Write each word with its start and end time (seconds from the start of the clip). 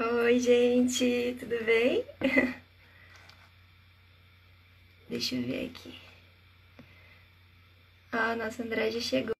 Oi, 0.00 0.40
gente, 0.40 1.36
tudo 1.38 1.62
bem? 1.62 2.02
Deixa 5.10 5.34
eu 5.36 5.42
ver 5.42 5.66
aqui. 5.66 5.92
Ah, 8.12 8.34
nossa 8.34 8.62
André 8.62 8.90
já 8.90 9.00
chegou. 9.00 9.34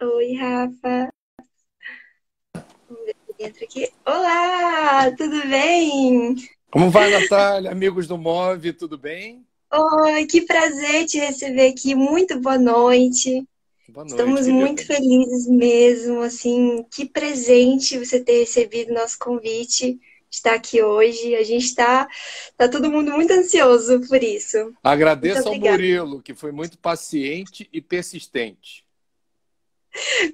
Oi, 0.00 0.34
Rafa. 0.36 1.10
Vamos 2.88 3.04
ver 3.04 3.14
se 3.36 3.44
entra 3.44 3.64
aqui. 3.64 3.92
Olá, 4.06 5.10
tudo 5.16 5.48
bem? 5.48 6.36
Como 6.70 6.90
vai, 6.90 7.10
Natália? 7.10 7.70
Amigos 7.70 8.06
do 8.06 8.18
Move, 8.18 8.72
tudo 8.72 8.98
bem? 8.98 9.44
Oi, 9.72 10.26
que 10.26 10.42
prazer 10.46 11.06
te 11.06 11.18
receber 11.18 11.70
aqui. 11.72 11.94
Muito 11.94 12.40
boa 12.40 12.58
noite. 12.58 13.44
Boa 13.90 14.04
noite, 14.04 14.20
Estamos 14.20 14.46
muito 14.46 14.86
felizes 14.86 15.48
mesmo, 15.48 16.20
assim, 16.20 16.86
que 16.92 17.04
presente 17.04 17.98
você 17.98 18.20
ter 18.20 18.38
recebido 18.38 18.94
nosso 18.94 19.18
convite 19.18 19.94
de 19.94 20.00
estar 20.30 20.54
aqui 20.54 20.80
hoje. 20.80 21.34
A 21.34 21.42
gente 21.42 21.64
está, 21.64 22.08
tá 22.56 22.68
todo 22.68 22.90
mundo 22.90 23.10
muito 23.10 23.32
ansioso 23.32 24.00
por 24.06 24.22
isso. 24.22 24.72
Agradeço 24.80 25.48
ao. 25.48 25.56
Murilo, 25.56 26.22
que 26.22 26.34
foi 26.34 26.52
muito 26.52 26.78
paciente 26.78 27.68
e 27.72 27.80
persistente. 27.80 28.86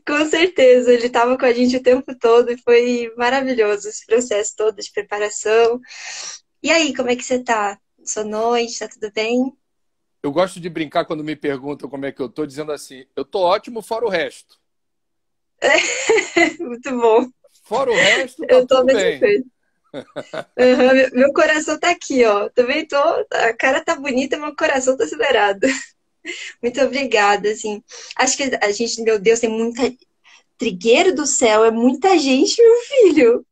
Com 0.06 0.28
certeza, 0.28 0.92
ele 0.92 1.06
estava 1.06 1.38
com 1.38 1.47
a 1.47 1.52
gente 1.52 1.78
o 1.78 1.83
tempo 1.83 2.14
todo 2.14 2.52
e 2.52 2.59
foi 2.59 3.11
maravilhoso 3.16 3.88
esse 3.88 4.05
processo 4.05 4.55
todo 4.55 4.77
de 4.77 4.92
preparação. 4.92 5.80
E 6.62 6.70
aí, 6.70 6.95
como 6.95 7.09
é 7.09 7.16
que 7.16 7.25
você 7.25 7.38
tá? 7.38 7.78
Sua 8.05 8.23
noite, 8.23 8.78
tá 8.78 8.86
tudo 8.86 9.11
bem? 9.14 9.50
Eu 10.27 10.33
gosto 10.33 10.59
de 10.59 10.69
brincar 10.69 11.05
quando 11.05 11.23
me 11.23 11.37
perguntam 11.37 11.89
como 11.89 12.05
é 12.05 12.11
que 12.11 12.21
eu 12.21 12.29
tô, 12.29 12.45
dizendo 12.45 12.73
assim: 12.73 13.07
eu 13.15 13.25
tô 13.25 13.39
ótimo 13.43 13.80
fora 13.80 14.05
o 14.05 14.09
resto. 14.09 14.59
Muito 16.59 16.91
bom. 16.98 17.29
Fora 17.62 17.93
o 17.93 17.95
resto, 17.95 18.45
tá 18.45 18.53
Eu 18.53 18.67
tô 18.67 18.79
tudo 18.79 18.87
bem. 18.93 19.45
Aham, 20.59 20.95
meu- 20.95 21.11
meu 21.12 21.33
coração 21.33 21.78
tá 21.78 21.91
aqui, 21.91 22.25
ó. 22.25 22.48
Também 22.48 22.84
tô. 22.84 22.97
A 22.97 23.55
cara 23.56 23.81
tá 23.84 23.95
bonita, 23.95 24.37
meu 24.37 24.53
coração 24.56 24.97
tá 24.97 25.05
acelerado. 25.05 25.61
Muito 26.61 26.81
obrigada, 26.81 27.48
assim. 27.48 27.81
Acho 28.17 28.37
que 28.37 28.43
a 28.61 28.72
gente, 28.72 29.00
meu 29.03 29.20
Deus, 29.20 29.39
tem 29.39 29.48
muita. 29.48 29.83
Trigueiro 30.59 31.15
do 31.15 31.25
céu, 31.25 31.65
é 31.65 31.70
muita 31.70 32.19
gente, 32.19 32.61
meu 32.61 32.77
filho. 32.81 33.47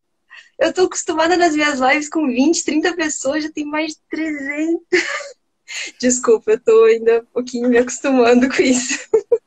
Eu 0.59 0.73
tô 0.73 0.87
acostumada 0.87 1.37
nas 1.37 1.55
minhas 1.55 1.79
lives 1.79 2.09
com 2.09 2.27
20, 2.27 2.65
30 2.65 2.97
pessoas, 2.97 3.45
já 3.45 3.53
tem 3.53 3.65
mais 3.65 3.93
de 3.93 4.01
300. 4.11 4.81
Desculpa, 6.01 6.53
eu 6.53 6.61
tô 6.61 6.85
ainda 6.85 7.21
um 7.21 7.27
pouquinho 7.27 7.69
me 7.69 7.79
acostumando 7.79 8.49
com 8.49 8.63
isso. 8.63 8.99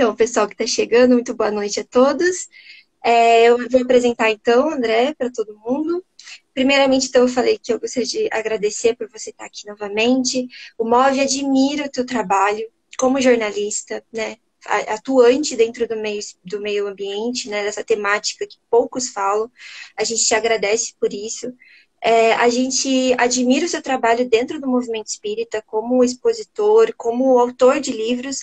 Então, 0.00 0.16
pessoal 0.16 0.48
que 0.48 0.56
tá 0.56 0.66
chegando, 0.66 1.12
muito 1.12 1.34
boa 1.34 1.50
noite 1.50 1.78
a 1.78 1.84
todos. 1.84 2.48
É, 3.04 3.44
eu 3.44 3.68
vou 3.68 3.82
apresentar 3.82 4.30
então, 4.30 4.70
André, 4.70 5.12
para 5.12 5.30
todo 5.30 5.58
mundo. 5.58 6.02
Primeiramente, 6.54 7.08
então, 7.08 7.20
eu 7.20 7.28
falei 7.28 7.58
que 7.58 7.70
eu 7.70 7.78
gostaria 7.78 8.08
de 8.08 8.28
agradecer 8.32 8.96
por 8.96 9.10
você 9.10 9.28
estar 9.28 9.44
aqui 9.44 9.66
novamente. 9.66 10.48
O 10.78 10.84
MOV 10.84 11.20
admira 11.20 11.84
o 11.84 11.90
teu 11.90 12.06
trabalho 12.06 12.66
como 12.98 13.20
jornalista, 13.20 14.02
né? 14.10 14.36
Atuante 14.88 15.54
dentro 15.54 15.86
do 15.86 15.96
meio, 15.96 16.20
do 16.44 16.62
meio 16.62 16.86
ambiente, 16.86 17.50
né? 17.50 17.62
Dessa 17.62 17.84
temática 17.84 18.46
que 18.46 18.56
poucos 18.70 19.10
falam. 19.10 19.50
A 19.94 20.02
gente 20.02 20.24
te 20.24 20.34
agradece 20.34 20.94
por 20.98 21.12
isso. 21.12 21.52
É, 22.02 22.32
a 22.34 22.48
gente 22.48 23.14
admira 23.18 23.66
o 23.66 23.68
seu 23.68 23.82
trabalho 23.82 24.28
dentro 24.28 24.60
do 24.60 24.68
movimento 24.68 25.08
espírita, 25.08 25.62
como 25.66 26.02
expositor, 26.02 26.94
como 26.96 27.38
autor 27.38 27.78
de 27.78 27.92
livros, 27.92 28.38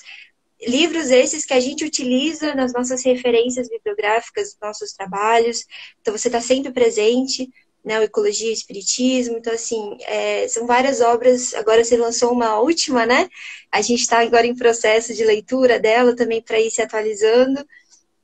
livros 0.61 1.09
esses 1.09 1.45
que 1.45 1.53
a 1.53 1.59
gente 1.59 1.83
utiliza 1.83 2.53
nas 2.53 2.73
nossas 2.73 3.03
referências 3.03 3.67
bibliográficas, 3.69 4.50
dos 4.50 4.58
nossos 4.61 4.94
trabalhos. 4.94 5.66
Então, 6.02 6.16
você 6.16 6.28
está 6.28 6.41
sempre 6.41 6.72
presente, 6.72 7.50
né? 7.83 8.00
O 8.00 8.03
Ecologia 8.03 8.47
e 8.47 8.52
o 8.52 8.53
Espiritismo. 8.53 9.38
Então, 9.38 9.53
assim, 9.53 9.97
é, 10.02 10.47
são 10.47 10.67
várias 10.67 11.00
obras. 11.02 11.53
Agora 11.53 11.84
você 11.84 11.95
lançou 11.95 12.31
uma 12.31 12.59
última, 12.59 13.06
né? 13.06 13.29
A 13.72 13.81
gente 13.81 14.01
está 14.01 14.19
agora 14.19 14.45
em 14.45 14.56
processo 14.56 15.13
de 15.13 15.24
leitura 15.24 15.79
dela 15.79 16.16
também 16.16 16.41
para 16.41 16.59
ir 16.59 16.69
se 16.69 16.81
atualizando, 16.81 17.66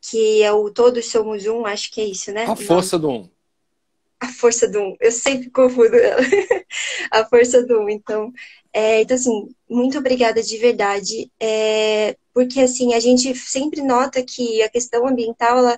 que 0.01 0.44
é 0.44 0.51
o 0.51 0.69
Todos 0.69 1.05
Somos 1.05 1.45
Um, 1.45 1.65
acho 1.65 1.91
que 1.91 2.01
é 2.01 2.05
isso, 2.05 2.31
né? 2.31 2.45
A 2.45 2.55
força 2.55 3.00
do 3.00 3.09
um. 3.09 3.32
A 4.23 4.28
força 4.28 4.69
do 4.69 4.79
um. 4.79 4.95
Eu 5.01 5.11
sempre 5.11 5.50
confundo 5.50 5.97
ela. 5.97 6.22
a 7.11 7.25
força 7.25 7.61
do 7.61 7.81
um. 7.81 7.89
Então, 7.89 8.31
é, 8.72 9.01
então, 9.01 9.16
assim, 9.16 9.50
muito 9.69 9.97
obrigada 9.97 10.41
de 10.41 10.57
verdade. 10.57 11.29
É, 11.38 12.16
porque, 12.33 12.62
assim, 12.62 12.94
a 12.94 13.01
gente 13.01 13.35
sempre 13.35 13.81
nota 13.81 14.23
que 14.23 14.62
a 14.63 14.69
questão 14.69 15.06
ambiental, 15.06 15.57
ela, 15.57 15.78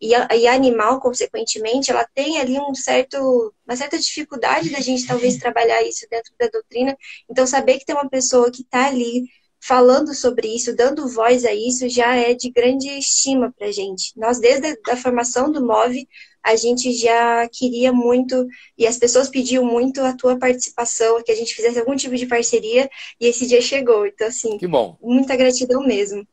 e, 0.00 0.14
a, 0.14 0.28
e 0.36 0.46
animal, 0.46 1.00
consequentemente, 1.00 1.90
ela 1.90 2.06
tem 2.14 2.38
ali 2.38 2.56
um 2.56 2.72
certo, 2.72 3.52
uma 3.66 3.74
certa 3.74 3.98
dificuldade 3.98 4.70
da 4.70 4.80
gente, 4.80 5.04
talvez, 5.04 5.36
trabalhar 5.38 5.82
isso 5.82 6.06
dentro 6.08 6.32
da 6.38 6.46
doutrina. 6.46 6.96
Então, 7.28 7.44
saber 7.48 7.80
que 7.80 7.84
tem 7.84 7.96
uma 7.96 8.08
pessoa 8.08 8.48
que 8.50 8.62
está 8.62 8.86
ali 8.86 9.24
falando 9.60 10.14
sobre 10.14 10.54
isso, 10.54 10.74
dando 10.76 11.08
voz 11.08 11.44
a 11.44 11.52
isso, 11.52 11.88
já 11.88 12.14
é 12.14 12.32
de 12.32 12.48
grande 12.50 12.88
estima 12.96 13.52
para 13.56 13.66
a 13.66 13.72
gente. 13.72 14.12
Nós, 14.16 14.38
desde 14.38 14.78
a 14.88 14.96
formação 14.96 15.50
do 15.50 15.64
MOVE, 15.66 16.08
a 16.44 16.56
gente 16.56 16.92
já 16.92 17.48
queria 17.48 17.92
muito, 17.92 18.46
e 18.76 18.86
as 18.86 18.98
pessoas 18.98 19.28
pediam 19.28 19.64
muito 19.64 20.00
a 20.00 20.12
tua 20.12 20.38
participação, 20.38 21.22
que 21.22 21.30
a 21.30 21.36
gente 21.36 21.54
fizesse 21.54 21.78
algum 21.78 21.94
tipo 21.94 22.16
de 22.16 22.26
parceria, 22.26 22.90
e 23.20 23.26
esse 23.26 23.46
dia 23.46 23.60
chegou. 23.60 24.06
Então, 24.06 24.26
assim, 24.26 24.58
Que 24.58 24.66
bom. 24.66 24.96
muita 25.00 25.36
gratidão 25.36 25.82
mesmo. 25.84 26.26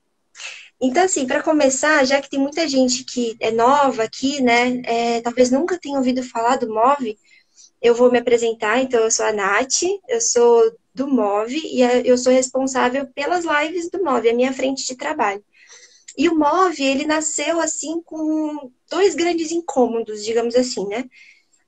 Então, 0.81 1.03
assim, 1.03 1.27
para 1.27 1.43
começar, 1.43 2.05
já 2.05 2.21
que 2.21 2.29
tem 2.29 2.39
muita 2.39 2.67
gente 2.67 3.03
que 3.03 3.35
é 3.39 3.51
nova 3.51 4.03
aqui, 4.03 4.41
né, 4.41 4.81
é, 4.85 5.21
talvez 5.21 5.51
nunca 5.51 5.77
tenha 5.77 5.97
ouvido 5.97 6.23
falar 6.23 6.55
do 6.55 6.73
MOVE, 6.73 7.17
eu 7.81 7.93
vou 7.93 8.11
me 8.11 8.17
apresentar. 8.17 8.81
Então, 8.81 9.01
eu 9.01 9.11
sou 9.11 9.25
a 9.25 9.33
Nath, 9.33 9.83
eu 10.07 10.21
sou 10.21 10.71
do 10.93 11.07
MOVE 11.07 11.61
e 11.65 11.81
eu 12.07 12.17
sou 12.17 12.31
responsável 12.31 13.07
pelas 13.13 13.45
lives 13.45 13.89
do 13.89 14.03
MOVE, 14.03 14.29
a 14.29 14.33
minha 14.33 14.53
frente 14.53 14.85
de 14.85 14.95
trabalho. 14.95 15.43
E 16.19 16.27
o 16.27 16.37
MOVE, 16.37 16.83
ele 16.83 17.05
nasceu 17.05 17.61
assim 17.61 18.01
com 18.01 18.69
dois 18.89 19.15
grandes 19.15 19.53
incômodos, 19.53 20.25
digamos 20.25 20.53
assim, 20.53 20.85
né? 20.85 21.05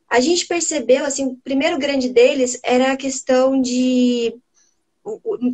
A 0.09 0.19
gente 0.19 0.45
percebeu, 0.45 1.05
assim, 1.05 1.25
o 1.25 1.37
primeiro 1.37 1.77
grande 1.77 2.09
deles 2.09 2.59
era 2.61 2.91
a 2.91 2.97
questão 2.97 3.61
de 3.61 4.35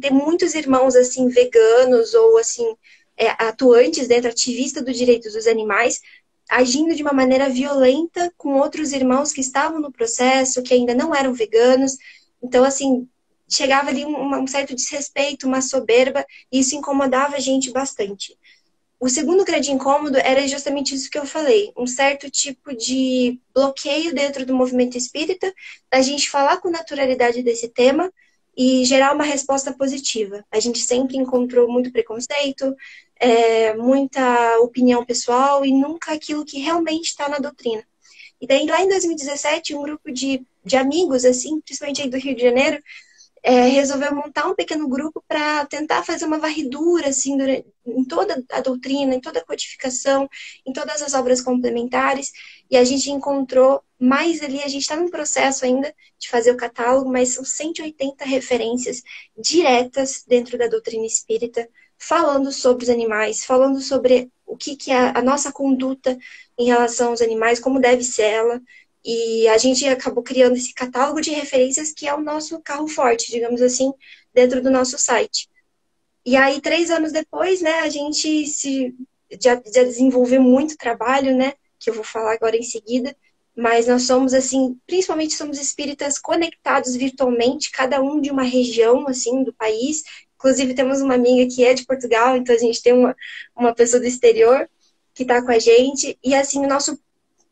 ter 0.02 0.12
muitos 0.12 0.56
irmãos, 0.56 0.96
assim, 0.96 1.28
veganos 1.28 2.16
ou, 2.16 2.40
assim, 2.40 2.75
é, 3.16 3.30
atuantes 3.38 4.07
dentro, 4.07 4.31
ativistas 4.31 4.84
dos 4.84 4.97
direitos 4.97 5.34
dos 5.34 5.46
animais, 5.46 6.02
agindo 6.50 6.96
de 6.96 7.03
uma 7.03 7.13
maneira 7.13 7.47
violenta 7.50 8.34
com 8.36 8.57
outros 8.57 8.94
irmãos 8.94 9.31
que 9.31 9.41
estavam 9.41 9.80
no 9.80 9.91
processo, 9.91 10.63
que 10.63 10.74
ainda 10.74 10.96
não 10.96 11.13
eram 11.13 11.36
veganos. 11.36 11.97
Então, 12.41 12.63
assim, 12.63 13.07
chegava 13.47 13.90
ali 13.90 14.03
um, 14.03 14.41
um 14.41 14.47
certo 14.47 14.74
desrespeito, 14.74 15.46
uma 15.46 15.62
soberba, 15.62 16.25
e 16.52 16.62
isso 16.62 16.75
incomodava 16.75 17.36
a 17.36 17.40
gente 17.40 17.69
bastante. 17.69 18.36
O 19.00 19.09
segundo 19.09 19.46
grande 19.46 19.72
incômodo 19.72 20.18
era 20.18 20.47
justamente 20.47 20.96
isso 20.96 21.09
que 21.09 21.19
eu 21.19 21.25
falei, 21.25 21.72
um 21.78 21.85
certo 21.85 22.31
tipo 22.31 22.75
de 22.75 23.40
bloqueio 23.53 24.13
dentro 24.13 24.44
do 24.44 24.56
movimento 24.56 24.97
espírita, 24.97 25.53
da 25.91 26.02
gente 26.02 26.30
falar 26.30 26.58
com 26.58 26.69
naturalidade 26.69 27.44
desse 27.44 27.68
tema 27.68 28.12
e 28.57 28.84
gerar 28.86 29.13
uma 29.13 29.24
resposta 29.24 29.72
positiva. 29.72 30.44
A 30.52 30.59
gente 30.59 30.80
sempre 30.80 31.16
encontrou 31.16 31.72
muito 31.72 31.91
preconceito, 31.91 32.75
é, 33.19 33.75
muita 33.75 34.57
opinião 34.62 35.06
pessoal 35.06 35.63
e 35.63 35.72
nunca 35.72 36.13
aquilo 36.13 36.44
que 36.44 36.59
realmente 36.59 37.06
está 37.06 37.30
na 37.30 37.38
doutrina. 37.38 37.84
E 38.41 38.47
daí, 38.47 38.66
lá 38.66 38.81
em 38.81 38.90
2017, 38.90 39.75
um 39.75 39.84
grupo 39.84 40.12
de, 40.12 40.44
de 40.66 40.75
amigos, 40.75 41.24
assim, 41.24 41.62
principalmente 41.62 42.02
aí 42.02 42.09
do 42.09 42.18
Rio 42.18 42.36
de 42.36 42.41
Janeiro, 42.41 42.81
é, 43.44 43.68
resolveu 43.68 44.14
montar 44.14 44.48
um 44.48 44.56
pequeno 44.56 44.88
grupo 44.88 45.24
para 45.28 45.66
tentar 45.66 46.03
fazer 46.03 46.25
uma 46.25 46.40
varredura 46.40 47.09
assim, 47.09 47.38
durante, 47.38 47.66
em 47.86 48.03
toda 48.03 48.44
a 48.52 48.62
doutrina, 48.62 49.16
em 49.16 49.22
toda 49.22 49.40
a 49.40 49.46
codificação, 49.46 50.30
em 50.66 50.74
todas 50.74 51.02
as 51.02 51.14
obras 51.14 51.42
complementares. 51.42 52.31
E 52.69 52.78
a 52.78 52.84
gente 52.84 53.10
encontrou 53.12 53.81
mais 54.00 54.42
ali, 54.42 54.62
a 54.62 54.68
gente 54.68 54.81
está 54.81 54.95
num 54.95 55.10
processo 55.10 55.66
ainda 55.66 55.94
de 56.19 56.30
fazer 56.30 56.51
o 56.51 56.57
catálogo, 56.57 57.10
mas 57.10 57.30
são 57.30 57.44
180 57.44 58.25
referências 58.25 59.01
diretas 59.38 60.24
dentro 60.28 60.57
da 60.57 60.68
doutrina 60.68 61.06
espírita, 61.06 61.68
falando 61.98 62.51
sobre 62.51 62.84
os 62.84 62.89
animais, 62.89 63.44
falando 63.44 63.81
sobre 63.81 64.31
o 64.45 64.56
que, 64.56 64.75
que 64.75 64.92
é 64.92 65.12
a 65.16 65.22
nossa 65.22 65.51
conduta 65.51 66.18
em 66.57 66.66
relação 66.66 67.10
aos 67.10 67.22
animais, 67.22 67.60
como 67.60 67.80
deve 67.80 68.04
ser 68.04 68.24
ela. 68.24 68.62
E 69.09 69.48
a 69.48 69.57
gente 69.57 69.88
acabou 69.88 70.21
criando 70.21 70.57
esse 70.57 70.74
catálogo 70.74 71.21
de 71.21 71.31
referências 71.31 71.94
que 71.94 72.06
é 72.06 72.13
o 72.13 72.19
nosso 72.19 72.59
carro 72.59 72.89
forte, 72.89 73.31
digamos 73.31 73.62
assim, 73.62 73.94
dentro 74.33 74.62
do 74.62 74.69
nosso 74.69 74.98
site. 74.98 75.48
E 76.25 76.36
aí, 76.36 76.59
três 76.59 76.92
anos 76.92 77.13
depois, 77.13 77.62
né, 77.62 77.80
a 77.80 77.89
gente 77.89 78.45
se, 78.48 78.94
já, 79.42 79.56
já 79.74 79.83
desenvolveu 79.86 80.42
muito 80.42 80.75
trabalho, 80.75 81.33
né, 81.38 81.54
que 81.80 81.89
eu 81.89 81.94
vou 81.94 82.04
falar 82.04 82.33
agora 82.33 82.57
em 82.57 82.63
seguida, 82.63 83.15
mas 83.56 83.88
nós 83.88 84.04
somos, 84.04 84.33
assim, 84.33 84.77
principalmente 84.86 85.36
somos 85.36 85.57
espíritas 85.57 86.19
conectados 86.19 86.94
virtualmente, 86.94 87.71
cada 87.71 88.01
um 88.01 88.19
de 88.19 88.30
uma 88.30 88.44
região, 88.44 89.07
assim, 89.07 89.42
do 89.42 89.53
país. 89.53 90.03
Inclusive, 90.36 90.74
temos 90.74 91.00
uma 91.00 91.13
amiga 91.13 91.50
que 91.50 91.63
é 91.63 91.74
de 91.74 91.86
Portugal, 91.86 92.36
então 92.36 92.53
a 92.53 92.60
gente 92.60 92.83
tem 92.83 92.92
uma, 92.92 93.15
uma 93.56 93.74
pessoa 93.74 94.01
do 94.01 94.06
exterior 94.06 94.69
que 95.13 95.24
está 95.24 95.42
com 95.42 95.51
a 95.51 95.60
gente. 95.60 96.19
E, 96.21 96.36
assim, 96.36 96.60
o 96.60 96.68
nosso 96.68 97.00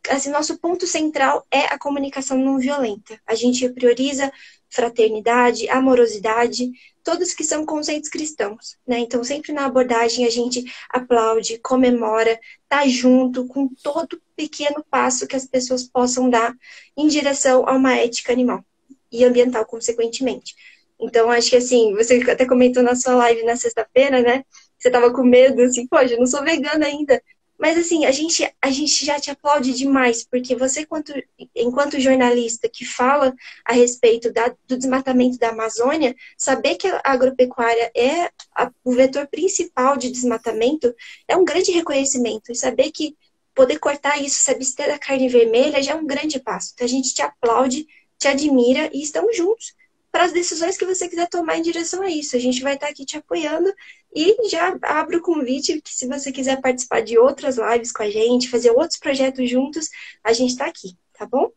assim, 0.09 0.29
nosso 0.29 0.57
ponto 0.59 0.85
central 0.87 1.45
é 1.51 1.65
a 1.65 1.77
comunicação 1.77 2.37
não 2.37 2.57
violenta. 2.57 3.19
A 3.25 3.35
gente 3.35 3.67
prioriza 3.69 4.31
fraternidade, 4.69 5.69
amorosidade, 5.69 6.69
todos 7.03 7.33
que 7.33 7.43
são 7.43 7.65
conceitos 7.65 8.09
cristãos, 8.09 8.77
né? 8.85 8.99
Então, 8.99 9.23
sempre 9.23 9.53
na 9.53 9.65
abordagem 9.65 10.25
a 10.25 10.29
gente 10.29 10.63
aplaude, 10.89 11.59
comemora, 11.59 12.37
tá 12.67 12.87
junto 12.87 13.47
com 13.47 13.69
todo 13.81 14.21
pequeno 14.35 14.83
passo 14.89 15.27
que 15.27 15.35
as 15.35 15.45
pessoas 15.45 15.83
possam 15.83 16.29
dar 16.29 16.53
em 16.97 17.07
direção 17.07 17.67
a 17.67 17.73
uma 17.73 17.95
ética 17.95 18.33
animal 18.33 18.65
e 19.11 19.23
ambiental, 19.23 19.65
consequentemente. 19.65 20.55
Então, 20.99 21.29
acho 21.29 21.49
que 21.49 21.57
assim, 21.57 21.93
você 21.93 22.21
até 22.29 22.45
comentou 22.45 22.83
na 22.83 22.95
sua 22.95 23.15
live 23.15 23.43
na 23.43 23.55
sexta-feira, 23.55 24.21
né? 24.21 24.43
Você 24.77 24.89
tava 24.89 25.11
com 25.13 25.23
medo, 25.23 25.61
assim, 25.61 25.87
poxa, 25.87 26.13
eu 26.13 26.19
não 26.19 26.25
sou 26.25 26.43
vegana 26.43 26.85
ainda. 26.85 27.21
Mas 27.57 27.77
assim, 27.77 28.05
a 28.05 28.11
gente, 28.11 28.49
a 28.61 28.69
gente 28.69 29.05
já 29.05 29.19
te 29.19 29.31
aplaude 29.31 29.73
demais, 29.73 30.25
porque 30.25 30.55
você, 30.55 30.81
enquanto, 30.81 31.13
enquanto 31.55 31.99
jornalista 31.99 32.67
que 32.67 32.85
fala 32.85 33.33
a 33.63 33.73
respeito 33.73 34.31
da, 34.31 34.53
do 34.67 34.77
desmatamento 34.77 35.37
da 35.37 35.49
Amazônia, 35.49 36.15
saber 36.37 36.75
que 36.75 36.87
a 36.87 37.01
agropecuária 37.03 37.91
é 37.95 38.29
a, 38.53 38.69
o 38.83 38.91
vetor 38.91 39.27
principal 39.27 39.95
de 39.97 40.11
desmatamento 40.11 40.93
é 41.27 41.35
um 41.37 41.45
grande 41.45 41.71
reconhecimento. 41.71 42.51
E 42.51 42.55
saber 42.55 42.91
que 42.91 43.15
poder 43.53 43.79
cortar 43.79 44.21
isso, 44.21 44.41
se 44.41 44.51
abster 44.51 44.87
da 44.87 44.99
carne 44.99 45.29
vermelha, 45.29 45.81
já 45.81 45.93
é 45.93 45.95
um 45.95 46.05
grande 46.05 46.39
passo. 46.39 46.71
Então 46.73 46.85
a 46.85 46.89
gente 46.89 47.13
te 47.13 47.21
aplaude, 47.21 47.87
te 48.17 48.27
admira 48.27 48.89
e 48.93 49.01
estamos 49.01 49.35
juntos 49.35 49.73
para 50.15 50.23
as 50.23 50.31
decisões 50.31 50.77
que 50.77 50.85
você 50.85 51.09
quiser 51.09 51.27
tomar 51.27 51.57
em 51.57 51.61
direção 51.61 52.01
a 52.01 52.09
isso. 52.09 52.37
A 52.37 52.39
gente 52.39 52.61
vai 52.61 52.75
estar 52.75 52.87
aqui 52.87 53.03
te 53.03 53.17
apoiando 53.17 53.69
e 54.15 54.47
já 54.49 54.73
abro 54.81 55.17
o 55.17 55.21
convite 55.21 55.81
que 55.81 55.93
se 55.93 56.07
você 56.07 56.31
quiser 56.31 56.61
participar 56.61 57.01
de 57.01 57.17
outras 57.17 57.57
lives 57.57 57.91
com 57.91 58.01
a 58.01 58.09
gente, 58.09 58.49
fazer 58.49 58.71
outros 58.71 58.97
projetos 58.97 59.49
juntos, 59.49 59.89
a 60.23 60.31
gente 60.31 60.51
está 60.51 60.67
aqui, 60.67 60.97
tá 61.11 61.25
bom? 61.25 61.51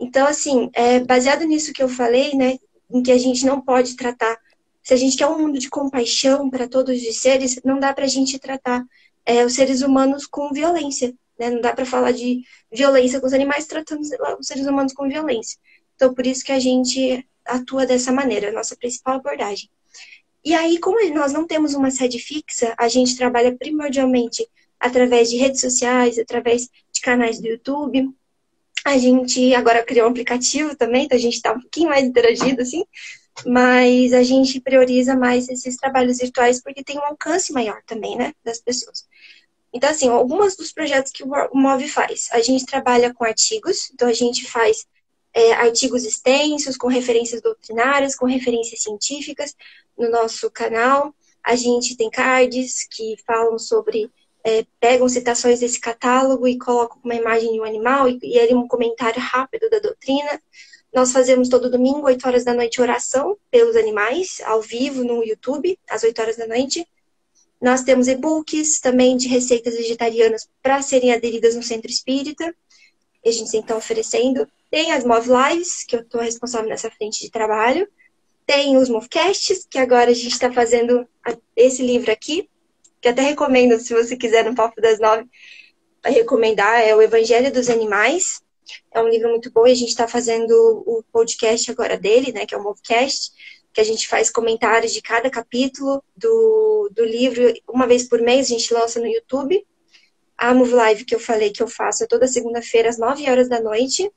Então, 0.00 0.26
assim, 0.26 0.70
é, 0.72 1.00
baseado 1.00 1.44
nisso 1.44 1.70
que 1.74 1.82
eu 1.82 1.88
falei, 1.88 2.34
né, 2.34 2.56
em 2.90 3.02
que 3.02 3.12
a 3.12 3.18
gente 3.18 3.44
não 3.44 3.60
pode 3.60 3.94
tratar, 3.94 4.38
se 4.82 4.94
a 4.94 4.96
gente 4.96 5.18
quer 5.18 5.26
um 5.26 5.38
mundo 5.38 5.58
de 5.58 5.68
compaixão 5.68 6.48
para 6.48 6.66
todos 6.66 6.98
os 6.98 7.20
seres, 7.20 7.60
não 7.62 7.78
dá 7.78 7.92
para 7.92 8.06
a 8.06 8.08
gente 8.08 8.38
tratar 8.38 8.82
é, 9.26 9.44
os 9.44 9.52
seres 9.52 9.82
humanos 9.82 10.26
com 10.26 10.50
violência, 10.50 11.14
né? 11.38 11.50
Não 11.50 11.60
dá 11.60 11.74
para 11.74 11.84
falar 11.84 12.12
de 12.12 12.40
violência 12.72 13.20
com 13.20 13.26
os 13.26 13.34
animais 13.34 13.66
tratando 13.66 14.00
os 14.00 14.46
seres 14.46 14.66
humanos 14.66 14.94
com 14.94 15.06
violência. 15.06 15.58
Então, 15.94 16.14
por 16.14 16.26
isso 16.26 16.42
que 16.42 16.52
a 16.52 16.58
gente 16.58 17.22
atua 17.44 17.86
dessa 17.86 18.12
maneira, 18.12 18.48
a 18.48 18.52
nossa 18.52 18.76
principal 18.76 19.16
abordagem. 19.16 19.70
E 20.44 20.54
aí, 20.54 20.78
como 20.78 20.98
nós 21.14 21.32
não 21.32 21.46
temos 21.46 21.74
uma 21.74 21.90
sede 21.90 22.18
fixa, 22.18 22.74
a 22.76 22.88
gente 22.88 23.16
trabalha 23.16 23.56
primordialmente 23.56 24.46
através 24.78 25.30
de 25.30 25.36
redes 25.36 25.60
sociais, 25.60 26.18
através 26.18 26.68
de 26.92 27.00
canais 27.00 27.40
do 27.40 27.46
YouTube. 27.46 28.10
A 28.84 28.98
gente 28.98 29.54
agora 29.54 29.84
criou 29.84 30.08
um 30.08 30.10
aplicativo 30.10 30.74
também, 30.74 31.04
então 31.04 31.16
a 31.16 31.20
gente 31.20 31.34
está 31.34 31.52
um 31.52 31.60
pouquinho 31.60 31.90
mais 31.90 32.04
interagido, 32.04 32.60
assim, 32.62 32.84
mas 33.46 34.12
a 34.12 34.24
gente 34.24 34.60
prioriza 34.60 35.14
mais 35.14 35.48
esses 35.48 35.76
trabalhos 35.76 36.18
virtuais 36.18 36.60
porque 36.60 36.82
tem 36.82 36.98
um 36.98 37.04
alcance 37.04 37.52
maior 37.52 37.80
também, 37.86 38.16
né, 38.16 38.32
das 38.44 38.58
pessoas. 38.58 39.06
Então, 39.72 39.88
assim, 39.88 40.08
alguns 40.08 40.56
dos 40.56 40.72
projetos 40.72 41.12
que 41.12 41.22
o 41.22 41.28
Move 41.54 41.88
faz. 41.88 42.28
A 42.32 42.40
gente 42.40 42.66
trabalha 42.66 43.14
com 43.14 43.24
artigos, 43.24 43.90
então 43.94 44.08
a 44.08 44.12
gente 44.12 44.44
faz 44.44 44.86
é, 45.34 45.52
artigos 45.52 46.04
extensos, 46.04 46.76
com 46.76 46.88
referências 46.88 47.40
doutrinárias, 47.40 48.14
com 48.14 48.26
referências 48.26 48.82
científicas 48.82 49.56
no 49.96 50.10
nosso 50.10 50.50
canal. 50.50 51.14
A 51.42 51.56
gente 51.56 51.96
tem 51.96 52.10
cards 52.10 52.86
que 52.90 53.16
falam 53.26 53.58
sobre, 53.58 54.10
é, 54.44 54.64
pegam 54.78 55.08
citações 55.08 55.60
desse 55.60 55.80
catálogo 55.80 56.46
e 56.46 56.58
colocam 56.58 56.98
uma 57.02 57.14
imagem 57.14 57.52
de 57.52 57.60
um 57.60 57.64
animal 57.64 58.08
e, 58.08 58.18
e 58.22 58.38
ali 58.38 58.54
um 58.54 58.68
comentário 58.68 59.20
rápido 59.20 59.68
da 59.70 59.78
doutrina. 59.78 60.40
Nós 60.92 61.10
fazemos 61.10 61.48
todo 61.48 61.70
domingo, 61.70 62.06
8 62.06 62.26
horas 62.26 62.44
da 62.44 62.52
noite, 62.52 62.80
oração 62.80 63.36
pelos 63.50 63.76
animais, 63.76 64.42
ao 64.44 64.60
vivo 64.60 65.02
no 65.02 65.24
YouTube, 65.24 65.78
às 65.88 66.02
8 66.02 66.20
horas 66.20 66.36
da 66.36 66.46
noite. 66.46 66.86
Nós 67.58 67.82
temos 67.82 68.08
e-books 68.08 68.80
também 68.80 69.16
de 69.16 69.26
receitas 69.26 69.74
vegetarianas 69.74 70.48
para 70.60 70.82
serem 70.82 71.12
aderidas 71.12 71.54
no 71.54 71.62
centro 71.62 71.90
espírita. 71.90 72.54
E 73.24 73.28
a 73.28 73.32
gente 73.32 73.56
está 73.56 73.76
oferecendo. 73.76 74.46
Tem 74.72 74.90
as 74.90 75.04
Move 75.04 75.28
Lives, 75.28 75.84
que 75.84 75.94
eu 75.94 76.00
estou 76.00 76.22
responsável 76.22 76.66
nessa 76.66 76.90
frente 76.90 77.20
de 77.20 77.30
trabalho. 77.30 77.86
Tem 78.46 78.74
os 78.78 78.88
Movecasts, 78.88 79.66
que 79.68 79.78
agora 79.78 80.10
a 80.10 80.14
gente 80.14 80.32
está 80.32 80.50
fazendo 80.50 81.06
esse 81.54 81.82
livro 81.82 82.10
aqui, 82.10 82.48
que 82.98 83.06
até 83.06 83.20
recomendo, 83.20 83.78
se 83.78 83.92
você 83.92 84.16
quiser, 84.16 84.46
no 84.46 84.54
Papo 84.54 84.80
das 84.80 84.98
Nove, 84.98 85.26
recomendar, 86.02 86.80
é 86.80 86.96
o 86.96 87.02
Evangelho 87.02 87.52
dos 87.52 87.68
Animais. 87.68 88.40
É 88.90 89.02
um 89.02 89.08
livro 89.10 89.28
muito 89.28 89.52
bom 89.52 89.66
e 89.66 89.72
a 89.72 89.74
gente 89.74 89.90
está 89.90 90.08
fazendo 90.08 90.50
o 90.86 91.04
podcast 91.12 91.70
agora 91.70 91.98
dele, 91.98 92.32
né, 92.32 92.46
que 92.46 92.54
é 92.54 92.56
o 92.56 92.62
Movecast, 92.62 93.30
que 93.74 93.80
a 93.82 93.84
gente 93.84 94.08
faz 94.08 94.30
comentários 94.30 94.94
de 94.94 95.02
cada 95.02 95.28
capítulo 95.28 96.02
do, 96.16 96.88
do 96.94 97.04
livro. 97.04 97.52
Uma 97.68 97.86
vez 97.86 98.08
por 98.08 98.22
mês 98.22 98.46
a 98.46 98.54
gente 98.54 98.72
lança 98.72 98.98
no 98.98 99.06
YouTube. 99.06 99.66
A 100.38 100.54
Move 100.54 100.72
Live 100.72 101.04
que 101.04 101.14
eu 101.14 101.20
falei 101.20 101.50
que 101.50 101.62
eu 101.62 101.68
faço 101.68 102.04
é 102.04 102.06
toda 102.06 102.26
segunda-feira 102.26 102.88
às 102.88 102.96
9 102.96 103.30
horas 103.30 103.50
da 103.50 103.60
noite 103.60 104.10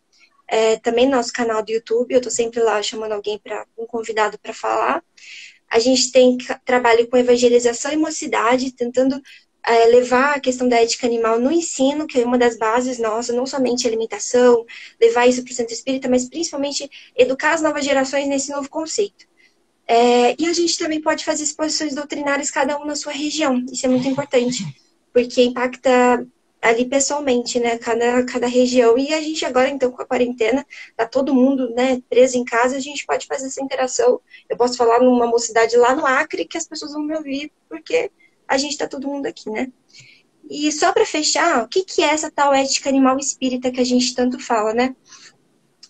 é, 0.47 0.77
também 0.77 1.05
no 1.05 1.17
nosso 1.17 1.33
canal 1.33 1.63
do 1.63 1.71
YouTube, 1.71 2.11
eu 2.11 2.17
estou 2.17 2.31
sempre 2.31 2.59
lá 2.61 2.81
chamando 2.81 3.13
alguém 3.13 3.37
para 3.39 3.65
um 3.77 3.85
convidado 3.85 4.37
para 4.39 4.53
falar. 4.53 5.03
A 5.69 5.79
gente 5.79 6.11
tem 6.11 6.37
trabalho 6.63 7.07
com 7.07 7.17
evangelização 7.17 7.91
e 7.91 7.97
mocidade, 7.97 8.71
tentando 8.71 9.21
é, 9.65 9.85
levar 9.87 10.35
a 10.35 10.39
questão 10.39 10.69
da 10.69 10.79
ética 10.79 11.07
animal 11.07 11.39
no 11.39 11.51
ensino, 11.51 12.05
que 12.05 12.19
é 12.19 12.25
uma 12.25 12.37
das 12.37 12.57
bases 12.57 12.99
nossas, 12.99 13.35
não 13.35 13.45
somente 13.45 13.87
alimentação, 13.87 14.63
levar 15.01 15.27
isso 15.27 15.43
para 15.43 15.51
o 15.51 15.55
centro 15.55 15.73
espírita, 15.73 16.07
mas 16.07 16.29
principalmente 16.29 16.89
educar 17.15 17.53
as 17.53 17.61
novas 17.61 17.83
gerações 17.83 18.27
nesse 18.27 18.51
novo 18.51 18.69
conceito. 18.69 19.25
É, 19.87 20.35
e 20.39 20.45
a 20.47 20.53
gente 20.53 20.77
também 20.77 21.01
pode 21.01 21.25
fazer 21.25 21.43
exposições 21.43 21.93
doutrinárias, 21.95 22.51
cada 22.51 22.79
um 22.79 22.85
na 22.85 22.95
sua 22.95 23.11
região, 23.11 23.63
isso 23.71 23.85
é 23.85 23.89
muito 23.89 24.07
importante, 24.07 24.63
porque 25.11 25.43
impacta 25.43 26.25
ali 26.69 26.85
pessoalmente, 26.85 27.59
né? 27.59 27.77
Cada, 27.77 28.23
cada 28.25 28.47
região. 28.47 28.97
E 28.97 29.13
a 29.13 29.21
gente 29.21 29.45
agora, 29.45 29.69
então, 29.69 29.91
com 29.91 30.01
a 30.01 30.05
quarentena, 30.05 30.65
tá 30.95 31.05
todo 31.05 31.33
mundo, 31.33 31.69
né, 31.69 32.01
preso 32.09 32.37
em 32.37 32.43
casa, 32.43 32.75
a 32.75 32.79
gente 32.79 33.05
pode 33.05 33.27
fazer 33.27 33.47
essa 33.47 33.63
interação. 33.63 34.19
Eu 34.49 34.57
posso 34.57 34.75
falar 34.75 34.99
numa 34.99 35.27
mocidade 35.27 35.77
lá 35.77 35.95
no 35.95 36.05
Acre 36.05 36.45
que 36.45 36.57
as 36.57 36.67
pessoas 36.67 36.93
vão 36.93 37.03
me 37.03 37.15
ouvir, 37.15 37.51
porque 37.69 38.11
a 38.47 38.57
gente 38.57 38.77
tá 38.77 38.87
todo 38.87 39.07
mundo 39.07 39.27
aqui, 39.27 39.49
né? 39.49 39.71
E 40.49 40.71
só 40.71 40.91
para 40.91 41.05
fechar, 41.05 41.63
o 41.63 41.67
que, 41.67 41.83
que 41.83 42.01
é 42.01 42.07
essa 42.07 42.31
tal 42.31 42.53
ética 42.53 42.89
animal 42.89 43.17
espírita 43.17 43.71
que 43.71 43.79
a 43.79 43.85
gente 43.85 44.13
tanto 44.15 44.39
fala, 44.39 44.73
né? 44.73 44.95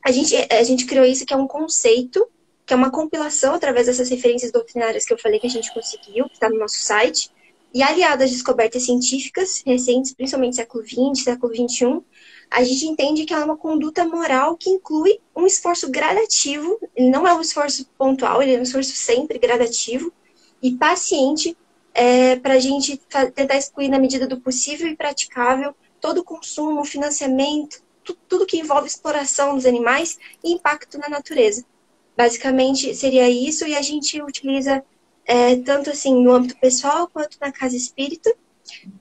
A 0.05 0.11
gente, 0.11 0.35
a 0.51 0.63
gente 0.63 0.85
criou 0.85 1.05
isso 1.05 1.25
que 1.25 1.33
é 1.33 1.37
um 1.37 1.47
conceito, 1.47 2.27
que 2.65 2.73
é 2.73 2.75
uma 2.75 2.91
compilação 2.91 3.53
através 3.53 3.87
dessas 3.87 4.09
referências 4.09 4.51
doutrinárias 4.51 5.05
que 5.05 5.13
eu 5.13 5.17
falei 5.17 5.39
que 5.39 5.47
a 5.47 5.49
gente 5.49 5.73
conseguiu, 5.73 6.25
que 6.25 6.33
está 6.33 6.49
no 6.49 6.57
nosso 6.57 6.79
site, 6.79 7.29
e 7.75 7.83
aliado 7.83 8.23
às 8.23 8.31
descobertas 8.31 8.83
científicas 8.83 9.61
recentes, 9.65 10.13
principalmente 10.13 10.55
século 10.55 10.81
XX, 10.81 11.25
século 11.25 11.53
XXI, 11.53 12.01
a 12.49 12.63
gente 12.63 12.85
entende 12.85 13.25
que 13.25 13.33
ela 13.33 13.41
é 13.41 13.45
uma 13.45 13.57
conduta 13.57 14.05
moral 14.05 14.55
que 14.55 14.69
inclui 14.69 15.19
um 15.35 15.45
esforço 15.45 15.91
gradativo, 15.91 16.79
ele 16.95 17.09
não 17.09 17.27
é 17.27 17.33
um 17.33 17.41
esforço 17.41 17.85
pontual, 17.97 18.41
ele 18.41 18.55
é 18.55 18.59
um 18.59 18.63
esforço 18.63 18.95
sempre 18.95 19.37
gradativo 19.37 20.09
e 20.63 20.71
paciente 20.71 21.57
é, 21.93 22.37
para 22.37 22.53
a 22.53 22.59
gente 22.59 22.95
tentar 23.35 23.57
excluir 23.57 23.89
na 23.89 23.99
medida 23.99 24.25
do 24.25 24.39
possível 24.39 24.87
e 24.87 24.95
praticável 24.95 25.75
todo 25.99 26.19
o 26.19 26.23
consumo, 26.23 26.85
financiamento, 26.85 27.83
tudo, 28.29 28.45
que 28.45 28.57
envolve 28.57 28.87
exploração 28.87 29.53
dos 29.53 29.65
animais 29.65 30.17
e 30.41 30.53
impacto 30.53 30.97
na 30.97 31.09
natureza. 31.09 31.65
Basicamente 32.15 32.95
seria 32.95 33.29
isso 33.29 33.67
e 33.67 33.75
a 33.75 33.81
gente 33.81 34.21
utiliza 34.21 34.81
é, 35.25 35.55
tanto 35.57 35.89
assim 35.89 36.23
no 36.23 36.31
âmbito 36.31 36.57
pessoal 36.57 37.07
quanto 37.07 37.37
na 37.41 37.51
casa 37.51 37.75
espírita. 37.75 38.33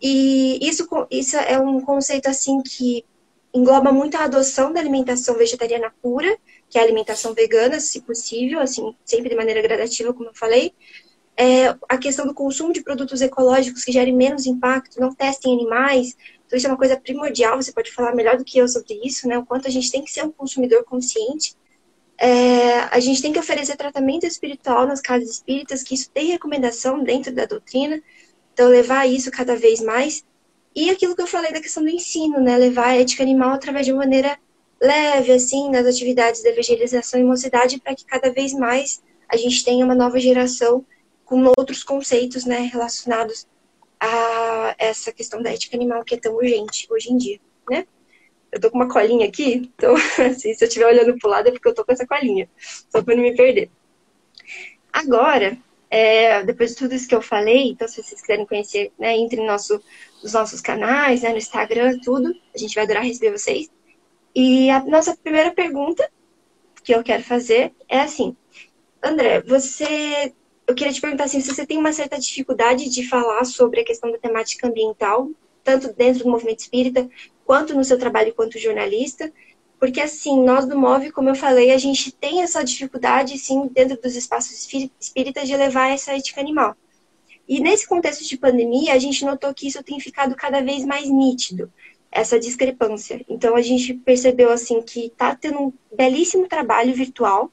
E 0.01 0.59
isso, 0.67 0.87
isso 1.11 1.37
é 1.37 1.59
um 1.59 1.81
conceito 1.81 2.29
assim 2.29 2.63
que 2.63 3.05
engloba 3.53 3.93
muito 3.93 4.17
a 4.17 4.25
adoção 4.25 4.73
da 4.73 4.81
alimentação 4.81 5.37
vegetariana 5.37 5.93
pura, 6.03 6.37
que 6.69 6.77
é 6.77 6.81
a 6.81 6.85
alimentação 6.85 7.35
vegana, 7.35 7.79
se 7.79 8.01
possível, 8.01 8.59
assim, 8.59 8.97
sempre 9.05 9.29
de 9.31 9.37
maneira 9.37 9.63
gradativa, 9.63 10.13
como 10.13 10.31
eu 10.31 10.35
falei. 10.35 10.75
É, 11.37 11.69
a 11.89 11.99
questão 11.99 12.27
do 12.27 12.35
consumo 12.35 12.73
de 12.73 12.83
produtos 12.83 13.21
ecológicos 13.21 13.85
que 13.85 13.93
gerem 13.93 14.15
menos 14.15 14.47
impacto, 14.47 15.01
não 15.01 15.15
testem 15.15 15.53
animais. 15.53 16.17
Então, 16.47 16.57
isso 16.57 16.67
é 16.67 16.71
uma 16.71 16.77
coisa 16.77 16.97
primordial, 16.97 17.61
você 17.61 17.73
pode 17.73 17.93
falar 17.93 18.15
melhor 18.15 18.37
do 18.37 18.45
que 18.45 18.59
eu 18.59 18.67
sobre 18.67 19.01
isso, 19.05 19.29
né? 19.29 19.39
O 19.39 19.47
quanto 19.47 19.69
a 19.69 19.71
gente 19.71 19.91
tem 19.91 20.03
que 20.03 20.11
ser 20.11 20.25
um 20.25 20.33
consumidor 20.33 20.85
consciente 20.85 21.55
é, 22.19 22.81
a 22.91 23.01
gente 23.01 23.21
tem 23.21 23.33
que 23.33 23.39
oferecer 23.39 23.77
tratamento 23.77 24.25
espiritual 24.27 24.87
nas 24.87 25.01
casas 25.01 25.31
espíritas, 25.31 25.83
que 25.83 25.95
isso 25.95 26.11
tem 26.11 26.31
recomendação 26.31 27.03
dentro 27.03 27.33
da 27.33 27.45
doutrina, 27.45 28.01
então 28.53 28.69
levar 28.69 29.07
isso 29.07 29.31
cada 29.31 29.57
vez 29.57 29.81
mais. 29.81 30.25
E 30.75 30.91
aquilo 30.91 31.15
que 31.15 31.23
eu 31.23 31.27
falei 31.27 31.53
da 31.53 31.61
questão 31.61 31.83
do 31.83 31.89
ensino, 31.89 32.41
né? 32.41 32.57
Levar 32.57 32.89
a 32.89 32.97
ética 32.97 33.23
animal 33.23 33.51
através 33.51 33.87
de 33.87 33.93
uma 33.93 34.01
maneira 34.01 34.39
leve, 34.81 35.33
assim, 35.33 35.71
nas 35.71 35.87
atividades 35.87 36.43
de 36.43 36.49
evangelização 36.49 37.21
e 37.21 37.25
mocidade, 37.25 37.81
para 37.81 37.95
que 37.95 38.05
cada 38.05 38.33
vez 38.33 38.53
mais 38.53 39.03
a 39.29 39.37
gente 39.37 39.65
tenha 39.65 39.85
uma 39.85 39.95
nova 39.95 40.19
geração 40.19 40.85
com 41.25 41.53
outros 41.57 41.83
conceitos, 41.83 42.45
né, 42.45 42.69
relacionados 42.73 43.47
a 43.99 44.75
essa 44.79 45.13
questão 45.13 45.43
da 45.43 45.51
ética 45.51 45.77
animal 45.77 46.05
que 46.05 46.15
é 46.15 46.19
tão 46.19 46.35
urgente 46.35 46.87
hoje 46.91 47.13
em 47.13 47.17
dia, 47.17 47.41
né? 47.71 47.87
Eu 48.55 48.61
tô 48.61 48.71
com 48.71 48.77
uma 48.77 48.89
colinha 48.89 49.27
aqui, 49.27 49.71
então, 49.77 49.95
assim, 50.31 50.55
se 50.55 50.65
eu 50.65 50.69
estiver 50.69 50.87
olhando 50.87 51.19
pro 51.19 51.29
lado 51.29 51.49
é 51.49 51.51
porque 51.51 51.69
eu 51.69 51.75
tô 51.75 51.85
com 51.85 51.93
essa 51.93 52.07
colinha, 52.07 52.49
só 52.89 53.03
para 53.03 53.17
não 53.17 53.23
me 53.23 53.35
perder. 53.35 53.69
Agora, 54.93 55.59
é, 55.91 56.43
depois 56.45 56.71
de 56.71 56.77
tudo 56.77 56.95
isso 56.95 57.09
que 57.09 57.15
eu 57.15 57.21
falei, 57.21 57.71
então 57.71 57.89
se 57.89 58.03
vocês 58.03 58.21
quiserem 58.21 58.47
conhecer, 58.47 58.93
né, 58.97 59.17
entre 59.17 59.41
no 59.41 59.47
nosso, 59.47 59.81
nos 60.23 60.33
nossos 60.33 60.61
canais, 60.61 61.23
né, 61.23 61.31
no 61.31 61.39
Instagram, 61.39 61.99
tudo, 61.99 62.33
a 62.55 62.59
gente 62.59 62.75
vai 62.75 62.85
adorar 62.85 63.03
receber 63.03 63.37
vocês. 63.37 63.69
E 64.35 64.71
a 64.71 64.85
nossa 64.85 65.17
primeira 65.17 65.53
pergunta 65.53 66.09
que 66.83 66.95
eu 66.95 67.03
quero 67.03 67.25
fazer 67.25 67.73
é 67.89 68.01
assim, 68.01 68.37
André, 69.03 69.41
você, 69.43 70.33
eu 70.67 70.75
queria 70.75 70.93
te 70.93 71.01
perguntar 71.01 71.25
assim, 71.25 71.41
se 71.41 71.53
você 71.53 71.67
tem 71.67 71.79
uma 71.79 71.93
certa 71.93 72.19
dificuldade 72.19 72.89
de 72.89 73.07
falar 73.09 73.45
sobre 73.45 73.81
a 73.81 73.85
questão 73.85 74.11
da 74.11 74.19
temática 74.19 74.67
ambiental, 74.67 75.29
tanto 75.63 75.93
dentro 75.93 76.25
do 76.25 76.31
movimento 76.31 76.61
espírita, 76.61 77.09
quanto 77.45 77.75
no 77.75 77.85
seu 77.85 77.99
trabalho 77.99 78.35
quanto 78.35 78.59
jornalista, 78.59 79.33
porque, 79.79 80.01
assim, 80.01 80.43
nós 80.43 80.67
do 80.67 80.79
MOVE, 80.79 81.11
como 81.11 81.29
eu 81.29 81.35
falei, 81.35 81.71
a 81.71 81.79
gente 81.79 82.11
tem 82.11 82.43
essa 82.43 82.65
dificuldade, 82.65 83.37
sim, 83.37 83.69
dentro 83.69 84.01
dos 84.01 84.17
espaços 84.17 84.67
espíritas, 84.99 85.47
de 85.47 85.57
levar 85.57 85.91
essa 85.91 86.17
ética 86.17 86.41
animal. 86.41 86.75
E 87.47 87.61
nesse 87.61 87.87
contexto 87.87 88.25
de 88.25 88.39
pandemia, 88.39 88.95
a 88.95 88.99
gente 88.99 89.25
notou 89.25 89.53
que 89.53 89.67
isso 89.67 89.83
tem 89.83 90.01
ficado 90.01 90.35
cada 90.35 90.63
vez 90.63 90.87
mais 90.87 91.11
nítido, 91.11 91.71
essa 92.11 92.41
discrepância. 92.41 93.23
Então, 93.29 93.57
a 93.57 93.61
gente 93.61 93.93
percebeu, 93.93 94.51
assim, 94.51 94.81
que 94.81 95.07
está 95.07 95.35
tendo 95.35 95.61
um 95.61 95.73
belíssimo 95.95 96.49
trabalho 96.49 96.95
virtual 96.95 97.53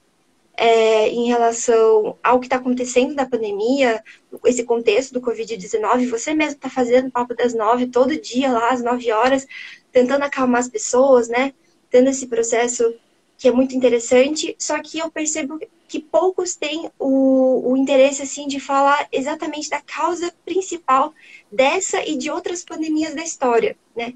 é, 0.55 1.10
em 1.10 1.27
relação 1.27 2.17
ao 2.24 2.39
que 2.39 2.45
está 2.45 2.57
acontecendo 2.57 3.15
da 3.15 3.25
pandemia, 3.25 4.01
esse 4.45 4.63
contexto 4.63 5.13
do 5.13 5.21
Covid-19. 5.21 6.07
Você 6.10 6.33
mesmo 6.33 6.53
está 6.53 6.69
fazendo 6.69 7.07
o 7.07 7.12
Papo 7.12 7.36
das 7.36 7.53
Nove 7.53 7.88
todo 7.88 8.19
dia 8.19 8.51
lá, 8.51 8.69
às 8.69 8.83
nove 8.83 9.12
horas, 9.12 9.48
tentando 9.91 10.24
acalmar 10.24 10.62
as 10.62 10.69
pessoas, 10.69 11.27
né? 11.27 11.53
tendo 11.91 12.10
esse 12.10 12.25
processo 12.25 12.95
que 13.38 13.48
é 13.48 13.51
muito 13.51 13.75
interessante, 13.75 14.55
só 14.57 14.81
que 14.81 15.00
eu 15.00 15.12
percebo 15.12 15.60
que 15.88 16.00
poucos 16.00 16.55
têm 16.55 16.89
o, 16.98 17.71
o 17.71 17.75
interesse 17.75 18.21
assim 18.21 18.48
de 18.48 18.60
falar 18.60 19.07
exatamente 19.12 19.69
da 19.69 19.81
causa 19.81 20.31
principal 20.45 21.13
dessa 21.51 22.07
e 22.07 22.15
de 22.15 22.31
outras 22.31 22.63
pandemias 22.63 23.13
da 23.13 23.24
história, 23.24 23.75
né? 23.95 24.13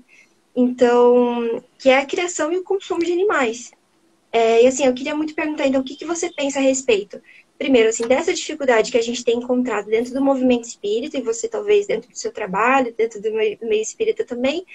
Então, 0.55 1.61
que 1.77 1.89
é 1.89 1.97
a 1.97 2.05
criação 2.05 2.53
e 2.53 2.57
o 2.57 2.63
consumo 2.63 3.03
de 3.03 3.11
animais. 3.11 3.71
É, 4.31 4.63
e 4.63 4.67
assim, 4.67 4.85
eu 4.85 4.93
queria 4.93 5.15
muito 5.15 5.35
perguntar, 5.35 5.67
então, 5.67 5.81
o 5.81 5.83
que, 5.83 5.95
que 5.95 6.05
você 6.05 6.31
pensa 6.31 6.59
a 6.59 6.61
respeito? 6.61 7.21
Primeiro, 7.57 7.89
assim, 7.89 8.07
dessa 8.07 8.33
dificuldade 8.33 8.91
que 8.91 8.97
a 8.97 9.01
gente 9.01 9.23
tem 9.23 9.37
encontrado 9.37 9.87
dentro 9.87 10.13
do 10.13 10.21
movimento 10.21 10.65
espírita, 10.65 11.17
e 11.17 11.21
você 11.21 11.47
talvez 11.47 11.87
dentro 11.87 12.09
do 12.09 12.17
seu 12.17 12.31
trabalho, 12.31 12.93
dentro 12.93 13.21
do 13.21 13.31
meio, 13.31 13.57
do 13.57 13.65
meio 13.65 13.81
espírita 13.81 14.23
também, 14.23 14.65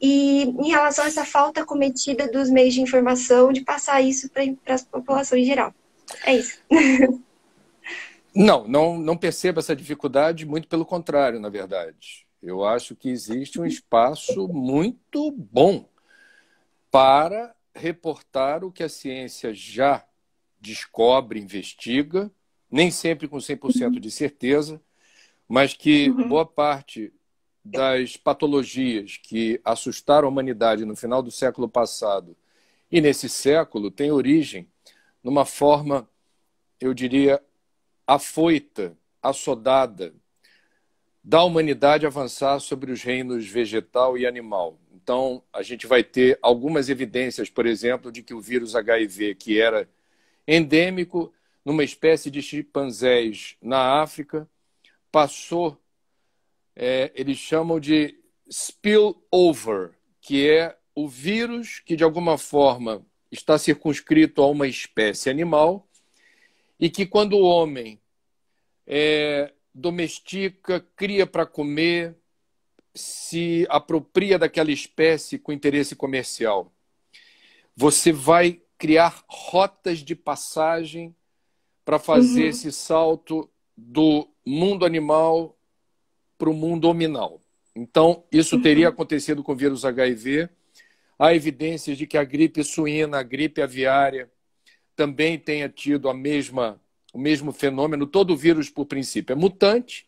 e 0.00 0.42
em 0.42 0.68
relação 0.68 1.04
a 1.04 1.08
essa 1.08 1.24
falta 1.24 1.64
cometida 1.64 2.30
dos 2.30 2.50
meios 2.50 2.74
de 2.74 2.80
informação, 2.80 3.52
de 3.52 3.62
passar 3.62 4.00
isso 4.00 4.28
para 4.30 4.74
a 4.74 4.78
população 4.90 5.38
em 5.38 5.44
geral. 5.44 5.74
É 6.24 6.36
isso. 6.36 6.58
Não, 8.38 8.68
não, 8.68 8.98
não 8.98 9.16
percebo 9.16 9.60
essa 9.60 9.74
dificuldade, 9.74 10.44
muito 10.44 10.68
pelo 10.68 10.84
contrário, 10.84 11.40
na 11.40 11.48
verdade. 11.48 12.26
Eu 12.42 12.66
acho 12.66 12.94
que 12.94 13.08
existe 13.08 13.58
um 13.58 13.64
espaço 13.64 14.46
muito 14.46 15.30
bom 15.30 15.88
para 16.90 17.56
reportar 17.74 18.62
o 18.62 18.70
que 18.70 18.82
a 18.82 18.90
ciência 18.90 19.54
já 19.54 20.04
descobre, 20.60 21.40
investiga, 21.40 22.30
nem 22.70 22.90
sempre 22.90 23.26
com 23.26 23.38
100% 23.38 23.98
de 23.98 24.10
certeza, 24.10 24.82
mas 25.48 25.72
que 25.72 26.10
uhum. 26.10 26.28
boa 26.28 26.44
parte 26.44 27.12
das 27.68 28.16
patologias 28.16 29.16
que 29.16 29.60
assustaram 29.64 30.28
a 30.28 30.30
humanidade 30.30 30.84
no 30.84 30.94
final 30.94 31.20
do 31.20 31.30
século 31.32 31.68
passado 31.68 32.36
e 32.90 33.00
nesse 33.00 33.28
século 33.28 33.90
tem 33.90 34.12
origem 34.12 34.68
numa 35.22 35.44
forma, 35.44 36.08
eu 36.80 36.94
diria, 36.94 37.42
afoita, 38.06 38.96
assodada, 39.20 40.14
da 41.22 41.42
humanidade 41.42 42.06
avançar 42.06 42.60
sobre 42.60 42.92
os 42.92 43.02
reinos 43.02 43.48
vegetal 43.48 44.16
e 44.16 44.24
animal. 44.24 44.78
Então, 44.94 45.42
a 45.52 45.62
gente 45.62 45.84
vai 45.84 46.04
ter 46.04 46.38
algumas 46.40 46.88
evidências, 46.88 47.50
por 47.50 47.66
exemplo, 47.66 48.12
de 48.12 48.22
que 48.22 48.32
o 48.32 48.40
vírus 48.40 48.76
HIV, 48.76 49.34
que 49.34 49.60
era 49.60 49.88
endêmico 50.46 51.32
numa 51.64 51.82
espécie 51.82 52.30
de 52.30 52.40
chimpanzés 52.40 53.56
na 53.60 54.00
África, 54.00 54.48
passou 55.10 55.76
é, 56.76 57.10
eles 57.14 57.38
chamam 57.38 57.80
de 57.80 58.14
spillover, 58.48 59.92
que 60.20 60.48
é 60.48 60.76
o 60.94 61.08
vírus 61.08 61.80
que 61.80 61.96
de 61.96 62.04
alguma 62.04 62.36
forma 62.36 63.04
está 63.30 63.58
circunscrito 63.58 64.42
a 64.42 64.46
uma 64.46 64.68
espécie 64.68 65.30
animal 65.30 65.88
e 66.78 66.90
que 66.90 67.06
quando 67.06 67.34
o 67.34 67.42
homem 67.42 68.00
é, 68.86 69.52
domestica, 69.74 70.80
cria 70.94 71.26
para 71.26 71.44
comer, 71.44 72.16
se 72.94 73.66
apropria 73.68 74.38
daquela 74.38 74.70
espécie 74.70 75.38
com 75.38 75.52
interesse 75.52 75.96
comercial. 75.96 76.72
Você 77.74 78.12
vai 78.12 78.62
criar 78.78 79.24
rotas 79.28 79.98
de 79.98 80.14
passagem 80.14 81.14
para 81.84 81.98
fazer 81.98 82.44
uhum. 82.44 82.48
esse 82.48 82.72
salto 82.72 83.50
do 83.76 84.28
mundo 84.44 84.86
animal 84.86 85.55
para 86.38 86.50
o 86.50 86.54
mundo 86.54 86.88
hominal. 86.88 87.40
Então, 87.74 88.24
isso 88.32 88.60
teria 88.60 88.86
uhum. 88.86 88.92
acontecido 88.92 89.42
com 89.42 89.52
o 89.52 89.56
vírus 89.56 89.84
HIV. 89.84 90.48
Há 91.18 91.34
evidências 91.34 91.98
de 91.98 92.06
que 92.06 92.16
a 92.16 92.24
gripe 92.24 92.62
suína, 92.64 93.18
a 93.18 93.22
gripe 93.22 93.60
aviária, 93.60 94.30
também 94.94 95.38
tenha 95.38 95.68
tido 95.68 96.08
a 96.08 96.14
mesma, 96.14 96.80
o 97.12 97.18
mesmo 97.18 97.52
fenômeno. 97.52 98.06
Todo 98.06 98.36
vírus, 98.36 98.70
por 98.70 98.86
princípio, 98.86 99.32
é 99.32 99.36
mutante. 99.36 100.06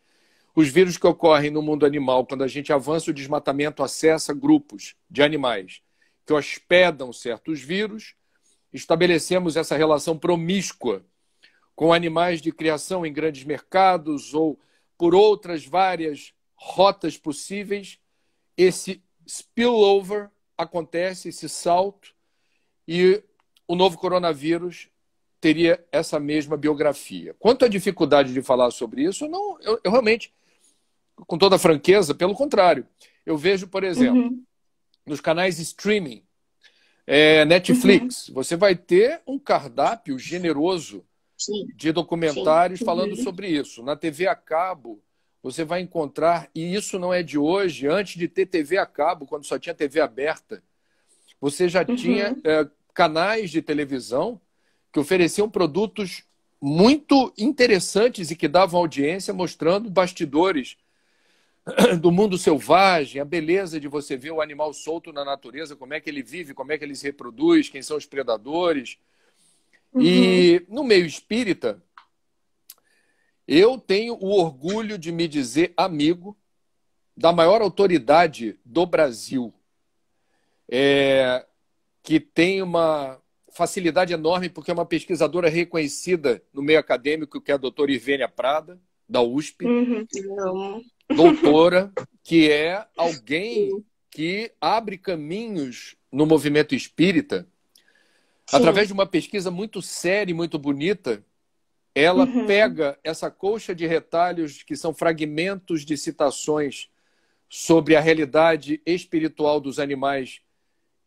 Os 0.54 0.68
vírus 0.68 0.96
que 0.96 1.06
ocorrem 1.06 1.50
no 1.50 1.62
mundo 1.62 1.84
animal, 1.86 2.26
quando 2.26 2.42
a 2.42 2.48
gente 2.48 2.72
avança 2.72 3.10
o 3.10 3.14
desmatamento, 3.14 3.82
acessa 3.82 4.34
grupos 4.34 4.96
de 5.10 5.22
animais 5.22 5.82
que 6.26 6.32
hospedam 6.32 7.10
certos 7.10 7.60
vírus, 7.60 8.14
estabelecemos 8.70 9.56
essa 9.56 9.76
relação 9.76 10.18
promíscua 10.18 11.02
com 11.74 11.92
animais 11.92 12.42
de 12.42 12.52
criação 12.52 13.06
em 13.06 13.12
grandes 13.12 13.44
mercados 13.44 14.34
ou 14.34 14.58
por 14.98 15.14
outras 15.14 15.64
várias 15.64 16.34
rotas 16.56 17.16
possíveis, 17.16 17.98
esse 18.56 19.00
spillover 19.26 20.28
acontece, 20.56 21.28
esse 21.28 21.48
salto, 21.48 22.12
e 22.86 23.22
o 23.68 23.76
novo 23.76 23.96
coronavírus 23.96 24.90
teria 25.40 25.82
essa 25.92 26.18
mesma 26.18 26.56
biografia. 26.56 27.34
Quanto 27.38 27.64
à 27.64 27.68
dificuldade 27.68 28.32
de 28.32 28.42
falar 28.42 28.72
sobre 28.72 29.04
isso, 29.04 29.28
não, 29.28 29.56
eu, 29.60 29.80
eu 29.84 29.90
realmente, 29.92 30.34
com 31.14 31.38
toda 31.38 31.58
franqueza, 31.58 32.12
pelo 32.12 32.34
contrário, 32.34 32.84
eu 33.24 33.36
vejo, 33.38 33.68
por 33.68 33.84
exemplo, 33.84 34.22
uhum. 34.22 34.42
nos 35.06 35.20
canais 35.20 35.60
streaming, 35.60 36.24
é, 37.06 37.44
Netflix, 37.44 38.28
uhum. 38.28 38.34
você 38.34 38.56
vai 38.56 38.74
ter 38.74 39.22
um 39.26 39.38
cardápio 39.38 40.18
generoso 40.18 41.06
Sim. 41.38 41.68
de 41.74 41.92
documentários 41.92 42.80
Sim. 42.80 42.84
falando 42.84 43.16
uhum. 43.16 43.22
sobre 43.22 43.48
isso. 43.48 43.82
Na 43.82 43.94
TV 43.94 44.26
a 44.26 44.34
cabo, 44.34 45.00
você 45.42 45.64
vai 45.64 45.80
encontrar, 45.80 46.50
e 46.54 46.74
isso 46.74 46.98
não 46.98 47.14
é 47.14 47.22
de 47.22 47.38
hoje, 47.38 47.86
antes 47.86 48.16
de 48.16 48.26
ter 48.26 48.46
TV 48.46 48.76
a 48.76 48.84
cabo, 48.84 49.26
quando 49.26 49.46
só 49.46 49.58
tinha 49.58 49.74
TV 49.74 50.00
aberta, 50.00 50.62
você 51.40 51.68
já 51.68 51.84
uhum. 51.88 51.94
tinha 51.94 52.36
é, 52.44 52.66
canais 52.92 53.50
de 53.50 53.62
televisão 53.62 54.40
que 54.92 54.98
ofereciam 54.98 55.48
produtos 55.48 56.24
muito 56.60 57.32
interessantes 57.38 58.30
e 58.30 58.36
que 58.36 58.48
davam 58.48 58.80
audiência 58.80 59.32
mostrando 59.32 59.88
bastidores 59.88 60.76
do 62.00 62.10
mundo 62.10 62.36
selvagem, 62.36 63.20
a 63.20 63.24
beleza 63.24 63.78
de 63.78 63.86
você 63.86 64.16
ver 64.16 64.32
o 64.32 64.40
animal 64.40 64.72
solto 64.72 65.12
na 65.12 65.24
natureza, 65.24 65.76
como 65.76 65.94
é 65.94 66.00
que 66.00 66.10
ele 66.10 66.22
vive, 66.22 66.54
como 66.54 66.72
é 66.72 66.78
que 66.78 66.84
ele 66.84 66.94
se 66.94 67.06
reproduz, 67.06 67.68
quem 67.68 67.82
são 67.82 67.96
os 67.96 68.06
predadores. 68.06 68.98
Uhum. 69.98 70.04
E 70.04 70.64
no 70.68 70.84
meio 70.84 71.04
espírita, 71.04 71.82
eu 73.46 73.78
tenho 73.78 74.14
o 74.14 74.38
orgulho 74.38 74.96
de 74.96 75.10
me 75.10 75.26
dizer 75.26 75.72
amigo 75.76 76.36
da 77.16 77.32
maior 77.32 77.60
autoridade 77.60 78.58
do 78.64 78.86
Brasil, 78.86 79.52
é, 80.70 81.44
que 82.02 82.20
tem 82.20 82.62
uma 82.62 83.20
facilidade 83.52 84.12
enorme, 84.12 84.48
porque 84.48 84.70
é 84.70 84.74
uma 84.74 84.86
pesquisadora 84.86 85.48
reconhecida 85.48 86.40
no 86.52 86.62
meio 86.62 86.78
acadêmico, 86.78 87.40
que 87.40 87.50
é 87.50 87.54
a 87.54 87.58
doutora 87.58 87.90
Ivênia 87.90 88.28
Prada, 88.28 88.80
da 89.08 89.20
USP. 89.20 89.64
Uhum. 89.64 90.84
Doutora, 91.16 91.90
que 92.22 92.50
é 92.50 92.86
alguém 92.96 93.84
que 94.10 94.52
abre 94.60 94.96
caminhos 94.96 95.96
no 96.12 96.24
movimento 96.24 96.74
espírita 96.74 97.48
Sim. 98.48 98.56
através 98.56 98.86
de 98.86 98.94
uma 98.94 99.04
pesquisa 99.04 99.50
muito 99.50 99.82
séria 99.82 100.30
e 100.30 100.34
muito 100.34 100.58
bonita, 100.58 101.22
ela 101.94 102.24
uhum. 102.24 102.46
pega 102.46 102.98
essa 103.04 103.30
colcha 103.30 103.74
de 103.74 103.86
retalhos 103.86 104.62
que 104.62 104.74
são 104.74 104.94
fragmentos 104.94 105.84
de 105.84 105.98
citações 105.98 106.88
sobre 107.46 107.94
a 107.94 108.00
realidade 108.00 108.80
espiritual 108.86 109.60
dos 109.60 109.78
animais 109.78 110.40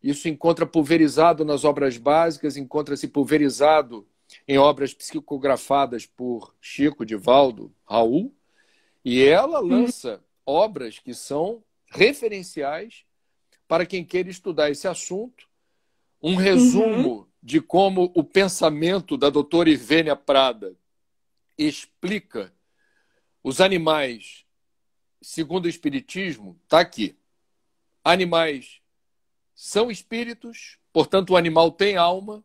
Isso 0.00 0.28
encontra 0.28 0.66
pulverizado 0.66 1.44
nas 1.44 1.64
obras 1.64 1.96
básicas, 1.96 2.56
encontra-se 2.56 3.08
pulverizado 3.08 4.06
em 4.46 4.56
obras 4.58 4.94
psicografadas 4.94 6.06
por 6.06 6.54
Chico, 6.60 7.04
Divaldo, 7.04 7.72
Raul, 7.84 8.32
e 9.04 9.22
ela 9.22 9.60
uhum. 9.60 9.66
lança 9.66 10.22
obras 10.46 10.98
que 10.98 11.12
são 11.12 11.62
referenciais 11.86 13.04
para 13.66 13.84
quem 13.84 14.04
queira 14.04 14.30
estudar 14.30 14.70
esse 14.70 14.86
assunto. 14.86 15.48
Um 16.22 16.36
resumo 16.36 17.10
uhum. 17.10 17.31
De 17.42 17.60
como 17.60 18.12
o 18.14 18.22
pensamento 18.22 19.16
da 19.16 19.28
doutora 19.28 19.68
Ivênia 19.68 20.14
Prada 20.14 20.76
explica 21.58 22.52
os 23.42 23.60
animais 23.60 24.44
segundo 25.22 25.66
o 25.66 25.68
Espiritismo 25.68 26.58
está 26.64 26.80
aqui. 26.80 27.16
Animais 28.04 28.80
são 29.54 29.90
espíritos, 29.90 30.78
portanto, 30.92 31.30
o 31.30 31.36
animal 31.36 31.70
tem 31.70 31.96
alma, 31.96 32.44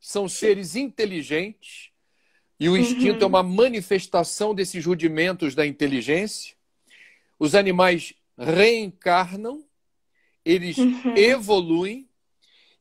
são 0.00 0.28
seres 0.28 0.74
inteligentes, 0.74 1.90
e 2.58 2.68
o 2.68 2.76
instinto 2.76 3.06
é 3.06 3.18
uhum. 3.18 3.22
é 3.22 3.26
uma 3.26 3.42
manifestação 3.42 4.54
desses 4.54 4.84
rudimentos 4.84 5.54
da 5.54 5.66
inteligência. 5.66 6.56
Os 7.38 7.54
animais 7.54 8.12
reencarnam, 8.36 9.64
eles 10.44 10.76
uhum. 10.76 11.16
evoluem. 11.16 12.09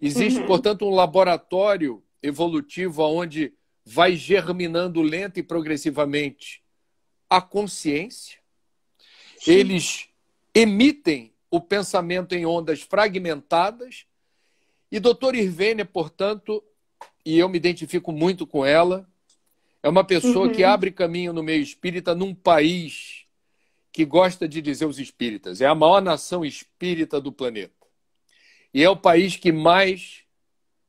Existe, 0.01 0.39
uhum. 0.39 0.47
portanto, 0.47 0.85
um 0.85 0.95
laboratório 0.95 2.01
evolutivo 2.21 3.03
onde 3.03 3.53
vai 3.85 4.15
germinando 4.15 5.01
lenta 5.01 5.39
e 5.39 5.43
progressivamente 5.43 6.61
a 7.29 7.41
consciência. 7.41 8.39
Sim. 9.39 9.51
Eles 9.51 10.09
emitem 10.53 11.33
o 11.49 11.59
pensamento 11.59 12.33
em 12.33 12.45
ondas 12.45 12.81
fragmentadas. 12.81 14.05
E 14.91 14.99
doutor 14.99 15.35
Irvênia, 15.35 15.85
portanto, 15.85 16.63
e 17.25 17.37
eu 17.37 17.49
me 17.49 17.57
identifico 17.57 18.11
muito 18.11 18.47
com 18.47 18.65
ela, 18.65 19.07
é 19.81 19.89
uma 19.89 20.03
pessoa 20.03 20.47
uhum. 20.47 20.53
que 20.53 20.63
abre 20.63 20.91
caminho 20.91 21.31
no 21.31 21.43
meio 21.43 21.61
espírita 21.61 22.15
num 22.15 22.33
país 22.33 23.25
que 23.91 24.05
gosta 24.05 24.47
de 24.47 24.61
dizer 24.61 24.85
os 24.85 24.99
espíritas. 24.99 25.61
É 25.61 25.65
a 25.65 25.75
maior 25.75 26.01
nação 26.01 26.43
espírita 26.43 27.19
do 27.19 27.31
planeta. 27.31 27.78
E 28.73 28.83
é 28.83 28.89
o 28.89 28.95
país 28.95 29.35
que 29.35 29.51
mais 29.51 30.23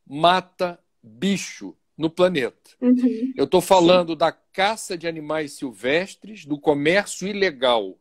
mata 0.07 0.79
bicho 1.03 1.77
no 1.97 2.11
planeta. 2.11 2.71
Uhum. 2.81 3.33
Eu 3.37 3.45
estou 3.45 3.61
falando 3.61 4.13
Sim. 4.13 4.19
da 4.19 4.33
caça 4.33 4.97
de 4.97 5.07
animais 5.07 5.53
silvestres, 5.53 6.45
do 6.45 6.59
comércio 6.59 7.29
ilegal 7.29 7.99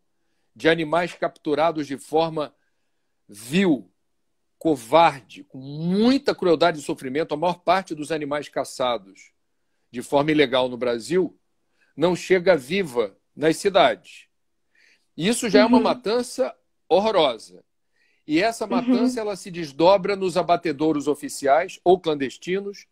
de 0.56 0.68
animais 0.68 1.14
capturados 1.14 1.88
de 1.88 1.98
forma 1.98 2.54
vil, 3.28 3.90
covarde, 4.58 5.44
com 5.44 5.58
muita 5.58 6.34
crueldade 6.36 6.80
e 6.80 6.84
sofrimento. 6.84 7.34
A 7.34 7.38
maior 7.38 7.60
parte 7.60 7.96
dos 7.96 8.12
animais 8.12 8.50
caçados 8.50 9.32
de 9.92 10.02
forma 10.02 10.32
ilegal 10.32 10.68
no 10.68 10.78
Brasil 10.78 11.40
não 11.96 12.16
chega 12.16 12.58
viva 12.58 13.18
nas 13.36 13.58
cidades. 13.58 14.28
Isso 15.16 15.50
já 15.50 15.60
uhum. 15.60 15.66
é 15.66 15.68
uma 15.68 15.78
uhum. 15.78 15.84
matança 15.84 16.56
horrorosa. 16.88 17.64
E 18.30 18.40
essa 18.44 18.66
uhum. 18.66 18.70
matança 18.70 19.20
uhum. 19.20 19.28
ela 19.28 19.36
se 19.36 19.50
desdobra 19.50 20.16
nos 20.16 20.38
abatedouros 20.38 21.08
oficiais 21.08 21.80
ou 21.84 22.00
clandestinos, 22.00 22.86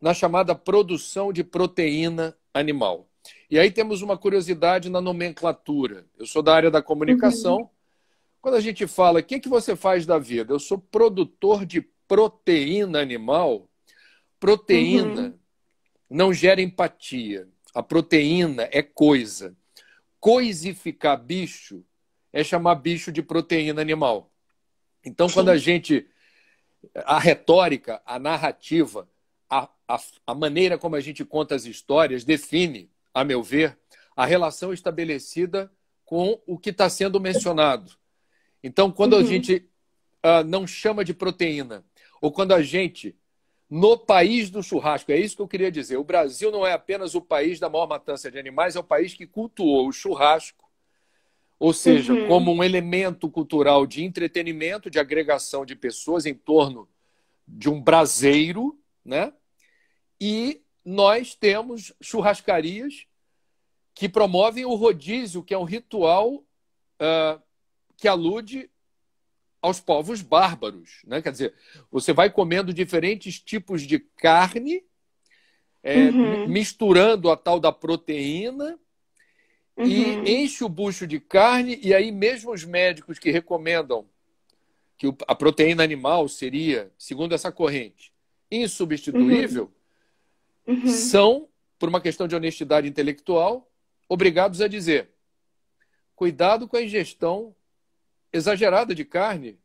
na 0.00 0.14
chamada 0.14 0.54
produção 0.54 1.32
de 1.32 1.42
proteína 1.42 2.38
animal. 2.54 3.08
E 3.50 3.58
aí 3.58 3.68
temos 3.68 4.00
uma 4.00 4.16
curiosidade 4.16 4.88
na 4.88 5.00
nomenclatura. 5.00 6.06
Eu 6.16 6.24
sou 6.24 6.40
da 6.40 6.54
área 6.54 6.70
da 6.70 6.80
comunicação. 6.80 7.56
Uhum. 7.62 7.68
Quando 8.40 8.54
a 8.54 8.60
gente 8.60 8.86
fala, 8.86 9.18
o 9.18 9.22
que, 9.24 9.40
que 9.40 9.48
você 9.48 9.74
faz 9.74 10.06
da 10.06 10.20
vida? 10.20 10.52
Eu 10.52 10.60
sou 10.60 10.78
produtor 10.78 11.66
de 11.66 11.80
proteína 12.06 13.00
animal. 13.00 13.68
Proteína 14.38 15.22
uhum. 15.22 15.38
não 16.08 16.32
gera 16.32 16.62
empatia. 16.62 17.48
A 17.74 17.82
proteína 17.82 18.68
é 18.70 18.82
coisa. 18.82 19.56
Coisificar 20.20 21.20
bicho 21.20 21.84
é 22.32 22.44
chamar 22.44 22.76
bicho 22.76 23.10
de 23.10 23.20
proteína 23.20 23.80
animal. 23.80 24.30
Então, 25.06 25.28
quando 25.30 25.50
a 25.50 25.56
gente. 25.56 26.06
A 27.04 27.18
retórica, 27.18 28.02
a 28.04 28.18
narrativa, 28.18 29.08
a, 29.48 29.68
a, 29.88 30.00
a 30.26 30.34
maneira 30.34 30.76
como 30.76 30.96
a 30.96 31.00
gente 31.00 31.24
conta 31.24 31.54
as 31.54 31.64
histórias 31.64 32.22
define 32.22 32.90
a 33.16 33.24
meu 33.24 33.42
ver, 33.42 33.78
a 34.14 34.26
relação 34.26 34.74
estabelecida 34.74 35.72
com 36.04 36.38
o 36.46 36.58
que 36.58 36.68
está 36.68 36.90
sendo 36.90 37.18
mencionado. 37.18 37.92
Então, 38.62 38.92
quando 38.92 39.14
uhum. 39.14 39.20
a 39.20 39.22
gente 39.22 39.68
uh, 40.24 40.44
não 40.44 40.66
chama 40.66 41.02
de 41.02 41.14
proteína, 41.14 41.82
ou 42.20 42.30
quando 42.30 42.52
a 42.52 42.60
gente, 42.60 43.16
no 43.70 43.96
país 43.96 44.50
do 44.50 44.62
churrasco, 44.62 45.10
é 45.12 45.16
isso 45.18 45.34
que 45.34 45.42
eu 45.42 45.48
queria 45.48 45.72
dizer, 45.72 45.96
o 45.96 46.04
Brasil 46.04 46.50
não 46.50 46.66
é 46.66 46.74
apenas 46.74 47.14
o 47.14 47.22
país 47.22 47.58
da 47.58 47.70
maior 47.70 47.88
matança 47.88 48.30
de 48.30 48.38
animais, 48.38 48.76
é 48.76 48.80
o 48.80 48.84
país 48.84 49.14
que 49.14 49.26
cultuou 49.26 49.88
o 49.88 49.92
churrasco, 49.92 50.65
ou 51.58 51.72
seja, 51.72 52.12
uhum. 52.12 52.28
como 52.28 52.52
um 52.52 52.62
elemento 52.62 53.30
cultural 53.30 53.86
de 53.86 54.04
entretenimento, 54.04 54.90
de 54.90 54.98
agregação 54.98 55.64
de 55.64 55.74
pessoas 55.74 56.26
em 56.26 56.34
torno 56.34 56.88
de 57.48 57.68
um 57.68 57.80
braseiro, 57.80 58.78
né? 59.04 59.32
E 60.20 60.62
nós 60.84 61.34
temos 61.34 61.92
churrascarias 62.00 63.06
que 63.94 64.08
promovem 64.08 64.64
o 64.64 64.74
rodízio, 64.74 65.42
que 65.42 65.54
é 65.54 65.58
um 65.58 65.64
ritual 65.64 66.34
uh, 66.34 67.42
que 67.96 68.06
alude 68.06 68.70
aos 69.60 69.80
povos 69.80 70.20
bárbaros. 70.20 71.00
Né? 71.06 71.22
Quer 71.22 71.32
dizer, 71.32 71.54
você 71.90 72.12
vai 72.12 72.30
comendo 72.30 72.74
diferentes 72.74 73.40
tipos 73.40 73.82
de 73.82 73.98
carne, 73.98 74.84
é, 75.82 76.08
uhum. 76.08 76.46
misturando 76.46 77.30
a 77.30 77.36
tal 77.36 77.58
da 77.58 77.72
proteína, 77.72 78.78
uhum. 79.76 79.86
e 79.86 80.42
enche 80.42 80.64
o 80.64 80.68
bucho 80.68 81.06
de 81.06 81.20
carne, 81.20 81.78
e 81.82 81.94
aí 81.94 82.10
mesmo 82.10 82.52
os 82.52 82.64
médicos 82.64 83.18
que 83.18 83.30
recomendam 83.30 84.06
que 84.98 85.14
a 85.26 85.34
proteína 85.34 85.82
animal 85.82 86.28
seria, 86.28 86.90
segundo 86.96 87.34
essa 87.34 87.52
corrente, 87.52 88.12
insubstituível, 88.50 89.64
uhum 89.64 89.76
uhum. 90.66 90.86
são, 90.88 91.48
por 91.78 91.88
uma 91.88 92.00
questão 92.00 92.26
de 92.26 92.34
honestidade 92.34 92.88
intelectual, 92.88 93.70
obrigados 94.08 94.60
a 94.60 94.68
dizer: 94.68 95.10
cuidado 96.14 96.66
com 96.66 96.76
a 96.76 96.82
ingestão 96.82 97.54
exagerada 98.32 98.94
de 98.94 99.04
carne, 99.04 99.58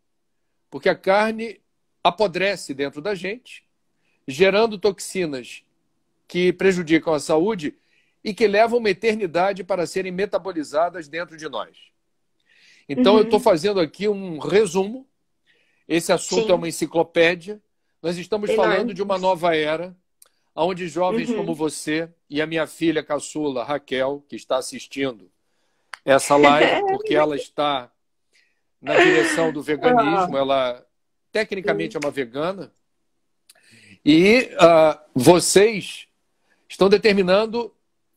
porque 0.69 0.88
a 0.88 0.95
carne 0.95 1.60
apodrece 2.04 2.74
dentro 2.74 3.02
da 3.02 3.15
gente, 3.15 3.63
gerando 4.28 4.78
toxinas 4.78 5.63
que 6.28 6.54
prejudicam 6.54 7.13
a 7.13 7.19
saúde 7.19 7.76
e 8.23 8.34
que 8.34 8.47
levam 8.47 8.79
uma 8.79 8.89
eternidade 8.89 9.63
para 9.63 9.88
serem 9.88 10.12
metabolizadas 10.12 11.07
dentro 11.07 11.38
de 11.38 11.49
nós. 11.49 11.77
Então, 12.88 13.13
uhum. 13.13 13.19
eu 13.19 13.23
estou 13.25 13.39
fazendo 13.39 13.79
aqui 13.79 14.07
um 14.07 14.38
resumo. 14.38 15.07
Esse 15.88 16.12
assunto 16.12 16.45
Sim. 16.45 16.51
é 16.51 16.55
uma 16.55 16.67
enciclopédia. 16.67 17.62
Nós 18.01 18.17
estamos 18.17 18.51
falando 18.53 18.93
de 18.93 19.01
uma 19.01 19.17
nova 19.17 19.55
era 19.55 19.95
onde 20.55 20.88
jovens 20.88 21.29
uhum. 21.29 21.38
como 21.38 21.55
você 21.55 22.10
e 22.29 22.41
a 22.41 22.47
minha 22.47 22.67
filha 22.67 23.03
caçula, 23.03 23.63
Raquel, 23.63 24.23
que 24.27 24.36
está 24.36 24.57
assistindo 24.57 25.31
essa 26.03 26.36
live, 26.36 26.81
porque 26.91 27.15
ela 27.15 27.36
está 27.36 27.91
na 28.81 28.97
direção 28.97 29.51
do 29.51 29.62
veganismo, 29.62 30.38
ela 30.38 30.86
tecnicamente 31.31 31.95
é 31.95 31.99
uma 31.99 32.12
vegana, 32.12 32.73
e 34.03 34.49
uh, 34.55 34.99
vocês 35.13 36.07
estão 36.67 36.89
determinando 36.89 37.73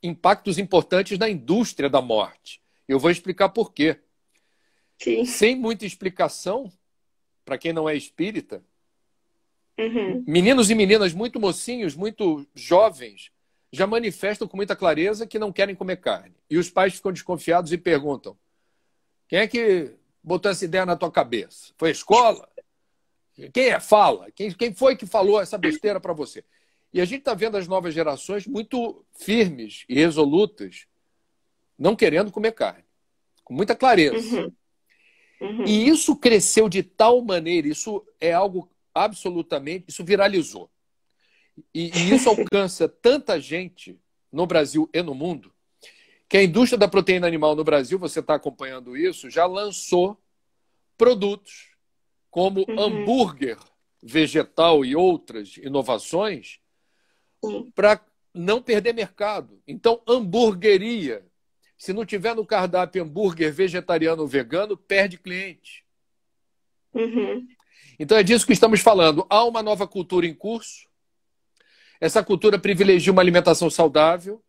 impactos 0.07 0.59
importantes 0.59 1.19
na 1.19 1.29
indústria 1.29 1.89
da 1.89 2.01
morte. 2.01 2.61
Eu 2.87 3.01
vou 3.01 3.11
explicar 3.11 3.49
por 3.49 3.73
quê. 3.73 3.99
Sim. 4.99 5.25
Sem 5.25 5.57
muita 5.57 5.85
explicação, 5.85 6.71
para 7.45 7.59
quem 7.59 7.73
não 7.73 7.89
é 7.89 7.97
espírita, 7.97 8.63
Uhum. 9.79 10.23
Meninos 10.27 10.71
e 10.71 10.75
meninas 10.75 11.13
muito 11.13 11.41
mocinhos, 11.41 11.97
muito 11.97 12.47
jovens, 12.55 13.31
já 13.73 13.87
manifestam 13.87 14.47
com 14.47 14.57
muita 14.57 14.77
clareza 14.77 15.27
que 15.27 15.39
não 15.39 15.53
querem 15.53 15.75
comer 15.75 15.97
carne. 15.97 16.35
E 16.49 16.57
os 16.57 16.71
pais 16.71 16.95
ficam 16.95 17.13
desconfiados 17.13 17.73
e 17.73 17.79
perguntam: 17.79 18.37
quem 19.29 19.41
é 19.41 19.49
que 19.49 19.91
botou 20.23 20.51
essa 20.51 20.65
ideia 20.65 20.87
na 20.87 20.97
tua 20.97 21.11
cabeça? 21.11 21.73
Foi 21.77 21.89
a 21.89 21.93
escola? 21.93 22.49
Quem 23.53 23.71
é? 23.71 23.81
Fala. 23.81 24.31
Quem, 24.31 24.53
quem 24.53 24.73
foi 24.73 24.95
que 24.95 25.07
falou 25.07 25.41
essa 25.41 25.59
besteira 25.59 25.99
para 25.99 26.13
você? 26.13 26.45
E 26.95 27.01
a 27.01 27.05
gente 27.05 27.19
está 27.19 27.35
vendo 27.35 27.57
as 27.57 27.67
novas 27.67 27.93
gerações 27.93 28.47
muito 28.47 29.05
firmes 29.19 29.85
e 29.89 29.95
resolutas, 29.97 30.87
não 31.77 31.97
querendo 31.97 32.31
comer 32.31 32.53
carne, 32.53 32.85
com 33.43 33.53
muita 33.53 33.75
clareza. 33.75 34.43
Uhum. 34.43 34.53
Uhum. 35.41 35.65
E 35.67 35.89
isso 35.89 36.15
cresceu 36.15 36.69
de 36.69 36.85
tal 36.85 37.21
maneira, 37.21 37.67
isso 37.67 38.07
é 38.21 38.33
algo 38.33 38.71
absolutamente. 38.95 39.87
Isso 39.89 40.05
viralizou. 40.05 40.71
E, 41.75 41.91
e 41.99 42.15
isso 42.15 42.29
alcança 42.31 42.89
tanta 42.89 43.41
gente 43.41 43.99
no 44.33 44.47
Brasil 44.47 44.89
e 44.95 45.03
no 45.03 45.15
mundo 45.15 45.53
que 46.29 46.39
a 46.39 46.43
indústria 46.43 46.79
da 46.79 46.89
proteína 46.89 47.27
animal 47.27 47.55
no 47.55 47.63
Brasil, 47.63 47.99
você 47.99 48.21
está 48.21 48.35
acompanhando 48.35 48.97
isso, 48.97 49.31
já 49.31 49.47
lançou 49.47 50.21
produtos 50.97 51.69
como 52.31 52.65
uhum. 52.69 52.81
hambúrguer 52.81 53.59
vegetal 54.03 54.85
e 54.85 54.97
outras 54.97 55.57
inovações 55.59 56.59
para 57.75 58.01
não 58.35 58.61
perder 58.61 58.93
mercado. 58.93 59.61
Então, 59.67 60.03
hamburgueria, 60.07 61.25
se 61.77 61.93
não 61.93 62.05
tiver 62.05 62.35
no 62.35 62.47
cardápio 62.47 63.03
hambúrguer 63.03 63.53
vegetariano 63.53 64.23
ou 64.23 64.29
vegano, 64.29 64.77
perde 64.77 65.19
cliente. 65.19 65.85
Uhum. 66.93 67.47
Então 67.99 68.17
é 68.17 68.23
disso 68.23 68.47
que 68.47 68.53
estamos 68.53 68.81
falando. 68.81 69.27
Há 69.29 69.45
uma 69.45 69.63
nova 69.63 69.87
cultura 69.87 70.27
em 70.27 70.35
curso. 70.35 70.89
Essa 72.01 72.23
cultura 72.23 72.59
privilegia 72.59 73.13
uma 73.13 73.23
alimentação 73.23 73.71
saudável, 73.71 74.43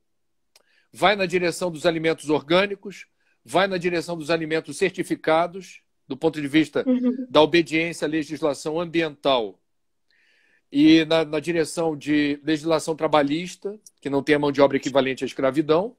vai 0.92 1.16
na 1.16 1.26
direção 1.26 1.72
dos 1.72 1.86
alimentos 1.86 2.30
orgânicos, 2.30 3.06
vai 3.44 3.68
na 3.68 3.78
direção 3.78 4.18
dos 4.18 4.30
alimentos 4.30 4.78
certificados, 4.78 5.82
do 6.08 6.18
ponto 6.18 6.42
de 6.42 6.48
vista 6.48 6.84
uhum. 6.88 7.28
da 7.30 7.42
obediência 7.42 8.06
à 8.06 8.10
legislação 8.10 8.80
ambiental 8.80 9.60
e 10.72 11.06
na, 11.06 11.24
na, 11.24 11.40
direção 11.40 11.96
de 11.96 12.40
legislação 12.44 12.96
trabalhista, 12.96 13.80
que 14.02 14.10
não 14.10 14.24
tenha 14.24 14.40
mão 14.40 14.52
de 14.52 14.62
obra 14.62 14.78
equivalente 14.78 15.24
à 15.24 15.28
escravidão, 15.28 15.96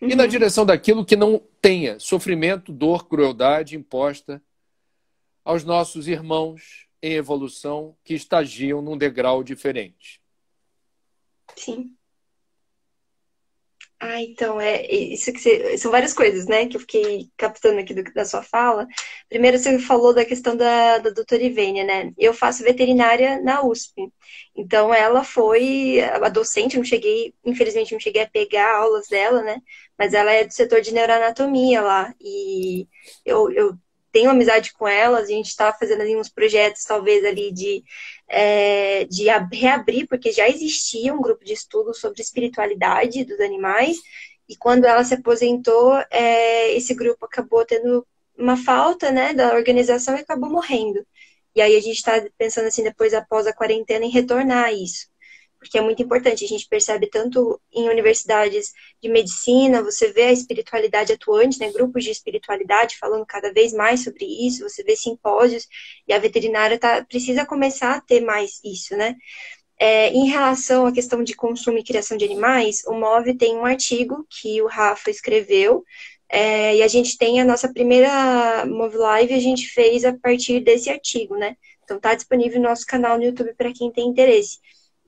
uhum. 0.00 0.08
e 0.08 0.14
na 0.14 0.24
uhum. 0.24 0.28
direção 0.28 0.64
daquilo 0.64 1.04
que 1.04 1.16
não 1.16 1.42
tenha 1.60 1.98
sofrimento, 1.98 2.72
dor, 2.72 3.08
crueldade 3.08 3.76
imposta 3.76 4.42
aos 5.44 5.64
nossos 5.64 6.06
irmãos 6.06 6.86
em 7.02 7.14
evolução 7.14 7.96
que 8.04 8.14
estagiam 8.14 8.80
num 8.80 8.96
degrau 8.96 9.42
diferente. 9.42 10.20
Sim. 11.56 11.94
Ah, 14.04 14.20
então, 14.20 14.60
é 14.60 14.84
isso 14.92 15.32
que 15.32 15.38
você, 15.38 15.78
são 15.78 15.88
várias 15.92 16.12
coisas, 16.12 16.46
né, 16.46 16.66
que 16.66 16.76
eu 16.76 16.80
fiquei 16.80 17.30
captando 17.36 17.78
aqui 17.78 17.94
do, 17.94 18.02
da 18.12 18.24
sua 18.24 18.42
fala. 18.42 18.84
Primeiro, 19.28 19.56
você 19.56 19.78
falou 19.78 20.12
da 20.12 20.24
questão 20.24 20.56
da, 20.56 20.98
da 20.98 21.10
doutora 21.10 21.40
Ivênia, 21.40 21.84
né? 21.84 22.12
Eu 22.18 22.34
faço 22.34 22.64
veterinária 22.64 23.40
na 23.42 23.62
USP. 23.64 24.08
Então, 24.56 24.92
ela 24.92 25.22
foi 25.22 26.00
a 26.00 26.28
docente, 26.28 26.76
não 26.76 26.82
cheguei, 26.84 27.32
infelizmente, 27.44 27.92
não 27.92 28.00
cheguei 28.00 28.22
a 28.22 28.28
pegar 28.28 28.74
aulas 28.76 29.06
dela, 29.06 29.40
né? 29.42 29.60
Mas 29.96 30.14
ela 30.14 30.32
é 30.32 30.44
do 30.44 30.52
setor 30.52 30.80
de 30.80 30.92
neuroanatomia 30.92 31.80
lá. 31.80 32.12
E 32.20 32.88
eu, 33.24 33.52
eu 33.52 33.78
tenho 34.12 34.30
amizade 34.30 34.72
com 34.74 34.86
elas, 34.86 35.24
a 35.24 35.32
gente 35.32 35.48
está 35.48 35.72
fazendo 35.72 36.02
ali 36.02 36.16
uns 36.16 36.28
projetos, 36.28 36.84
talvez, 36.84 37.24
ali 37.24 37.50
de, 37.50 37.82
é, 38.28 39.04
de 39.06 39.24
reabrir, 39.52 40.06
porque 40.06 40.30
já 40.30 40.48
existia 40.48 41.14
um 41.14 41.20
grupo 41.20 41.44
de 41.44 41.54
estudo 41.54 41.94
sobre 41.94 42.20
espiritualidade 42.20 43.24
dos 43.24 43.40
animais, 43.40 43.96
e 44.48 44.56
quando 44.56 44.84
ela 44.84 45.02
se 45.02 45.14
aposentou, 45.14 45.94
é, 46.10 46.74
esse 46.74 46.94
grupo 46.94 47.24
acabou 47.24 47.64
tendo 47.64 48.06
uma 48.36 48.56
falta 48.56 49.10
né, 49.10 49.32
da 49.32 49.54
organização 49.54 50.16
e 50.16 50.20
acabou 50.20 50.50
morrendo. 50.50 51.06
E 51.54 51.60
aí 51.60 51.76
a 51.76 51.80
gente 51.80 51.96
está 51.96 52.12
pensando 52.36 52.66
assim, 52.66 52.82
depois 52.82 53.14
após 53.14 53.46
a 53.46 53.52
quarentena, 53.52 54.04
em 54.04 54.10
retornar 54.10 54.64
a 54.64 54.72
isso 54.72 55.11
porque 55.62 55.78
é 55.78 55.80
muito 55.80 56.02
importante. 56.02 56.44
A 56.44 56.48
gente 56.48 56.68
percebe 56.68 57.06
tanto 57.06 57.60
em 57.72 57.88
universidades 57.88 58.72
de 59.00 59.08
medicina, 59.08 59.82
você 59.82 60.12
vê 60.12 60.24
a 60.24 60.32
espiritualidade 60.32 61.12
atuante, 61.12 61.58
né, 61.58 61.70
grupos 61.72 62.04
de 62.04 62.10
espiritualidade 62.10 62.98
falando 62.98 63.24
cada 63.24 63.52
vez 63.52 63.72
mais 63.72 64.02
sobre 64.04 64.24
isso, 64.24 64.68
você 64.68 64.82
vê 64.82 64.96
simpósios, 64.96 65.66
e 66.06 66.12
a 66.12 66.18
veterinária 66.18 66.78
tá, 66.78 67.04
precisa 67.04 67.46
começar 67.46 67.94
a 67.94 68.00
ter 68.00 68.20
mais 68.20 68.60
isso, 68.64 68.96
né? 68.96 69.14
É, 69.78 70.10
em 70.10 70.28
relação 70.28 70.86
à 70.86 70.92
questão 70.92 71.24
de 71.24 71.34
consumo 71.34 71.78
e 71.78 71.84
criação 71.84 72.16
de 72.16 72.24
animais, 72.24 72.82
o 72.86 72.92
MOV 72.94 73.34
tem 73.34 73.56
um 73.56 73.64
artigo 73.64 74.26
que 74.30 74.60
o 74.62 74.66
Rafa 74.66 75.10
escreveu, 75.10 75.84
é, 76.28 76.76
e 76.76 76.82
a 76.82 76.88
gente 76.88 77.18
tem 77.18 77.40
a 77.40 77.44
nossa 77.44 77.72
primeira 77.72 78.64
Move 78.66 78.96
Live, 78.96 79.34
a 79.34 79.40
gente 79.40 79.66
fez 79.68 80.04
a 80.04 80.16
partir 80.16 80.60
desse 80.60 80.88
artigo, 80.88 81.36
né? 81.36 81.56
Então 81.84 82.00
tá 82.00 82.14
disponível 82.14 82.60
no 82.60 82.68
nosso 82.68 82.86
canal 82.86 83.18
no 83.18 83.24
YouTube 83.24 83.54
para 83.54 83.72
quem 83.72 83.92
tem 83.92 84.08
interesse. 84.08 84.58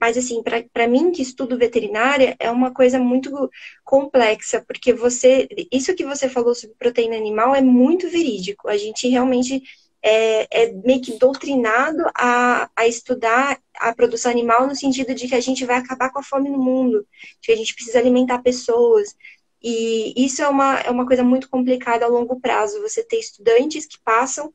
Mas, 0.05 0.19
assim, 0.19 0.43
para 0.71 0.87
mim 0.87 1.11
que 1.11 1.23
estudo 1.23 1.57
veterinária 1.57 2.37
é 2.39 2.51
uma 2.51 2.71
coisa 2.71 2.99
muito 2.99 3.51
complexa, 3.83 4.63
porque 4.69 4.93
você. 4.93 5.49
Isso 5.73 5.95
que 5.95 6.05
você 6.05 6.29
falou 6.29 6.55
sobre 6.55 6.77
proteína 6.77 7.17
animal 7.17 7.55
é 7.55 7.63
muito 7.63 8.11
verídico. 8.11 8.69
A 8.69 8.77
gente 8.77 9.09
realmente 9.09 9.63
é, 10.03 10.65
é 10.65 10.73
meio 10.73 11.01
que 11.01 11.19
doutrinado 11.19 12.05
a, 12.15 12.69
a 12.77 12.87
estudar 12.87 13.59
a 13.79 13.95
produção 13.95 14.31
animal 14.31 14.67
no 14.67 14.77
sentido 14.77 15.15
de 15.15 15.27
que 15.27 15.35
a 15.35 15.41
gente 15.41 15.65
vai 15.65 15.79
acabar 15.79 16.13
com 16.13 16.19
a 16.19 16.23
fome 16.23 16.51
no 16.51 16.59
mundo, 16.59 17.07
de 17.41 17.47
que 17.47 17.53
a 17.53 17.57
gente 17.57 17.75
precisa 17.75 17.99
alimentar 17.99 18.43
pessoas. 18.43 19.17
E 19.63 20.13
isso 20.23 20.43
é 20.43 20.49
uma, 20.49 20.81
é 20.81 20.91
uma 20.91 21.07
coisa 21.07 21.25
muito 21.25 21.49
complicada 21.49 22.05
a 22.05 22.09
longo 22.09 22.39
prazo. 22.39 22.83
Você 22.83 23.03
ter 23.03 23.21
estudantes 23.21 23.87
que 23.87 23.99
passam 24.05 24.53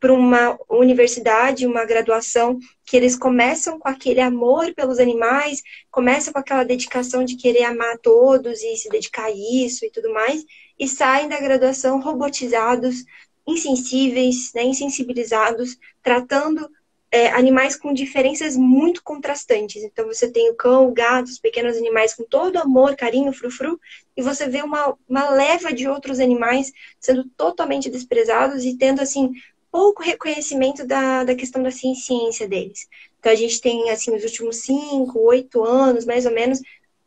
para 0.00 0.12
uma 0.12 0.58
universidade, 0.68 1.66
uma 1.66 1.84
graduação, 1.84 2.58
que 2.84 2.96
eles 2.96 3.16
começam 3.16 3.78
com 3.78 3.88
aquele 3.88 4.20
amor 4.20 4.74
pelos 4.74 4.98
animais, 4.98 5.62
começam 5.90 6.32
com 6.32 6.38
aquela 6.38 6.64
dedicação 6.64 7.24
de 7.24 7.36
querer 7.36 7.64
amar 7.64 7.98
todos 7.98 8.62
e 8.62 8.76
se 8.76 8.88
dedicar 8.88 9.26
a 9.26 9.30
isso 9.30 9.84
e 9.84 9.90
tudo 9.90 10.12
mais, 10.12 10.44
e 10.78 10.88
saem 10.88 11.28
da 11.28 11.40
graduação 11.40 12.00
robotizados, 12.00 13.04
insensíveis, 13.46 14.52
né, 14.54 14.64
insensibilizados, 14.64 15.78
tratando 16.02 16.68
é, 17.14 17.28
animais 17.28 17.76
com 17.76 17.94
diferenças 17.94 18.56
muito 18.56 19.00
contrastantes. 19.00 19.84
Então, 19.84 20.04
você 20.06 20.28
tem 20.28 20.50
o 20.50 20.56
cão, 20.56 20.88
o 20.88 20.92
gato, 20.92 21.26
os 21.26 21.38
pequenos 21.38 21.76
animais 21.76 22.12
com 22.12 22.24
todo 22.24 22.56
amor, 22.56 22.96
carinho, 22.96 23.32
frufru, 23.32 23.78
e 24.16 24.22
você 24.22 24.48
vê 24.48 24.62
uma, 24.62 24.96
uma 25.08 25.30
leva 25.30 25.72
de 25.72 25.86
outros 25.86 26.18
animais 26.18 26.72
sendo 26.98 27.24
totalmente 27.36 27.88
desprezados 27.88 28.64
e 28.64 28.76
tendo, 28.76 29.00
assim, 29.00 29.30
pouco 29.74 30.04
reconhecimento 30.04 30.86
da, 30.86 31.24
da 31.24 31.34
questão 31.34 31.60
da 31.60 31.72
ciência 31.72 32.46
deles. 32.46 32.86
Então, 33.18 33.32
a 33.32 33.34
gente 33.34 33.60
tem, 33.60 33.90
assim, 33.90 34.12
nos 34.12 34.22
últimos 34.22 34.58
cinco, 34.58 35.18
oito 35.18 35.64
anos, 35.64 36.04
mais 36.04 36.24
ou 36.26 36.32
menos, 36.32 36.60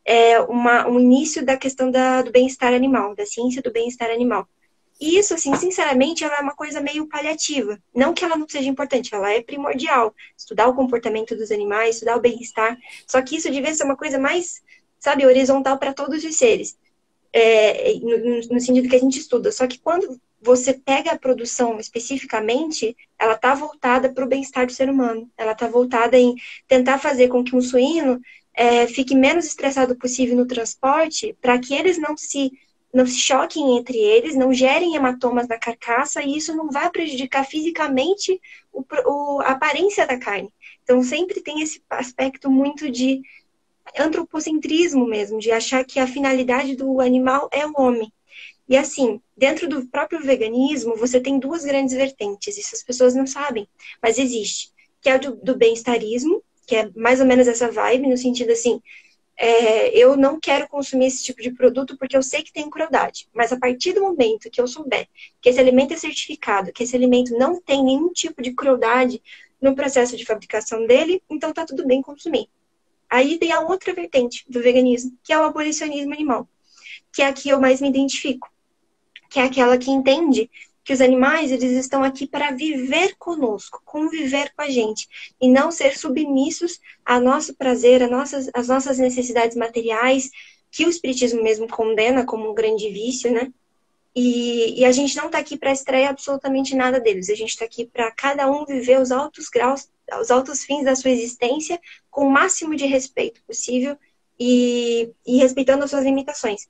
é, 0.04 0.38
uma, 0.42 0.86
um 0.86 1.00
início 1.00 1.46
da 1.46 1.56
questão 1.56 1.90
da, 1.90 2.22
do 2.22 2.30
bem-estar 2.30 2.74
animal, 2.74 3.16
da 3.16 3.26
ciência 3.26 3.62
do 3.62 3.72
bem-estar 3.72 4.12
animal. 4.12 4.46
E 5.00 5.18
isso, 5.18 5.34
assim, 5.34 5.56
sinceramente, 5.56 6.26
ela 6.26 6.40
é 6.40 6.42
uma 6.42 6.54
coisa 6.54 6.82
meio 6.82 7.08
paliativa. 7.08 7.82
Não 7.96 8.14
que 8.14 8.26
ela 8.26 8.36
não 8.36 8.50
seja 8.50 8.68
importante, 8.68 9.16
ela 9.16 9.32
é 9.32 9.42
primordial. 9.42 10.14
Estudar 10.38 10.68
o 10.68 10.76
comportamento 10.76 11.38
dos 11.38 11.52
animais, 11.52 11.96
estudar 11.96 12.18
o 12.18 12.22
bem-estar. 12.22 12.78
Só 13.08 13.22
que 13.22 13.38
isso 13.38 13.50
devia 13.50 13.74
ser 13.74 13.86
uma 13.86 13.96
coisa 13.96 14.20
mais, 14.20 14.62
sabe, 15.00 15.26
horizontal 15.26 15.78
para 15.78 15.94
todos 15.94 16.22
os 16.22 16.36
seres. 16.36 16.78
É, 17.32 17.94
no, 17.94 18.56
no, 18.56 18.60
sentido 18.60 18.90
que 18.90 18.96
a 18.98 19.00
gente 19.00 19.20
estuda. 19.20 19.54
Só 19.54 19.66
que 19.68 19.80
quando 19.80 20.20
você 20.48 20.74
pega 20.74 21.12
a 21.12 21.20
produção 21.20 21.78
especificamente, 21.78 22.96
ela 23.20 23.34
está 23.34 23.54
voltada 23.54 24.14
para 24.14 24.24
o 24.24 24.28
bem-estar 24.28 24.66
do 24.66 24.72
ser 24.72 24.90
humano. 24.90 25.30
Ela 25.38 25.52
está 25.52 25.68
voltada 25.68 26.18
em 26.18 26.36
tentar 26.66 27.00
fazer 27.00 27.28
com 27.28 27.44
que 27.44 27.54
um 27.54 27.62
suíno 27.62 28.22
é, 28.54 28.88
fique 28.88 29.14
menos 29.14 29.46
estressado 29.46 29.94
possível 29.98 30.38
no 30.38 30.48
transporte, 30.48 31.36
para 31.42 31.60
que 31.60 31.74
eles 31.74 31.98
não 31.98 32.16
se 32.16 32.52
não 32.94 33.06
se 33.06 33.18
choquem 33.20 33.78
entre 33.78 33.98
eles, 33.98 34.36
não 34.36 34.54
gerem 34.54 34.96
hematomas 34.96 35.48
na 35.48 35.60
carcaça 35.60 36.24
e 36.24 36.38
isso 36.38 36.56
não 36.56 36.72
vai 36.72 36.90
prejudicar 36.90 37.46
fisicamente 37.46 38.40
o, 38.72 38.84
o, 39.06 39.42
a 39.42 39.50
aparência 39.50 40.08
da 40.08 40.18
carne. 40.18 40.52
Então 40.82 41.04
sempre 41.04 41.42
tem 41.42 41.62
esse 41.62 41.84
aspecto 41.90 42.50
muito 42.50 42.90
de 42.90 43.22
antropocentrismo 44.00 45.06
mesmo, 45.06 45.38
de 45.38 45.52
achar 45.52 45.84
que 45.84 46.00
a 46.00 46.08
finalidade 46.08 46.76
do 46.76 47.02
animal 47.02 47.50
é 47.52 47.68
o 47.68 47.74
homem. 47.78 48.12
E 48.68 48.76
assim, 48.76 49.22
dentro 49.36 49.68
do 49.70 49.88
próprio 49.88 50.22
veganismo, 50.22 50.98
você 50.98 51.22
tem 51.22 51.40
duas 51.40 51.64
grandes 51.64 51.96
vertentes, 51.96 52.58
isso 52.58 52.76
as 52.76 52.84
pessoas 52.84 53.16
não 53.16 53.26
sabem, 53.26 53.68
mas 54.02 54.18
existe, 54.18 54.72
que 55.00 55.10
é 55.10 55.16
o 55.16 55.20
do, 55.20 55.36
do 55.38 55.56
bem-estarismo, 55.58 56.44
que 56.66 56.76
é 56.76 56.90
mais 56.96 57.22
ou 57.22 57.26
menos 57.26 57.48
essa 57.48 57.72
vibe, 57.72 58.10
no 58.10 58.18
sentido 58.18 58.52
assim, 58.52 58.82
é, 59.38 59.90
eu 59.98 60.18
não 60.18 60.40
quero 60.40 60.68
consumir 60.68 61.06
esse 61.06 61.24
tipo 61.24 61.42
de 61.42 61.52
produto 61.52 61.96
porque 61.98 62.18
eu 62.18 62.24
sei 62.24 62.44
que 62.44 62.52
tem 62.52 62.70
crueldade. 62.70 63.30
Mas 63.34 63.54
a 63.54 63.58
partir 63.58 63.94
do 63.94 64.02
momento 64.02 64.50
que 64.50 64.60
eu 64.60 64.68
souber 64.68 65.08
que 65.40 65.48
esse 65.48 65.60
alimento 65.60 65.94
é 65.94 65.98
certificado, 65.98 66.74
que 66.74 66.84
esse 66.84 66.96
alimento 66.96 67.38
não 67.38 67.62
tem 67.62 67.84
nenhum 67.84 68.12
tipo 68.12 68.42
de 68.42 68.54
crueldade 68.54 69.22
no 69.62 69.76
processo 69.76 70.18
de 70.18 70.26
fabricação 70.26 70.86
dele, 70.86 71.22
então 71.30 71.54
tá 71.54 71.66
tudo 71.66 71.86
bem 71.86 72.02
consumir. 72.02 72.50
Aí 73.10 73.38
tem 73.38 73.52
a 73.54 73.62
outra 73.62 73.94
vertente 73.94 74.44
do 74.50 74.62
veganismo, 74.62 75.18
que 75.24 75.32
é 75.32 75.40
o 75.40 75.44
abolicionismo 75.44 76.14
animal, 76.14 76.50
que 77.14 77.22
é 77.22 77.28
a 77.28 77.34
que 77.34 77.48
eu 77.48 77.62
mais 77.62 77.80
me 77.80 77.88
identifico 77.88 78.52
que 79.30 79.40
é 79.40 79.44
aquela 79.44 79.78
que 79.78 79.92
entende 79.92 80.50
que 80.88 80.94
os 80.94 81.02
animais 81.02 81.52
eles 81.52 81.74
estão 81.74 82.02
aqui 82.02 82.26
para 82.26 82.52
viver 82.52 83.16
conosco, 83.18 83.82
conviver 83.84 84.54
com 84.56 84.62
a 84.62 84.70
gente 84.70 85.06
e 85.42 85.50
não 85.50 85.70
ser 85.70 85.98
submissos 85.98 86.80
ao 87.06 87.20
nosso 87.20 87.54
prazer, 87.56 88.02
às 88.02 88.10
nossas, 88.10 88.50
às 88.54 88.70
nossas 88.70 88.98
necessidades 88.98 89.58
materiais, 89.58 90.30
que 90.72 90.86
o 90.86 90.90
espiritismo 90.90 91.44
mesmo 91.44 91.68
condena 91.68 92.26
como 92.26 92.50
um 92.50 92.56
grande 92.56 92.90
vício, 92.90 93.30
né? 93.32 93.52
E, 94.16 94.80
e 94.80 94.86
a 94.86 94.92
gente 94.94 95.16
não 95.18 95.26
está 95.26 95.40
aqui 95.40 95.58
para 95.58 95.74
extrair 95.74 96.06
absolutamente 96.06 96.74
nada 96.74 97.02
deles. 97.02 97.30
A 97.30 97.36
gente 97.36 97.50
está 97.50 97.66
aqui 97.66 97.86
para 97.86 98.10
cada 98.10 98.50
um 98.50 98.66
viver 98.66 99.00
os 99.00 99.12
altos 99.12 99.50
graus, 99.50 99.90
os 100.22 100.32
altos 100.32 100.64
fins 100.64 100.86
da 100.86 100.96
sua 100.96 101.12
existência 101.12 101.80
com 102.10 102.28
o 102.28 102.32
máximo 102.32 102.76
de 102.76 102.86
respeito 102.86 103.44
possível 103.44 103.98
e, 104.40 105.12
e 105.26 105.38
respeitando 105.38 105.84
as 105.84 105.90
suas 105.90 106.06
limitações. 106.06 106.68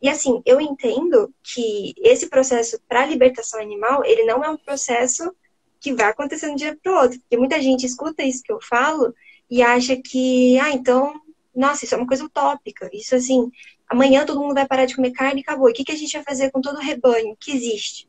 E 0.00 0.08
assim, 0.08 0.40
eu 0.46 0.60
entendo 0.60 1.32
que 1.42 1.92
esse 1.98 2.28
processo 2.28 2.80
para 2.88 3.06
libertação 3.06 3.60
animal, 3.60 4.04
ele 4.04 4.24
não 4.24 4.44
é 4.44 4.48
um 4.48 4.56
processo 4.56 5.34
que 5.80 5.92
vai 5.92 6.06
acontecer 6.06 6.46
de 6.46 6.52
um 6.52 6.56
dia 6.56 6.78
para 6.82 6.92
o 6.92 6.96
outro. 6.96 7.18
Porque 7.20 7.36
muita 7.36 7.60
gente 7.60 7.84
escuta 7.84 8.22
isso 8.22 8.42
que 8.42 8.52
eu 8.52 8.60
falo 8.60 9.14
e 9.50 9.62
acha 9.62 9.96
que, 9.96 10.58
ah, 10.60 10.70
então, 10.70 11.20
nossa, 11.54 11.84
isso 11.84 11.94
é 11.94 11.98
uma 11.98 12.06
coisa 12.06 12.24
utópica. 12.24 12.88
Isso 12.92 13.14
assim, 13.14 13.50
amanhã 13.88 14.24
todo 14.24 14.40
mundo 14.40 14.54
vai 14.54 14.66
parar 14.66 14.84
de 14.84 14.94
comer 14.94 15.12
carne 15.12 15.40
e 15.40 15.42
acabou. 15.42 15.68
E 15.68 15.72
o 15.72 15.74
que, 15.74 15.84
que 15.84 15.92
a 15.92 15.96
gente 15.96 16.12
vai 16.12 16.22
fazer 16.22 16.50
com 16.50 16.60
todo 16.60 16.76
o 16.76 16.82
rebanho 16.82 17.36
que 17.38 17.52
existe? 17.52 18.08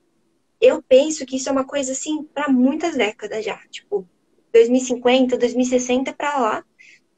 Eu 0.61 0.83
penso 0.83 1.25
que 1.25 1.37
isso 1.37 1.49
é 1.49 1.51
uma 1.51 1.63
coisa 1.63 1.93
assim 1.93 2.23
para 2.23 2.49
muitas 2.49 2.95
décadas 2.95 3.45
já, 3.45 3.57
tipo 3.69 4.07
2050, 4.51 5.37
2060 5.37 6.13
para 6.13 6.37
lá, 6.39 6.65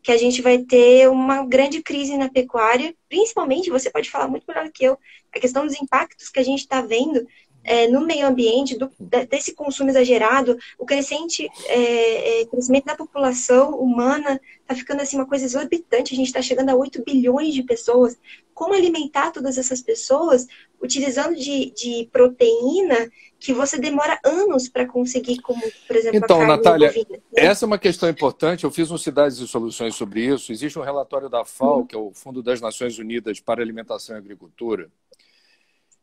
que 0.01 0.11
a 0.11 0.17
gente 0.17 0.41
vai 0.41 0.59
ter 0.59 1.09
uma 1.09 1.45
grande 1.45 1.81
crise 1.81 2.17
na 2.17 2.29
pecuária, 2.29 2.95
principalmente, 3.07 3.69
você 3.69 3.89
pode 3.89 4.09
falar 4.09 4.27
muito 4.27 4.45
melhor 4.47 4.69
que 4.71 4.83
eu, 4.83 4.97
a 5.33 5.39
questão 5.39 5.65
dos 5.65 5.79
impactos 5.79 6.29
que 6.29 6.39
a 6.39 6.43
gente 6.43 6.59
está 6.59 6.81
vendo 6.81 7.25
é, 7.63 7.87
no 7.87 8.05
meio 8.05 8.27
ambiente, 8.27 8.77
do, 8.77 8.91
desse 9.29 9.53
consumo 9.53 9.89
exagerado, 9.89 10.57
o 10.77 10.85
crescente 10.85 11.47
é, 11.65 12.41
é, 12.41 12.45
crescimento 12.45 12.85
da 12.85 12.95
população 12.95 13.75
humana 13.75 14.39
está 14.61 14.75
ficando 14.75 15.01
assim 15.01 15.17
uma 15.17 15.27
coisa 15.27 15.45
exorbitante. 15.45 16.13
A 16.13 16.17
gente 16.17 16.27
está 16.27 16.41
chegando 16.41 16.69
a 16.69 16.75
8 16.75 17.03
bilhões 17.03 17.53
de 17.53 17.63
pessoas. 17.63 18.17
Como 18.53 18.73
alimentar 18.73 19.31
todas 19.31 19.57
essas 19.57 19.81
pessoas 19.81 20.47
utilizando 20.81 21.35
de, 21.35 21.71
de 21.71 22.09
proteína 22.11 23.09
que 23.39 23.53
você 23.53 23.79
demora 23.79 24.19
anos 24.23 24.69
para 24.69 24.87
conseguir, 24.87 25.41
como, 25.41 25.61
por 25.87 25.95
exemplo, 25.95 26.17
então, 26.17 26.37
a 26.37 26.39
carne 26.45 26.55
Natália, 26.57 26.87
bovina, 26.89 27.17
né? 27.17 27.19
essa 27.33 27.65
é 27.65 27.67
uma 27.67 27.79
questão 27.79 28.07
importante. 28.07 28.63
Eu 28.63 28.71
fiz 28.71 28.91
um 28.91 28.99
Cidades 28.99 29.39
e 29.39 29.47
Soluções 29.47 29.95
sobre 29.95 30.23
isso. 30.23 30.51
Existe 30.51 30.77
um 30.77 30.83
relatório 30.83 31.27
da 31.27 31.43
FAO, 31.43 31.79
uhum. 31.79 31.87
que 31.87 31.95
é 31.95 31.97
o 31.97 32.11
Fundo 32.13 32.43
das 32.43 32.61
Nações 32.61 32.99
Unidas 32.99 33.39
para 33.39 33.61
Alimentação 33.61 34.15
e 34.15 34.19
Agricultura, 34.19 34.91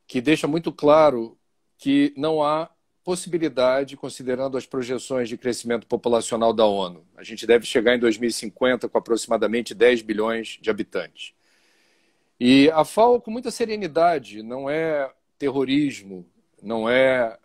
que 0.04 0.20
deixa 0.20 0.48
muito 0.48 0.72
claro 0.72 1.37
que 1.78 2.12
não 2.16 2.42
há 2.42 2.68
possibilidade, 3.04 3.96
considerando 3.96 4.58
as 4.58 4.66
projeções 4.66 5.30
de 5.30 5.38
crescimento 5.38 5.86
populacional 5.86 6.52
da 6.52 6.66
ONU. 6.66 7.06
A 7.16 7.22
gente 7.22 7.46
deve 7.46 7.64
chegar 7.64 7.96
em 7.96 7.98
2050 7.98 8.86
com 8.86 8.98
aproximadamente 8.98 9.74
10 9.74 10.02
bilhões 10.02 10.58
de 10.60 10.68
habitantes. 10.68 11.32
E 12.38 12.70
a 12.70 12.84
FAO, 12.84 13.20
com 13.20 13.30
muita 13.30 13.50
serenidade, 13.50 14.42
não 14.42 14.68
é 14.68 15.10
terrorismo, 15.38 16.26
não 16.62 16.86
é 16.86 17.38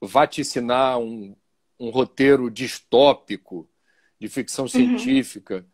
vaticinar 0.00 0.98
um, 0.98 1.34
um 1.80 1.90
roteiro 1.90 2.50
distópico 2.50 3.68
de 4.20 4.28
ficção 4.28 4.66
uhum. 4.66 4.68
científica. 4.68 5.66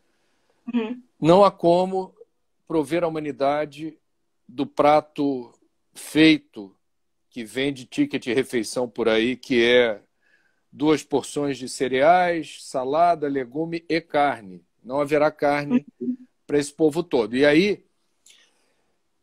Uhum. 0.73 1.03
Não 1.21 1.45
há 1.45 1.51
como 1.51 2.15
prover 2.67 3.05
a 3.05 3.09
humanidade 3.09 3.99
do 4.49 4.67
prato 4.67 5.53
feito 5.93 6.75
que 7.39 7.45
vende 7.45 7.85
ticket 7.85 8.25
de 8.25 8.35
refeição 8.35 8.89
por 8.89 9.09
aí, 9.09 9.37
que 9.37 9.65
é 9.65 10.01
duas 10.73 11.05
porções 11.05 11.57
de 11.57 11.69
cereais, 11.69 12.57
salada, 12.63 13.29
legume 13.29 13.85
e 13.89 14.01
carne. 14.01 14.61
Não 14.83 15.01
haverá 15.01 15.31
carne 15.31 15.87
para 16.45 16.59
esse 16.59 16.73
povo 16.73 17.01
todo. 17.01 17.37
E 17.37 17.47
aí, 17.47 17.85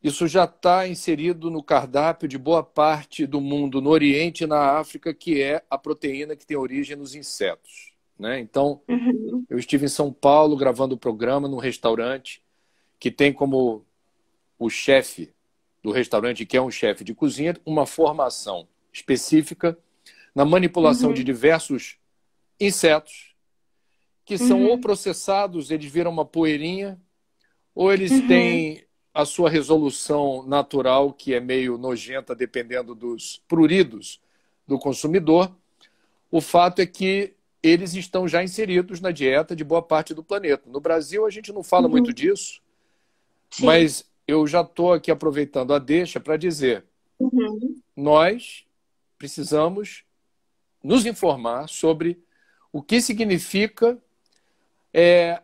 isso 0.01 0.29
já 0.29 0.45
está 0.45 0.87
inserido 0.87 1.51
no 1.51 1.61
cardápio 1.61 2.25
de 2.25 2.37
boa 2.37 2.63
parte 2.63 3.27
do 3.27 3.41
mundo, 3.41 3.81
no 3.81 3.89
Oriente 3.89 4.45
e 4.45 4.47
na 4.47 4.79
África, 4.79 5.13
que 5.13 5.41
é 5.41 5.61
a 5.69 5.77
proteína 5.77 6.37
que 6.37 6.47
tem 6.47 6.55
origem 6.55 6.95
nos 6.95 7.15
insetos. 7.15 7.91
Né? 8.17 8.39
Então, 8.39 8.81
uhum. 8.87 9.43
eu 9.49 9.59
estive 9.59 9.87
em 9.87 9.89
São 9.89 10.13
Paulo 10.13 10.55
gravando 10.55 10.95
o 10.95 10.97
programa 10.97 11.49
num 11.49 11.57
restaurante 11.57 12.41
que 12.97 13.11
tem 13.11 13.33
como 13.33 13.85
o 14.57 14.69
chefe 14.69 15.35
do 15.85 15.91
restaurante, 15.91 16.47
que 16.47 16.57
é 16.57 16.61
um 16.61 16.71
chefe 16.71 17.03
de 17.03 17.13
cozinha, 17.13 17.55
uma 17.63 17.85
formação 17.85 18.67
específica 18.91 19.77
na 20.33 20.43
manipulação 20.43 21.09
uhum. 21.09 21.13
de 21.13 21.23
diversos 21.23 21.99
insetos 22.59 23.35
que 24.25 24.35
são 24.35 24.63
uhum. 24.63 24.69
ou 24.69 24.79
processados, 24.79 25.69
eles 25.69 25.91
viram 25.91 26.09
uma 26.09 26.25
poeirinha, 26.25 26.99
ou 27.75 27.93
eles 27.93 28.09
uhum. 28.09 28.27
têm 28.27 28.83
a 29.13 29.25
sua 29.25 29.47
resolução 29.47 30.43
natural, 30.47 31.13
que 31.13 31.35
é 31.35 31.39
meio 31.39 31.77
nojenta, 31.77 32.33
dependendo 32.33 32.95
dos 32.95 33.43
pruridos 33.47 34.19
do 34.67 34.79
consumidor. 34.79 35.55
O 36.31 36.41
fato 36.41 36.81
é 36.81 36.87
que 36.87 37.35
eles 37.61 37.93
estão 37.93 38.27
já 38.27 38.43
inseridos 38.43 38.99
na 38.99 39.11
dieta 39.11 39.55
de 39.55 39.63
boa 39.63 39.83
parte 39.83 40.15
do 40.15 40.23
planeta. 40.23 40.67
No 40.67 40.79
Brasil, 40.79 41.27
a 41.27 41.29
gente 41.29 41.53
não 41.53 41.61
fala 41.61 41.85
uhum. 41.85 41.91
muito 41.91 42.11
disso, 42.11 42.59
Sim. 43.51 43.67
mas 43.67 44.14
eu 44.27 44.45
já 44.47 44.61
estou 44.61 44.93
aqui 44.93 45.11
aproveitando 45.11 45.73
a 45.73 45.79
deixa 45.79 46.19
para 46.19 46.37
dizer: 46.37 46.85
uhum. 47.19 47.81
nós 47.95 48.65
precisamos 49.17 50.03
nos 50.83 51.05
informar 51.05 51.67
sobre 51.67 52.23
o 52.71 52.81
que 52.81 53.01
significa 53.01 53.97
é, 54.93 55.41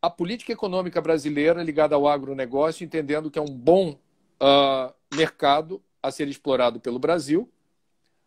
a 0.00 0.10
política 0.10 0.52
econômica 0.52 1.00
brasileira 1.00 1.62
ligada 1.62 1.94
ao 1.94 2.08
agronegócio, 2.08 2.84
entendendo 2.84 3.30
que 3.30 3.38
é 3.38 3.42
um 3.42 3.54
bom 3.54 3.98
uh, 4.40 4.92
mercado 5.14 5.82
a 6.02 6.10
ser 6.10 6.28
explorado 6.28 6.80
pelo 6.80 6.98
Brasil, 6.98 7.50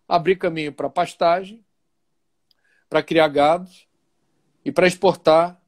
abrir 0.08 0.38
caminho 0.38 0.72
para 0.72 0.90
pastagem, 0.90 1.64
para 2.90 3.04
criar 3.04 3.28
gado 3.28 3.70
e 4.64 4.72
para 4.72 4.88
exportar 4.88 5.62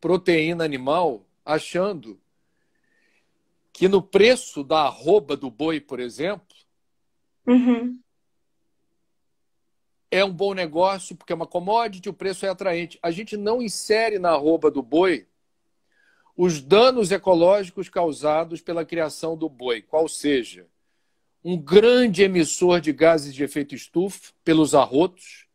proteína 0.00 0.64
animal, 0.64 1.24
achando 1.44 2.20
que 3.74 3.88
no 3.88 4.00
preço 4.00 4.62
da 4.62 4.82
arroba 4.82 5.36
do 5.36 5.50
boi, 5.50 5.80
por 5.80 5.98
exemplo, 5.98 6.56
uhum. 7.44 8.00
é 10.08 10.24
um 10.24 10.32
bom 10.32 10.54
negócio 10.54 11.16
porque 11.16 11.32
é 11.32 11.36
uma 11.36 11.46
commodity, 11.46 12.08
o 12.08 12.14
preço 12.14 12.46
é 12.46 12.48
atraente. 12.48 13.00
A 13.02 13.10
gente 13.10 13.36
não 13.36 13.60
insere 13.60 14.16
na 14.20 14.30
arroba 14.30 14.70
do 14.70 14.80
boi 14.80 15.26
os 16.36 16.60
danos 16.60 17.10
ecológicos 17.10 17.88
causados 17.88 18.60
pela 18.60 18.84
criação 18.84 19.36
do 19.36 19.48
boi, 19.48 19.82
qual 19.82 20.08
seja 20.08 20.68
um 21.44 21.60
grande 21.60 22.22
emissor 22.22 22.80
de 22.80 22.92
gases 22.92 23.34
de 23.34 23.42
efeito 23.42 23.74
estufa 23.74 24.32
pelos 24.44 24.72
arrotos. 24.72 25.48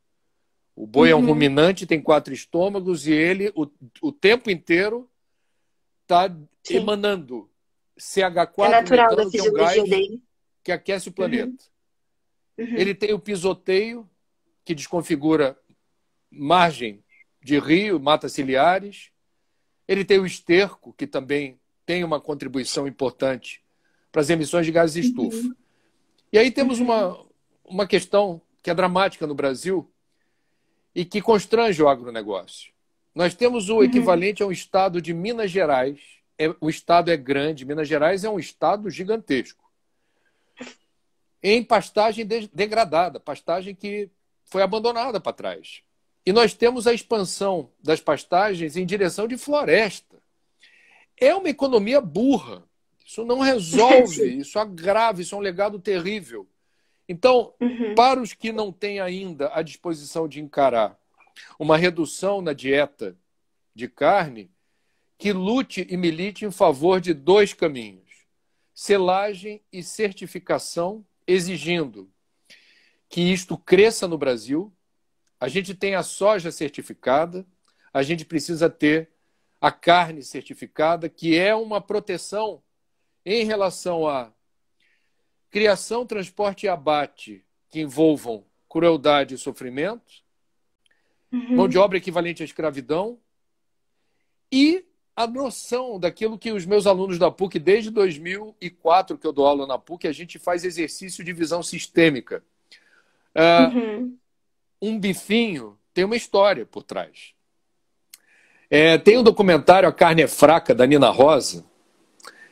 O 0.76 0.86
boi 0.86 1.14
uhum. 1.14 1.14
é 1.14 1.16
um 1.16 1.24
uhum. 1.24 1.28
ruminante, 1.28 1.88
tem 1.88 2.02
quatro 2.02 2.34
estômagos 2.34 3.08
e 3.08 3.14
ele, 3.14 3.50
o, 3.56 3.66
o 4.02 4.12
tempo 4.12 4.52
inteiro, 4.52 5.10
está 6.02 6.30
emanando 6.70 7.50
CH4 8.00 8.66
é 8.66 8.70
natural 8.70 9.10
metano, 9.10 9.26
da 9.26 9.32
que 9.32 9.38
é 9.38 9.44
um 9.44 9.54
gás 9.54 9.84
dele. 9.84 10.24
que 10.64 10.72
aquece 10.72 11.10
o 11.10 11.12
planeta. 11.12 11.64
Uhum. 12.58 12.66
Uhum. 12.66 12.78
Ele 12.78 12.94
tem 12.94 13.14
o 13.14 13.20
pisoteio, 13.20 14.10
que 14.66 14.76
desconfigura 14.76 15.58
margem 16.30 17.04
de 17.42 17.58
rio, 17.60 18.00
mata 18.00 18.30
ciliares. 18.30 19.12
Ele 19.88 20.06
tem 20.06 20.20
o 20.20 20.26
esterco, 20.26 20.94
que 20.94 21.08
também 21.08 21.60
tem 21.86 22.04
uma 22.04 22.20
contribuição 22.20 22.88
importante 22.88 23.64
para 24.12 24.22
as 24.22 24.30
emissões 24.30 24.66
de 24.66 24.72
gases 24.72 24.94
de 24.94 25.10
estufa. 25.10 25.38
Uhum. 25.38 25.56
E 26.32 26.38
aí 26.38 26.52
temos 26.52 26.80
uma, 26.80 27.08
uhum. 27.08 27.30
uma 27.66 27.88
questão 27.88 28.42
que 28.62 28.70
é 28.70 28.74
dramática 28.74 29.26
no 29.26 29.34
Brasil 29.34 29.90
e 30.94 31.06
que 31.06 31.22
constrange 31.22 31.82
o 31.82 31.88
agronegócio. 31.88 32.72
Nós 33.16 33.34
temos 33.34 33.70
o 33.70 33.78
uhum. 33.78 33.84
equivalente 33.84 34.44
a 34.44 34.46
um 34.46 34.52
estado 34.52 35.02
de 35.02 35.14
Minas 35.14 35.50
Gerais, 35.50 36.19
é, 36.40 36.56
o 36.62 36.70
estado 36.70 37.12
é 37.12 37.18
grande, 37.18 37.66
Minas 37.66 37.88
Gerais 37.88 38.24
é 38.24 38.30
um 38.30 38.40
estado 38.40 38.90
gigantesco. 38.90 39.70
Em 41.44 41.62
pastagem 41.62 42.26
de, 42.26 42.48
degradada, 42.54 43.20
pastagem 43.20 43.76
que 43.76 44.10
foi 44.46 44.62
abandonada 44.62 45.20
para 45.20 45.34
trás. 45.34 45.84
E 46.26 46.32
nós 46.32 46.54
temos 46.54 46.88
a 46.88 46.94
expansão 46.94 47.70
das 47.84 48.00
pastagens 48.00 48.78
em 48.78 48.86
direção 48.86 49.28
de 49.28 49.38
floresta. 49.38 50.18
É 51.20 51.36
uma 51.36 51.50
economia 51.50 52.00
burra. 52.00 52.64
Isso 53.06 53.26
não 53.26 53.40
resolve, 53.40 54.26
isso 54.40 54.58
agrava, 54.58 55.22
isso 55.22 55.36
é 55.36 55.38
um 55.38 55.42
legado 55.42 55.78
terrível. 55.78 56.48
Então, 57.08 57.54
uhum. 57.60 57.96
para 57.96 58.22
os 58.22 58.34
que 58.34 58.52
não 58.52 58.72
têm 58.72 59.00
ainda 59.00 59.52
a 59.54 59.62
disposição 59.62 60.28
de 60.28 60.40
encarar 60.40 60.98
uma 61.58 61.76
redução 61.76 62.42
na 62.42 62.54
dieta 62.54 63.18
de 63.74 63.88
carne, 63.88 64.50
que 65.20 65.34
lute 65.34 65.86
e 65.90 65.98
milite 65.98 66.46
em 66.46 66.52
favor 66.52 67.02
de 67.02 67.14
dois 67.14 67.54
caminhos: 67.54 68.26
selagem 68.74 69.62
e 69.72 69.84
certificação, 69.84 71.06
exigindo 71.28 72.10
que 73.10 73.22
isto 73.22 73.58
cresça 73.58 74.08
no 74.08 74.18
Brasil. 74.18 74.74
A 75.40 75.48
gente 75.48 75.76
tem 75.76 75.96
a 75.96 76.04
soja 76.04 76.52
certificada, 76.52 77.46
a 77.94 78.02
gente 78.02 78.26
precisa 78.26 78.70
ter 78.70 79.10
a 79.60 79.72
carne 79.72 80.24
certificada, 80.24 81.10
que 81.10 81.38
é 81.38 81.54
uma 81.54 81.82
proteção 81.82 82.64
em 83.26 83.44
relação 83.44 84.08
a 84.08 84.32
criação, 85.50 86.06
transporte 86.06 86.66
e 86.66 86.70
abate 86.70 87.44
que 87.70 87.82
envolvam 87.82 88.46
crueldade 88.70 89.36
e 89.36 89.38
sofrimento, 89.38 90.24
uhum. 91.32 91.56
mão 91.56 91.68
de 91.68 91.78
obra 91.78 91.98
equivalente 91.98 92.42
à 92.42 92.46
escravidão 92.46 93.20
e 94.52 94.86
a 95.20 95.28
noção 95.28 96.00
daquilo 96.00 96.40
que 96.40 96.50
os 96.50 96.66
meus 96.66 96.88
alunos 96.88 97.20
da 97.20 97.30
PUC, 97.30 97.60
desde 97.60 97.90
2004 97.90 99.18
que 99.18 99.28
eu 99.28 99.34
dou 99.34 99.46
aula 99.46 99.68
na 99.68 99.78
PUC, 99.78 100.08
a 100.08 100.14
gente 100.14 100.40
faz 100.40 100.64
exercício 100.64 101.26
de 101.26 101.34
visão 101.34 101.62
sistêmica. 101.62 102.42
Uh, 103.36 103.76
uhum. 103.76 104.18
um 104.82 104.98
bifinho 104.98 105.78
tem 105.94 106.06
uma 106.06 106.16
história 106.16 106.66
por 106.66 106.84
trás. 106.84 107.34
É, 108.70 108.98
tem 108.98 109.18
um 109.18 109.24
documentário 109.24 109.90
A 109.90 109.92
Carne 109.92 110.22
é 110.22 110.28
Fraca, 110.28 110.74
da 110.74 110.88
Nina 110.88 111.10
Rosa. 111.10 111.66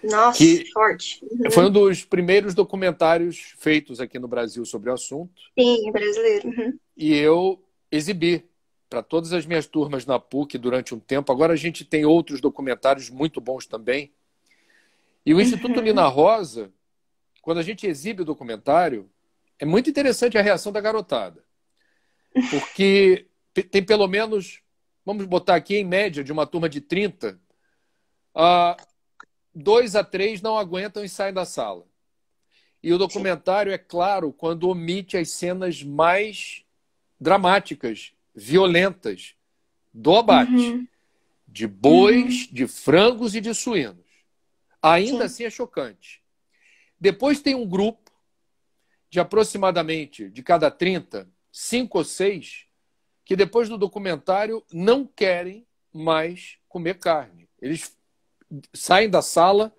Nossa, 0.04 0.38
que 0.38 0.70
forte. 0.74 1.24
Uhum. 1.24 1.50
Foi 1.50 1.68
um 1.68 1.72
dos 1.72 2.04
primeiros 2.04 2.54
documentários 2.54 3.54
feitos 3.58 4.02
aqui 4.02 4.20
no 4.20 4.28
Brasil 4.28 4.66
sobre 4.66 4.90
o 4.90 4.94
assunto. 4.94 5.32
Sim, 5.58 5.90
brasileiro. 5.94 6.50
Uhum. 6.50 6.78
E 6.98 7.16
eu 7.16 7.64
exibi 7.90 8.46
para 8.90 9.04
todas 9.04 9.34
as 9.34 9.46
minhas 9.46 9.68
turmas 9.68 10.06
na 10.06 10.20
PUC 10.20 10.58
durante 10.58 10.96
um 10.96 11.00
tempo. 11.00 11.32
Agora 11.32 11.54
a 11.54 11.58
gente 11.58 11.84
tem 11.84 12.06
outros 12.06 12.40
documentários 12.40 13.10
muito 13.10 13.42
bons 13.42 13.66
também. 13.66 14.14
E 15.26 15.34
o 15.34 15.42
Instituto. 15.42 15.82
Nina 15.82 16.08
Rosa, 16.08 16.72
quando 17.42 17.58
a 17.58 17.64
gente 17.64 17.86
exibe 17.86 18.22
o 18.22 18.26
documentário, 18.26 19.10
é 19.60 19.66
muito 19.66 19.90
interessante 19.90 20.38
a 20.38 20.42
reação 20.42 20.72
da 20.72 20.80
garotada. 20.80 21.44
Porque 22.50 23.28
tem 23.72 23.84
pelo 23.84 24.08
menos, 24.08 24.62
vamos 25.06 25.26
botar 25.26 25.56
aqui 25.56 25.76
em 25.76 25.84
média, 25.84 26.24
de 26.24 26.32
uma 26.32 26.46
turma 26.46 26.70
de 26.70 26.80
30, 26.80 27.40
uh, 28.36 28.88
dois 29.54 29.96
a 29.96 30.04
três 30.04 30.42
não 30.42 30.58
aguentam 30.58 31.04
e 31.04 31.10
saem 31.10 31.34
da 31.34 31.46
sala. 31.46 31.86
E 32.82 32.94
o 32.94 32.98
documentário 32.98 33.74
é 33.74 33.78
claro 33.78 34.32
quando 34.32 34.70
omite 34.70 35.18
as 35.18 35.32
cenas 35.32 35.82
mais 35.82 36.64
dramáticas, 37.20 38.14
violentas 38.38 39.36
do 39.92 40.16
abate. 40.16 40.52
Uhum. 40.52 40.88
De 41.48 41.66
bois, 41.66 42.46
uhum. 42.46 42.54
de 42.54 42.68
frangos 42.68 43.34
e 43.34 43.42
de 43.42 43.54
suínos. 43.54 44.06
Ainda 44.82 45.22
Sim. 45.22 45.24
assim 45.24 45.44
é 45.46 45.50
chocante. 45.50 46.22
Depois 47.00 47.42
tem 47.42 47.56
um 47.56 47.68
grupo 47.68 48.12
de 49.10 49.20
aproximadamente, 49.20 50.30
de 50.30 50.44
cada 50.44 50.70
30, 50.70 51.28
cinco 51.52 51.98
ou 51.98 52.04
seis, 52.04 52.68
que 53.26 53.36
depois 53.36 53.70
do 53.70 53.78
documentário 53.78 54.64
não 54.72 55.06
querem 55.06 55.66
mais 55.92 56.58
comer 56.70 57.00
carne. 57.00 57.50
Eles 57.60 57.98
saem 58.72 59.10
da 59.10 59.22
sala 59.22 59.76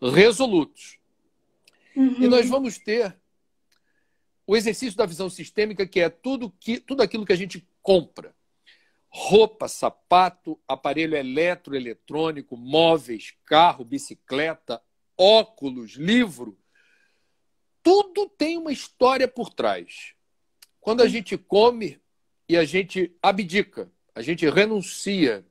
resolutos. 0.00 0.98
Uhum. 1.94 2.22
E 2.22 2.28
nós 2.28 2.48
vamos 2.48 2.78
ter 2.78 3.14
o 4.46 4.56
exercício 4.56 4.96
da 4.96 5.04
visão 5.04 5.28
sistêmica, 5.28 5.86
que 5.86 6.00
é 6.00 6.08
tudo, 6.08 6.50
que, 6.58 6.80
tudo 6.80 7.02
aquilo 7.02 7.26
que 7.26 7.34
a 7.34 7.36
gente 7.36 7.67
compra. 7.82 8.34
Roupa, 9.10 9.68
sapato, 9.68 10.60
aparelho 10.68 11.16
eletroeletrônico, 11.16 12.56
móveis, 12.56 13.34
carro, 13.44 13.84
bicicleta, 13.84 14.82
óculos, 15.16 15.92
livro. 15.92 16.58
Tudo 17.82 18.28
tem 18.28 18.58
uma 18.58 18.72
história 18.72 19.26
por 19.26 19.52
trás. 19.52 20.14
Quando 20.80 21.02
a 21.02 21.08
gente 21.08 21.36
come 21.38 22.00
e 22.48 22.56
a 22.56 22.64
gente 22.64 23.16
abdica, 23.22 23.90
a 24.14 24.22
gente 24.22 24.48
renuncia 24.48 25.44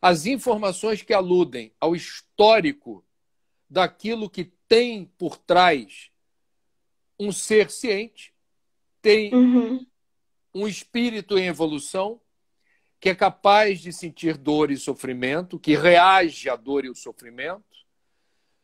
às 0.00 0.26
informações 0.26 1.02
que 1.02 1.12
aludem 1.12 1.72
ao 1.80 1.96
histórico 1.96 3.04
daquilo 3.68 4.30
que 4.30 4.44
tem 4.68 5.06
por 5.18 5.36
trás 5.36 6.10
um 7.18 7.32
ser 7.32 7.70
ciente, 7.70 8.32
tem 9.02 9.34
uhum. 9.34 9.86
Um 10.58 10.66
espírito 10.66 11.38
em 11.38 11.46
evolução 11.46 12.20
que 13.00 13.08
é 13.08 13.14
capaz 13.14 13.80
de 13.80 13.92
sentir 13.92 14.36
dor 14.36 14.72
e 14.72 14.76
sofrimento, 14.76 15.58
que 15.58 15.76
reage 15.76 16.50
à 16.50 16.56
dor 16.56 16.84
e 16.84 16.88
ao 16.88 16.94
sofrimento. 16.96 17.62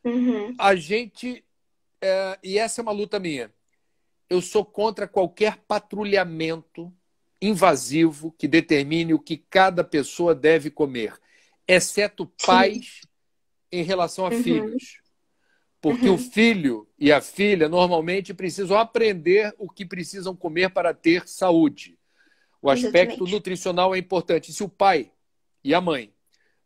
Uhum. 0.03 0.53
A 0.59 0.75
gente, 0.75 1.43
é, 2.01 2.37
e 2.43 2.59
essa 2.59 2.81
é 2.81 2.83
uma 2.83 2.91
luta 2.91 3.17
minha, 3.17 3.53
eu 4.29 4.41
sou 4.41 4.65
contra 4.65 5.07
qualquer 5.07 5.57
patrulhamento 5.67 6.93
invasivo 7.41 8.35
que 8.37 8.47
determine 8.47 9.13
o 9.13 9.19
que 9.19 9.37
cada 9.37 9.83
pessoa 9.83 10.35
deve 10.35 10.69
comer, 10.69 11.17
exceto 11.65 12.25
pais 12.45 13.01
Sim. 13.01 13.07
em 13.71 13.83
relação 13.83 14.25
a 14.25 14.31
uhum. 14.31 14.43
filhos. 14.43 15.04
Porque 15.85 16.09
uhum. 16.09 16.15
o 16.15 16.17
filho 16.17 16.87
e 16.97 17.11
a 17.11 17.21
filha 17.21 17.69
normalmente 17.69 18.33
precisam 18.33 18.75
aprender 18.75 19.53
o 19.59 19.69
que 19.69 19.85
precisam 19.85 20.35
comer 20.35 20.71
para 20.71 20.95
ter 20.95 21.27
saúde. 21.27 21.95
O 22.59 22.71
aspecto 22.71 23.13
Exatamente. 23.13 23.31
nutricional 23.31 23.93
é 23.93 23.99
importante. 23.99 24.51
Se 24.51 24.63
o 24.63 24.67
pai 24.67 25.11
e 25.63 25.75
a 25.75 25.79
mãe 25.79 26.11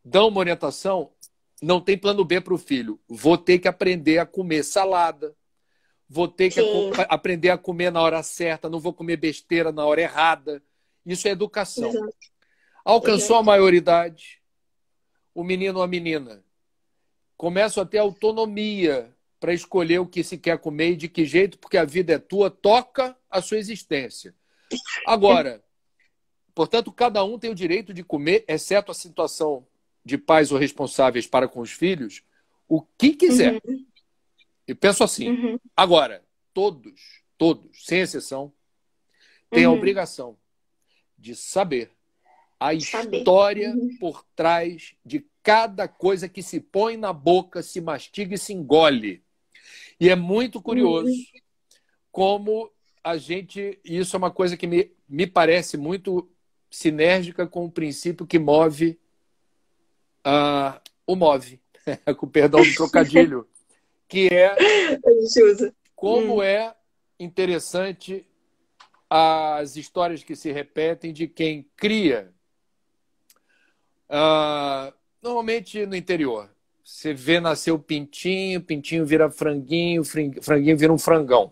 dão 0.05 0.29
uma 0.29 0.39
orientação, 0.39 1.11
não 1.61 1.81
tem 1.81 1.97
plano 1.97 2.23
B 2.23 2.39
para 2.39 2.53
o 2.53 2.57
filho. 2.57 2.97
Vou 3.09 3.37
ter 3.37 3.59
que 3.59 3.67
aprender 3.67 4.19
a 4.19 4.25
comer 4.25 4.63
salada, 4.63 5.35
vou 6.07 6.29
ter 6.29 6.49
que 6.49 6.61
aprender 7.09 7.49
a 7.49 7.57
comer 7.57 7.91
na 7.91 8.01
hora 8.01 8.23
certa, 8.23 8.69
não 8.69 8.79
vou 8.79 8.93
comer 8.93 9.17
besteira 9.17 9.69
na 9.69 9.85
hora 9.85 9.99
errada. 9.99 10.63
Isso 11.05 11.27
é 11.27 11.31
educação. 11.31 11.89
Exato. 11.89 12.15
Alcançou 12.85 13.35
Exato. 13.35 13.39
a 13.41 13.43
maioridade, 13.43 14.41
o 15.35 15.43
menino 15.43 15.79
ou 15.79 15.83
a 15.83 15.87
menina 15.89 16.41
começa 17.39 17.81
a 17.81 17.85
ter 17.85 17.99
autonomia 17.99 19.15
para 19.39 19.53
escolher 19.53 19.99
o 19.99 20.05
que 20.05 20.25
se 20.25 20.37
quer 20.37 20.57
comer 20.59 20.91
e 20.91 20.95
de 20.97 21.07
que 21.07 21.23
jeito, 21.23 21.57
porque 21.57 21.77
a 21.77 21.85
vida 21.85 22.11
é 22.11 22.19
tua, 22.19 22.51
toca 22.51 23.17
a 23.29 23.41
sua 23.41 23.57
existência. 23.57 24.35
Agora, 25.07 25.63
portanto, 26.53 26.91
cada 26.91 27.23
um 27.23 27.39
tem 27.39 27.49
o 27.49 27.55
direito 27.55 27.93
de 27.93 28.03
comer, 28.03 28.43
exceto 28.45 28.91
a 28.91 28.93
situação 28.93 29.65
de 30.03 30.17
pais 30.17 30.51
ou 30.51 30.57
responsáveis 30.57 31.25
para 31.27 31.47
com 31.47 31.61
os 31.61 31.71
filhos, 31.71 32.23
o 32.67 32.81
que 32.81 33.11
quiser. 33.15 33.61
Uhum. 33.63 33.85
E 34.67 34.75
penso 34.75 35.01
assim. 35.01 35.29
Uhum. 35.29 35.59
Agora, 35.77 36.21
todos, 36.53 37.23
todos, 37.37 37.85
sem 37.85 38.01
exceção, 38.01 38.51
têm 39.49 39.65
uhum. 39.65 39.75
a 39.75 39.77
obrigação 39.77 40.37
de 41.17 41.37
saber 41.37 41.89
a 42.59 42.77
saber. 42.77 43.17
história 43.17 43.69
uhum. 43.69 43.97
por 43.97 44.25
trás 44.35 44.93
de 45.05 45.21
cada 45.43 45.87
coisa 45.87 46.27
que 46.27 46.41
se 46.41 46.59
põe 46.59 46.97
na 46.97 47.13
boca, 47.13 47.61
se 47.61 47.81
mastiga 47.81 48.35
e 48.35 48.37
se 48.37 48.53
engole. 48.53 49.23
E 49.99 50.09
é 50.09 50.15
muito 50.15 50.61
curioso 50.61 51.09
uhum. 51.09 51.23
como 52.11 52.71
a 53.03 53.17
gente. 53.17 53.79
Isso 53.83 54.15
é 54.15 54.19
uma 54.19 54.31
coisa 54.31 54.55
que 54.55 54.67
me, 54.67 54.91
me 55.07 55.27
parece 55.27 55.77
muito 55.77 56.29
sinérgica 56.69 57.47
com 57.47 57.65
o 57.65 57.71
princípio 57.71 58.27
que 58.27 58.37
move 58.37 58.99
uh, 60.25 60.79
o 61.05 61.15
move, 61.15 61.59
com 62.17 62.27
perdão 62.27 62.61
do 62.61 62.75
trocadilho 62.75 63.47
que 64.07 64.27
é 64.27 64.55
como 65.95 66.37
hum. 66.37 66.43
é 66.43 66.75
interessante 67.19 68.25
as 69.09 69.75
histórias 69.75 70.23
que 70.23 70.35
se 70.35 70.51
repetem 70.51 71.13
de 71.13 71.27
quem 71.27 71.69
cria. 71.75 72.33
Uh, 74.09 74.93
normalmente 75.21 75.85
no 75.85 75.95
interior. 75.95 76.49
Você 76.83 77.13
vê 77.13 77.39
nascer 77.39 77.71
o 77.71 77.79
pintinho, 77.79 78.61
pintinho 78.61 79.05
vira 79.05 79.29
franguinho, 79.29 80.03
franguinho 80.03 80.77
vira 80.77 80.91
um 80.91 80.97
frangão. 80.97 81.51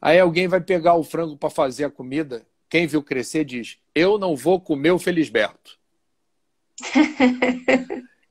Aí 0.00 0.18
alguém 0.18 0.48
vai 0.48 0.60
pegar 0.60 0.94
o 0.94 1.04
frango 1.04 1.36
para 1.36 1.50
fazer 1.50 1.84
a 1.84 1.90
comida. 1.90 2.44
Quem 2.68 2.86
viu 2.86 3.02
crescer 3.02 3.44
diz: 3.44 3.78
Eu 3.94 4.18
não 4.18 4.34
vou 4.34 4.60
comer 4.60 4.90
o 4.90 4.98
Felisberto. 4.98 5.78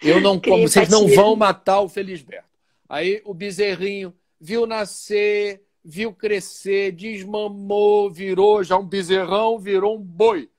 Eu 0.01 0.19
não 0.19 0.39
como, 0.41 0.67
vocês 0.67 0.89
não 0.89 1.07
vão 1.07 1.35
matar 1.35 1.81
o 1.81 1.89
Felisberto. 1.89 2.49
Aí 2.87 3.21
o 3.23 3.33
bezerrinho 3.33 4.13
viu 4.41 4.65
nascer, 4.65 5.61
viu 5.85 6.11
crescer, 6.11 6.91
desmamou, 6.91 8.09
virou 8.11 8.63
já 8.63 8.77
um 8.77 8.85
bezerrão, 8.85 9.59
virou 9.59 9.95
um 9.95 10.01
boi. 10.01 10.49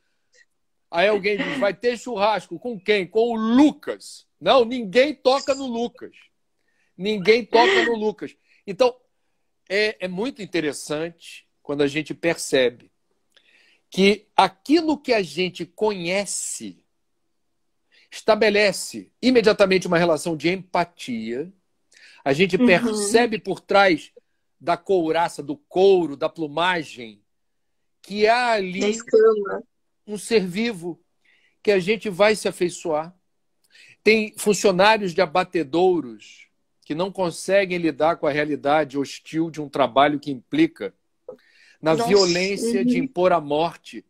Aí 0.90 1.08
alguém 1.08 1.36
diz: 1.36 1.58
vai 1.58 1.74
ter 1.74 1.98
churrasco 1.98 2.58
com 2.58 2.78
quem? 2.78 3.06
Com 3.06 3.32
o 3.32 3.36
Lucas. 3.36 4.26
Não, 4.40 4.64
ninguém 4.64 5.14
toca 5.14 5.54
no 5.54 5.66
Lucas. 5.66 6.16
Ninguém 6.96 7.44
toca 7.44 7.84
no 7.84 7.94
Lucas. 7.94 8.36
Então, 8.66 8.94
é, 9.68 10.04
é 10.04 10.08
muito 10.08 10.42
interessante 10.42 11.46
quando 11.62 11.82
a 11.82 11.86
gente 11.86 12.14
percebe 12.14 12.90
que 13.88 14.28
aquilo 14.36 14.98
que 14.98 15.12
a 15.12 15.22
gente 15.22 15.64
conhece 15.64 16.84
estabelece 18.10 19.12
imediatamente 19.22 19.86
uma 19.86 19.98
relação 19.98 20.36
de 20.36 20.48
empatia 20.48 21.52
a 22.24 22.32
gente 22.32 22.56
uhum. 22.56 22.66
percebe 22.66 23.38
por 23.38 23.60
trás 23.60 24.12
da 24.60 24.76
couraça, 24.76 25.42
do 25.42 25.56
couro, 25.56 26.16
da 26.16 26.28
plumagem, 26.28 27.22
que 28.02 28.26
há 28.26 28.52
ali 28.52 28.94
um 30.10 30.18
ser 30.18 30.46
vivo 30.46 31.00
que 31.62 31.70
a 31.70 31.78
gente 31.78 32.08
vai 32.08 32.34
se 32.34 32.48
afeiçoar. 32.48 33.14
Tem 34.02 34.34
funcionários 34.36 35.12
de 35.12 35.20
abatedouros 35.20 36.48
que 36.84 36.94
não 36.94 37.12
conseguem 37.12 37.78
lidar 37.78 38.16
com 38.16 38.26
a 38.26 38.32
realidade 38.32 38.98
hostil 38.98 39.50
de 39.50 39.60
um 39.60 39.68
trabalho 39.68 40.18
que 40.18 40.30
implica 40.30 40.94
na 41.80 41.94
Nossa. 41.94 42.08
violência 42.08 42.80
uhum. 42.80 42.86
de 42.86 42.98
impor 42.98 43.32
a 43.32 43.40
morte 43.40 44.04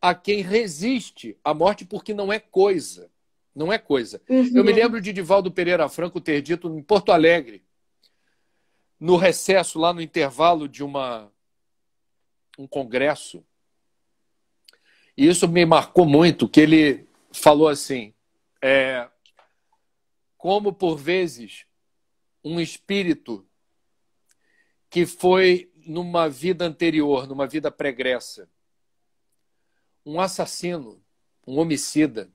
a 0.00 0.14
quem 0.14 0.40
resiste 0.40 1.36
à 1.44 1.52
morte 1.52 1.84
porque 1.84 2.14
não 2.14 2.32
é 2.32 2.38
coisa. 2.38 3.10
Não 3.54 3.72
é 3.72 3.78
coisa. 3.78 4.22
Uhum. 4.28 4.50
Eu 4.54 4.64
me 4.64 4.72
lembro 4.72 5.00
de 5.00 5.12
Divaldo 5.12 5.50
Pereira 5.50 5.88
Franco 5.88 6.20
ter 6.20 6.40
dito 6.40 6.68
em 6.68 6.82
Porto 6.82 7.10
Alegre, 7.10 7.62
no 8.98 9.16
recesso, 9.16 9.78
lá 9.78 9.92
no 9.92 10.00
intervalo 10.00 10.68
de 10.68 10.84
uma, 10.84 11.32
um 12.58 12.66
congresso, 12.66 13.44
E 15.20 15.28
isso 15.28 15.46
me 15.46 15.66
marcou 15.66 16.06
muito, 16.06 16.48
que 16.48 16.62
ele 16.62 17.06
falou 17.30 17.68
assim, 17.68 18.14
é, 18.62 19.06
como 20.38 20.72
por 20.72 20.96
vezes 20.96 21.66
um 22.42 22.58
espírito 22.58 23.46
que 24.88 25.04
foi 25.04 25.70
numa 25.76 26.26
vida 26.26 26.64
anterior, 26.64 27.26
numa 27.26 27.46
vida 27.46 27.70
pregressa, 27.70 28.48
um 30.06 30.18
assassino, 30.18 31.04
um 31.46 31.58
homicida, 31.58 32.32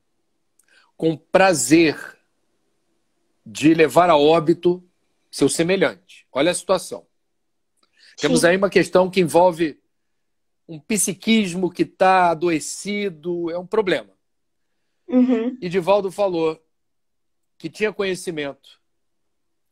com 0.95 1.17
prazer 1.17 1.97
de 3.43 3.73
levar 3.73 4.11
a 4.11 4.15
óbito 4.15 4.87
seu 5.31 5.49
semelhante. 5.49 6.27
Olha 6.31 6.51
a 6.51 6.53
situação. 6.53 7.07
Sim. 7.81 8.27
Temos 8.27 8.45
aí 8.45 8.55
uma 8.55 8.69
questão 8.69 9.09
que 9.09 9.21
envolve 9.21 9.81
um 10.67 10.79
psiquismo 10.79 11.71
que 11.71 11.83
está 11.83 12.31
adoecido, 12.31 13.51
é 13.51 13.57
um 13.57 13.67
problema. 13.67 14.09
Uhum. 15.07 15.57
E 15.61 15.69
Divaldo 15.69 16.11
falou 16.11 16.59
que 17.57 17.69
tinha 17.69 17.93
conhecimento. 17.93 18.81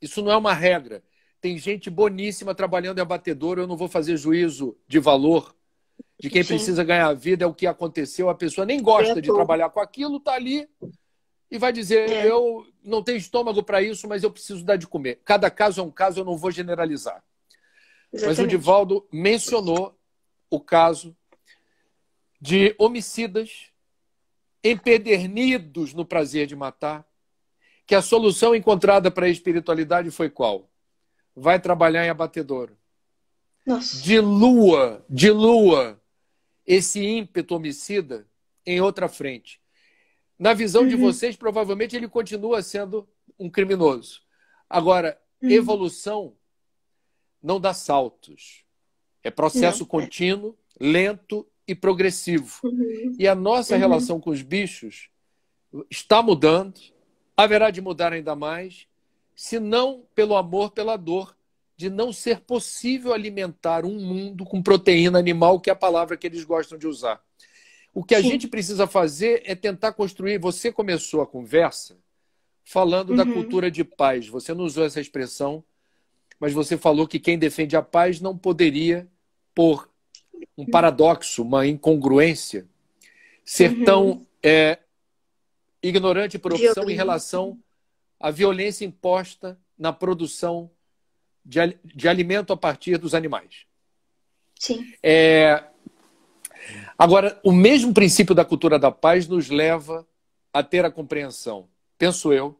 Isso 0.02 0.22
não 0.22 0.32
é 0.32 0.38
uma 0.38 0.54
regra. 0.54 1.04
Tem 1.42 1.58
gente 1.58 1.90
boníssima 1.90 2.56
trabalhando 2.56 3.00
em 3.00 3.02
abatedor, 3.02 3.58
eu 3.58 3.68
não 3.68 3.76
vou 3.76 3.88
fazer 3.88 4.16
juízo 4.18 4.78
de 4.88 5.00
valor 5.00 5.56
de 6.20 6.30
quem 6.30 6.44
Sim. 6.44 6.56
precisa 6.56 6.84
ganhar 6.84 7.08
a 7.08 7.14
vida, 7.14 7.44
é 7.44 7.48
o 7.48 7.54
que 7.54 7.68
aconteceu, 7.68 8.30
a 8.30 8.36
pessoa 8.36 8.66
nem 8.66 8.82
gosta 8.82 9.22
de 9.22 9.34
trabalhar 9.34 9.70
com 9.70 9.80
aquilo, 9.80 10.18
está 10.18 10.34
ali 10.34 10.68
e 11.52 11.58
vai 11.58 11.72
dizer: 11.72 12.10
é. 12.10 12.30
eu 12.30 12.66
não 12.84 13.04
tenho 13.04 13.18
estômago 13.18 13.62
para 13.62 13.82
isso, 13.82 14.08
mas 14.08 14.24
eu 14.24 14.32
preciso 14.32 14.64
dar 14.64 14.76
de 14.76 14.88
comer. 14.88 15.22
Cada 15.24 15.52
caso 15.52 15.82
é 15.82 15.84
um 15.84 15.92
caso, 15.92 16.20
eu 16.20 16.26
não 16.26 16.38
vou 16.38 16.50
generalizar. 16.50 17.24
Exatamente. 18.12 18.40
Mas 18.40 18.40
o 18.40 18.48
Divaldo 18.48 19.08
mencionou 19.12 19.96
o 20.54 20.60
caso 20.60 21.18
de 22.40 22.76
homicidas 22.78 23.72
empedernidos 24.64 25.96
no 25.96 26.06
prazer 26.06 26.46
de 26.46 26.56
matar, 26.56 27.04
que 27.88 27.96
a 27.96 28.04
solução 28.04 28.56
encontrada 28.56 29.10
para 29.10 29.26
a 29.26 29.30
espiritualidade 29.30 30.12
foi 30.12 30.30
qual? 30.30 30.70
Vai 31.36 31.60
trabalhar 31.60 32.06
em 32.06 32.10
abatedouro. 32.10 32.78
Nossa. 33.66 34.00
Dilua, 34.04 35.04
dilua 35.10 36.00
esse 36.68 37.04
ímpeto 37.04 37.56
homicida 37.56 38.28
em 38.64 38.80
outra 38.80 39.10
frente. 39.10 39.60
Na 40.38 40.54
visão 40.54 40.84
uhum. 40.84 40.90
de 40.90 40.96
vocês, 40.96 41.36
provavelmente 41.36 41.96
ele 41.96 42.08
continua 42.08 42.62
sendo 42.62 43.10
um 43.40 43.50
criminoso. 43.50 44.22
Agora, 44.70 45.20
uhum. 45.42 45.50
evolução 45.50 46.38
não 47.42 47.60
dá 47.60 47.74
saltos. 47.74 48.64
É 49.24 49.32
processo 49.32 49.82
não. 49.82 49.88
contínuo, 49.88 50.58
lento 50.80 51.48
e 51.68 51.74
progressivo. 51.74 52.60
Uhum. 52.64 53.16
E 53.18 53.28
a 53.28 53.36
nossa 53.36 53.74
uhum. 53.74 53.80
relação 53.80 54.20
com 54.20 54.30
os 54.30 54.42
bichos 54.42 55.10
está 55.90 56.22
mudando, 56.22 56.80
haverá 57.36 57.72
de 57.72 57.82
mudar 57.82 58.14
ainda 58.14 58.36
mais, 58.36 58.88
se 59.36 59.60
não 59.60 60.04
pelo 60.14 60.36
amor, 60.36 60.72
pela 60.72 60.98
dor 60.98 61.36
de 61.76 61.90
não 61.90 62.14
ser 62.14 62.42
possível 62.42 63.14
alimentar 63.14 63.84
um 63.84 64.00
mundo 64.00 64.46
com 64.46 64.62
proteína 64.62 65.18
animal, 65.18 65.60
que 65.60 65.70
é 65.70 65.74
a 65.74 65.76
palavra 65.76 66.16
que 66.16 66.28
eles 66.28 66.44
gostam 66.44 66.78
de 66.78 66.88
usar. 66.88 67.22
O 67.94 68.04
que 68.04 68.16
a 68.16 68.22
Sim. 68.22 68.30
gente 68.30 68.48
precisa 68.48 68.88
fazer 68.88 69.42
é 69.46 69.56
tentar 69.56 69.94
construir. 69.94 70.38
Você 70.40 70.72
começou 70.72 71.22
a 71.22 71.28
conversa 71.28 71.98
falando 72.64 73.12
uhum. 73.12 73.16
da 73.16 73.26
cultura 73.26 73.70
de 73.70 73.84
paz. 73.84 74.28
Você 74.28 74.54
não 74.54 74.64
usou 74.64 74.86
essa 74.86 75.02
expressão, 75.02 75.64
mas 76.40 76.54
você 76.54 76.78
falou 76.78 77.08
que 77.08 77.20
quem 77.20 77.38
defende 77.38 77.76
a 77.76 77.82
paz 77.82 78.22
não 78.22 78.38
poderia, 78.38 79.08
por 79.54 79.90
um 80.58 80.66
paradoxo, 80.66 81.44
uma 81.44 81.66
incongruência, 81.66 82.68
ser 83.46 83.72
uhum. 83.72 83.86
tão 83.86 84.28
é, 84.42 84.80
ignorante 85.82 86.38
por 86.40 86.54
opção 86.54 86.74
Violência. 86.74 86.94
em 86.94 86.96
relação 86.96 87.60
à 88.20 88.32
violência 88.32 88.86
imposta 88.86 89.60
na 89.78 89.92
produção 89.92 90.72
de, 91.44 91.60
de 91.84 92.08
alimento 92.08 92.54
a 92.54 92.58
partir 92.58 92.98
dos 92.98 93.14
animais. 93.14 93.66
Sim. 94.60 94.94
É... 95.02 95.64
Agora, 96.98 97.40
o 97.44 97.52
mesmo 97.52 97.94
princípio 97.94 98.34
da 98.34 98.46
cultura 98.46 98.80
da 98.80 98.92
paz 98.92 99.28
nos 99.28 99.50
leva 99.50 100.08
a 100.54 100.64
ter 100.64 100.86
a 100.86 100.92
compreensão, 100.92 101.68
penso 101.98 102.32
eu, 102.32 102.58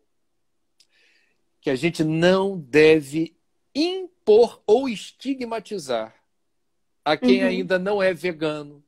que 1.62 1.70
a 1.70 1.76
gente 1.76 2.04
não 2.04 2.60
deve 2.60 3.38
impor 3.74 4.62
ou 4.68 4.90
estigmatizar 4.90 6.14
a 7.04 7.18
quem 7.18 7.42
uhum. 7.42 7.50
ainda 7.50 7.80
não 7.80 8.02
é 8.02 8.14
vegano, 8.14 8.84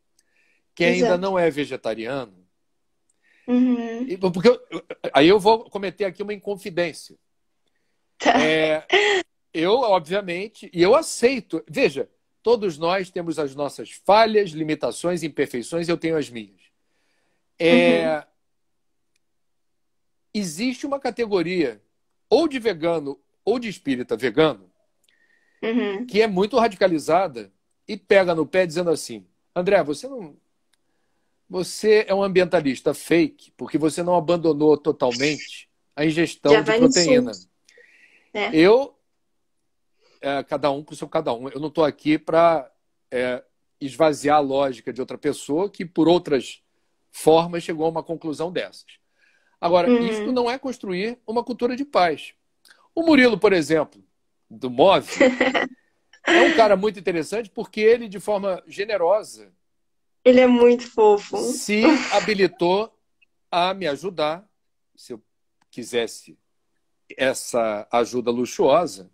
quem 0.73 0.87
Exato. 0.87 1.13
ainda 1.13 1.17
não 1.17 1.37
é 1.37 1.49
vegetariano. 1.49 2.45
Uhum. 3.47 4.07
Porque 4.31 4.49
eu, 4.49 4.59
aí 5.13 5.27
eu 5.27 5.39
vou 5.39 5.69
cometer 5.69 6.05
aqui 6.05 6.23
uma 6.23 6.33
inconfidência. 6.33 7.15
Tá. 8.17 8.41
É, 8.41 8.85
eu, 9.53 9.73
obviamente, 9.73 10.69
e 10.73 10.81
eu 10.81 10.95
aceito. 10.95 11.63
Veja, 11.67 12.09
todos 12.41 12.77
nós 12.77 13.09
temos 13.09 13.37
as 13.37 13.55
nossas 13.55 13.91
falhas, 13.91 14.51
limitações, 14.51 15.23
imperfeições, 15.23 15.87
eu 15.87 15.97
tenho 15.97 16.17
as 16.17 16.29
minhas. 16.29 16.61
É, 17.59 18.17
uhum. 18.17 18.23
Existe 20.33 20.85
uma 20.85 20.99
categoria 20.99 21.81
ou 22.29 22.47
de 22.47 22.59
vegano 22.59 23.19
ou 23.45 23.59
de 23.59 23.69
espírita 23.69 24.17
vegano 24.17 24.69
uhum. 25.61 26.05
que 26.05 26.21
é 26.21 26.27
muito 26.27 26.57
radicalizada 26.57 27.51
e 27.87 27.97
pega 27.97 28.35
no 28.35 28.45
pé 28.45 28.65
dizendo 28.65 28.89
assim: 28.89 29.25
André, 29.55 29.83
você 29.83 30.07
não. 30.07 30.35
Você 31.47 32.05
é 32.07 32.15
um 32.15 32.23
ambientalista 32.23 32.93
fake 32.93 33.51
porque 33.55 33.77
você 33.77 34.01
não 34.01 34.15
abandonou 34.15 34.75
totalmente 34.77 35.69
a 35.95 36.03
ingestão 36.03 36.51
Já 36.51 36.61
de 36.61 36.77
proteína. 36.77 37.31
É. 38.33 38.49
Eu 38.55 38.95
é, 40.25 40.43
cada 40.43 40.71
um 40.71 40.83
com 40.83 40.93
o 40.93 40.97
seu 40.97 41.07
cada 41.07 41.31
um. 41.33 41.47
Eu 41.49 41.59
não 41.59 41.67
estou 41.67 41.83
aqui 41.83 42.17
para 42.17 42.71
é, 43.11 43.43
esvaziar 43.79 44.37
a 44.37 44.41
lógica 44.41 44.91
de 44.91 44.99
outra 44.99 45.19
pessoa 45.19 45.69
que, 45.69 45.85
por 45.85 46.07
outras 46.07 46.63
formas, 47.11 47.63
chegou 47.63 47.85
a 47.85 47.89
uma 47.89 48.03
conclusão 48.03 48.51
dessas. 48.51 48.97
Agora, 49.61 49.87
uhum. 49.87 50.05
isso 50.07 50.31
não 50.31 50.49
é 50.49 50.57
construir 50.57 51.19
uma 51.27 51.43
cultura 51.43 51.75
de 51.75 51.85
paz. 51.85 52.33
O 52.93 53.03
Murilo, 53.03 53.37
por 53.37 53.53
exemplo, 53.53 54.03
do 54.49 54.69
Move, 54.69 55.07
é 56.25 56.41
um 56.41 56.55
cara 56.55 56.75
muito 56.75 56.99
interessante 56.99 57.49
porque 57.49 57.79
ele, 57.79 58.07
de 58.07 58.19
forma 58.19 58.63
generosa, 58.67 59.51
ele 60.23 60.39
é 60.39 60.47
muito 60.47 60.89
fofo. 60.89 61.37
Se 61.37 61.83
habilitou 62.11 62.91
a 63.51 63.73
me 63.73 63.87
ajudar, 63.87 64.43
se 64.95 65.13
eu 65.13 65.21
quisesse 65.69 66.37
essa 67.15 67.87
ajuda 67.91 68.31
luxuosa, 68.31 69.11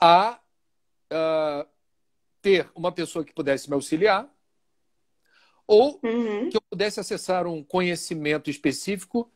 a 0.00 0.40
uh, 1.12 1.68
ter 2.40 2.70
uma 2.74 2.90
pessoa 2.90 3.24
que 3.24 3.34
pudesse 3.34 3.68
me 3.68 3.74
auxiliar 3.74 4.28
ou 5.66 6.00
uhum. 6.02 6.48
que 6.48 6.56
eu 6.56 6.60
pudesse 6.62 6.98
acessar 6.98 7.46
um 7.46 7.62
conhecimento 7.62 8.50
específico 8.50 9.30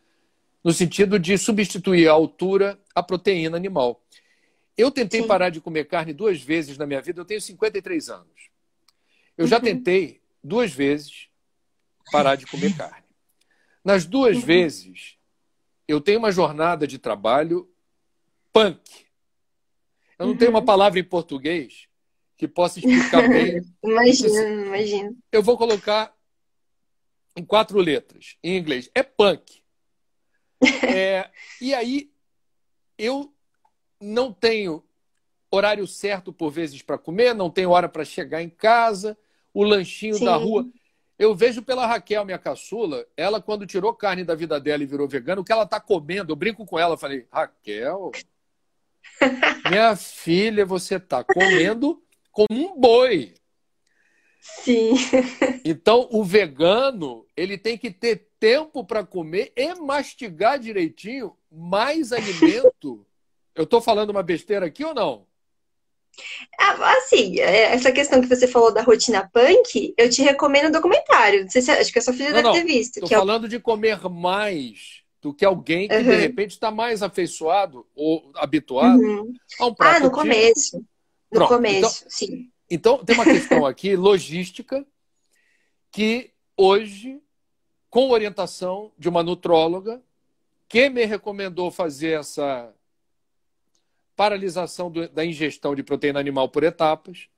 no 0.64 0.72
sentido 0.72 1.18
de 1.18 1.38
substituir 1.38 2.08
a 2.08 2.12
altura 2.12 2.80
à 2.94 3.02
proteína 3.02 3.56
animal. 3.56 4.02
Eu 4.76 4.90
tentei 4.90 5.22
Sim. 5.22 5.26
parar 5.26 5.50
de 5.50 5.60
comer 5.60 5.86
carne 5.86 6.12
duas 6.12 6.40
vezes 6.42 6.76
na 6.76 6.86
minha 6.86 7.00
vida, 7.00 7.20
eu 7.20 7.24
tenho 7.24 7.40
53 7.40 8.10
anos. 8.10 8.50
Eu 9.36 9.44
uhum. 9.44 9.48
já 9.48 9.60
tentei 9.60 10.20
duas 10.42 10.72
vezes 10.72 11.28
parar 12.12 12.36
de 12.36 12.46
comer 12.46 12.76
carne. 12.76 13.06
Nas 13.84 14.04
duas 14.04 14.36
uhum. 14.36 14.42
vezes, 14.42 15.16
eu 15.88 16.00
tenho 16.00 16.18
uma 16.18 16.32
jornada 16.32 16.86
de 16.86 16.98
trabalho 16.98 17.70
punk. 18.52 19.06
Eu 20.18 20.26
não 20.26 20.32
uhum. 20.32 20.38
tenho 20.38 20.50
uma 20.50 20.64
palavra 20.64 20.98
em 20.98 21.04
português 21.04 21.88
que 22.36 22.46
possa 22.46 22.78
explicar 22.78 23.26
bem. 23.28 23.62
imagina, 23.82 24.42
imagina. 24.42 25.14
Eu 25.32 25.42
vou 25.42 25.56
colocar 25.56 26.14
em 27.34 27.44
quatro 27.44 27.78
letras, 27.78 28.36
em 28.42 28.56
inglês. 28.56 28.90
É 28.94 29.02
punk. 29.02 29.62
É, 30.82 31.30
e 31.60 31.74
aí, 31.74 32.10
eu 32.96 33.35
não 34.00 34.32
tenho 34.32 34.82
horário 35.50 35.86
certo, 35.86 36.32
por 36.32 36.50
vezes, 36.50 36.82
para 36.82 36.98
comer, 36.98 37.34
não 37.34 37.50
tenho 37.50 37.70
hora 37.70 37.88
para 37.88 38.04
chegar 38.04 38.42
em 38.42 38.48
casa, 38.48 39.16
o 39.54 39.62
lanchinho 39.62 40.16
Sim. 40.16 40.24
da 40.24 40.36
rua. 40.36 40.66
Eu 41.18 41.34
vejo 41.34 41.62
pela 41.62 41.86
Raquel, 41.86 42.24
minha 42.24 42.38
caçula, 42.38 43.06
ela, 43.16 43.40
quando 43.40 43.66
tirou 43.66 43.94
carne 43.94 44.22
da 44.22 44.34
vida 44.34 44.60
dela 44.60 44.82
e 44.82 44.86
virou 44.86 45.08
vegana, 45.08 45.40
o 45.40 45.44
que 45.44 45.52
ela 45.52 45.62
está 45.64 45.80
comendo, 45.80 46.32
eu 46.32 46.36
brinco 46.36 46.66
com 46.66 46.78
ela, 46.78 46.98
falei, 46.98 47.26
Raquel, 47.32 48.10
minha 49.70 49.96
filha, 49.96 50.66
você 50.66 50.96
está 50.96 51.24
comendo 51.24 52.02
como 52.30 52.48
um 52.50 52.78
boi. 52.78 53.34
Sim. 54.40 54.94
Então, 55.64 56.08
o 56.12 56.22
vegano, 56.22 57.26
ele 57.36 57.58
tem 57.58 57.76
que 57.76 57.90
ter 57.90 58.28
tempo 58.38 58.84
para 58.84 59.04
comer 59.04 59.52
e 59.56 59.74
mastigar 59.74 60.58
direitinho 60.58 61.36
mais 61.50 62.12
alimento. 62.12 63.04
Eu 63.56 63.64
estou 63.64 63.80
falando 63.80 64.10
uma 64.10 64.22
besteira 64.22 64.66
aqui 64.66 64.84
ou 64.84 64.94
não? 64.94 65.26
Ah, 66.58 66.92
assim, 66.98 67.40
é, 67.40 67.74
essa 67.74 67.90
questão 67.90 68.20
que 68.20 68.28
você 68.28 68.46
falou 68.46 68.72
da 68.72 68.82
rotina 68.82 69.28
punk, 69.32 69.94
eu 69.96 70.08
te 70.08 70.22
recomendo 70.22 70.68
o 70.68 70.72
documentário. 70.72 71.42
Não 71.42 71.50
sei 71.50 71.62
se, 71.62 71.70
acho 71.70 71.92
que 71.92 71.98
a 71.98 72.02
sua 72.02 72.12
filha 72.12 72.30
não, 72.30 72.36
deve 72.36 72.46
não, 72.46 72.52
ter 72.52 72.64
visto. 72.64 72.96
Estou 72.98 73.08
falando 73.08 73.44
é 73.44 73.46
o... 73.46 73.50
de 73.50 73.58
comer 73.58 73.98
mais 74.08 75.02
do 75.20 75.34
que 75.34 75.44
alguém 75.44 75.88
que, 75.88 75.94
uhum. 75.96 76.02
de 76.02 76.16
repente, 76.16 76.50
está 76.52 76.70
mais 76.70 77.02
afeiçoado 77.02 77.86
ou 77.94 78.30
habituado 78.36 79.00
uhum. 79.00 79.32
a 79.58 79.66
um 79.66 79.74
prato 79.74 79.96
Ah, 79.96 80.00
no 80.00 80.10
começo. 80.10 80.78
No 81.32 81.40
Pronto, 81.40 81.48
começo, 81.48 81.98
então, 81.98 82.10
sim. 82.10 82.50
Então, 82.70 83.04
tem 83.04 83.14
uma 83.16 83.24
questão 83.24 83.66
aqui, 83.66 83.94
logística, 83.96 84.86
que 85.90 86.30
hoje, 86.56 87.20
com 87.90 88.10
orientação 88.10 88.92
de 88.96 89.08
uma 89.08 89.22
nutróloga, 89.22 90.00
que 90.68 90.88
me 90.88 91.04
recomendou 91.04 91.70
fazer 91.70 92.20
essa 92.20 92.72
paralisação 94.16 94.90
do, 94.90 95.08
da 95.08 95.24
ingestão 95.24 95.74
de 95.74 95.82
proteína 95.82 96.18
animal 96.18 96.48
por 96.48 96.64
etapas. 96.64 97.28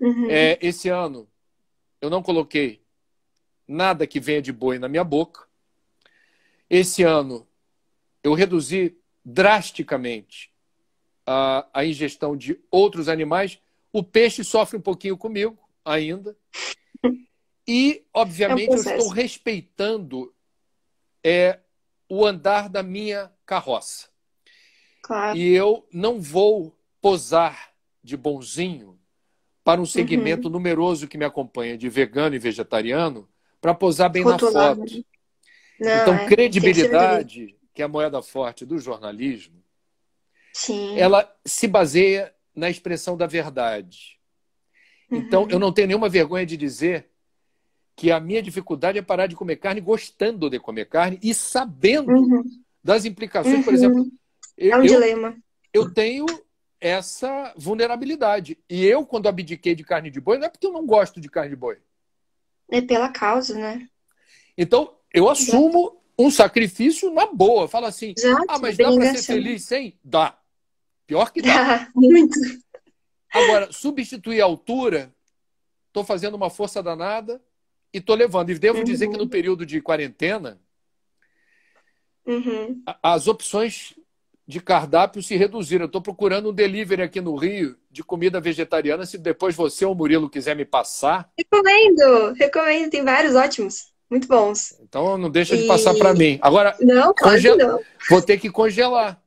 Uhum. 0.00 0.30
É, 0.30 0.58
esse 0.62 0.88
ano, 0.88 1.28
eu 2.00 2.08
não 2.08 2.22
coloquei 2.22 2.80
nada 3.66 4.06
que 4.06 4.20
venha 4.20 4.40
de 4.40 4.52
boi 4.52 4.78
na 4.78 4.88
minha 4.88 5.04
boca. 5.04 5.46
Esse 6.70 7.02
ano, 7.02 7.46
eu 8.22 8.32
reduzi 8.32 8.96
drasticamente 9.24 10.52
a, 11.26 11.66
a 11.72 11.84
ingestão 11.84 12.36
de 12.36 12.60
outros 12.70 13.08
animais. 13.08 13.58
O 13.92 14.02
peixe 14.02 14.44
sofre 14.44 14.78
um 14.78 14.80
pouquinho 14.80 15.16
comigo 15.16 15.58
ainda. 15.84 16.36
E, 17.66 18.04
obviamente, 18.14 18.68
é 18.68 18.72
um 18.72 18.76
eu 18.76 18.80
estou 18.80 19.08
respeitando 19.08 20.32
é, 21.24 21.58
o 22.08 22.24
andar 22.24 22.68
da 22.68 22.82
minha 22.82 23.32
carroça. 23.44 24.08
Claro. 25.06 25.38
E 25.38 25.54
eu 25.54 25.86
não 25.92 26.20
vou 26.20 26.76
posar 27.00 27.70
de 28.02 28.16
bonzinho 28.16 28.98
para 29.62 29.80
um 29.80 29.86
segmento 29.86 30.48
uhum. 30.48 30.54
numeroso 30.54 31.06
que 31.06 31.16
me 31.16 31.24
acompanha 31.24 31.78
de 31.78 31.88
vegano 31.88 32.34
e 32.34 32.40
vegetariano 32.40 33.28
para 33.60 33.72
posar 33.72 34.10
bem 34.10 34.24
na 34.24 34.36
foto. 34.36 34.52
Não, 35.78 36.02
então, 36.02 36.14
é, 36.14 36.26
credibilidade, 36.26 37.46
que, 37.46 37.58
que 37.74 37.82
é 37.82 37.84
a 37.84 37.88
moeda 37.88 38.20
forte 38.20 38.66
do 38.66 38.80
jornalismo, 38.80 39.62
Sim. 40.52 40.98
ela 40.98 41.32
se 41.44 41.68
baseia 41.68 42.34
na 42.52 42.68
expressão 42.68 43.16
da 43.16 43.28
verdade. 43.28 44.18
Então, 45.08 45.44
uhum. 45.44 45.50
eu 45.50 45.58
não 45.60 45.72
tenho 45.72 45.86
nenhuma 45.86 46.08
vergonha 46.08 46.44
de 46.44 46.56
dizer 46.56 47.08
que 47.94 48.10
a 48.10 48.18
minha 48.18 48.42
dificuldade 48.42 48.98
é 48.98 49.02
parar 49.02 49.28
de 49.28 49.36
comer 49.36 49.54
carne 49.54 49.80
gostando 49.80 50.50
de 50.50 50.58
comer 50.58 50.86
carne 50.86 51.16
e 51.22 51.32
sabendo 51.32 52.10
uhum. 52.10 52.42
das 52.82 53.04
implicações. 53.04 53.64
Por 53.64 53.72
exemplo, 53.72 54.00
uhum. 54.00 54.10
Eu, 54.56 54.72
é 54.72 54.76
um 54.78 54.82
dilema. 54.82 55.36
Eu 55.72 55.92
tenho 55.92 56.26
essa 56.80 57.52
vulnerabilidade. 57.56 58.58
E 58.68 58.84
eu, 58.84 59.04
quando 59.04 59.28
abdiquei 59.28 59.74
de 59.74 59.84
carne 59.84 60.10
de 60.10 60.20
boi, 60.20 60.38
não 60.38 60.46
é 60.46 60.48
porque 60.48 60.66
eu 60.66 60.72
não 60.72 60.86
gosto 60.86 61.20
de 61.20 61.28
carne 61.28 61.50
de 61.50 61.56
boi. 61.56 61.78
É 62.70 62.80
pela 62.80 63.08
causa, 63.10 63.54
né? 63.54 63.88
Então, 64.56 64.96
eu 65.12 65.28
assumo 65.28 65.78
Exato. 65.78 66.02
um 66.18 66.30
sacrifício 66.30 67.12
na 67.12 67.26
boa. 67.26 67.68
Fala 67.68 67.88
assim, 67.88 68.14
Exato, 68.16 68.44
ah, 68.48 68.58
mas 68.58 68.76
dá 68.76 68.92
para 68.92 69.14
ser 69.14 69.22
feliz 69.22 69.64
sem? 69.64 69.98
Dá. 70.02 70.38
Pior 71.06 71.32
que 71.32 71.42
dá. 71.42 71.90
muito. 71.94 72.38
Agora, 73.30 73.72
substituir 73.72 74.40
a 74.40 74.44
altura, 74.44 75.14
estou 75.88 76.04
fazendo 76.04 76.34
uma 76.34 76.50
força 76.50 76.82
danada 76.82 77.40
e 77.92 77.98
estou 77.98 78.16
levando. 78.16 78.50
E 78.50 78.58
devo 78.58 78.78
uhum. 78.78 78.84
dizer 78.84 79.08
que 79.08 79.16
no 79.16 79.28
período 79.28 79.64
de 79.64 79.80
quarentena, 79.80 80.60
uhum. 82.26 82.82
as 83.02 83.28
opções 83.28 83.94
de 84.46 84.60
cardápio 84.60 85.22
se 85.22 85.36
reduziram. 85.36 85.84
Eu 85.84 85.86
estou 85.86 86.00
procurando 86.00 86.50
um 86.50 86.54
delivery 86.54 87.02
aqui 87.02 87.20
no 87.20 87.34
Rio 87.34 87.76
de 87.90 88.04
comida 88.04 88.40
vegetariana. 88.40 89.04
Se 89.04 89.18
depois 89.18 89.56
você 89.56 89.84
ou 89.84 89.92
o 89.92 89.94
Murilo 89.94 90.30
quiser 90.30 90.54
me 90.54 90.64
passar. 90.64 91.28
Recomendo, 91.36 92.32
recomendo. 92.34 92.90
Tem 92.90 93.04
vários 93.04 93.34
ótimos, 93.34 93.92
muito 94.08 94.28
bons. 94.28 94.78
Então 94.80 95.18
não 95.18 95.28
deixa 95.28 95.56
e... 95.56 95.62
de 95.62 95.66
passar 95.66 95.94
para 95.94 96.14
mim. 96.14 96.38
Agora, 96.40 96.76
não, 96.80 97.12
claro 97.12 97.56
não. 97.56 97.80
vou 98.08 98.22
ter 98.22 98.38
que 98.38 98.48
congelar. 98.48 99.20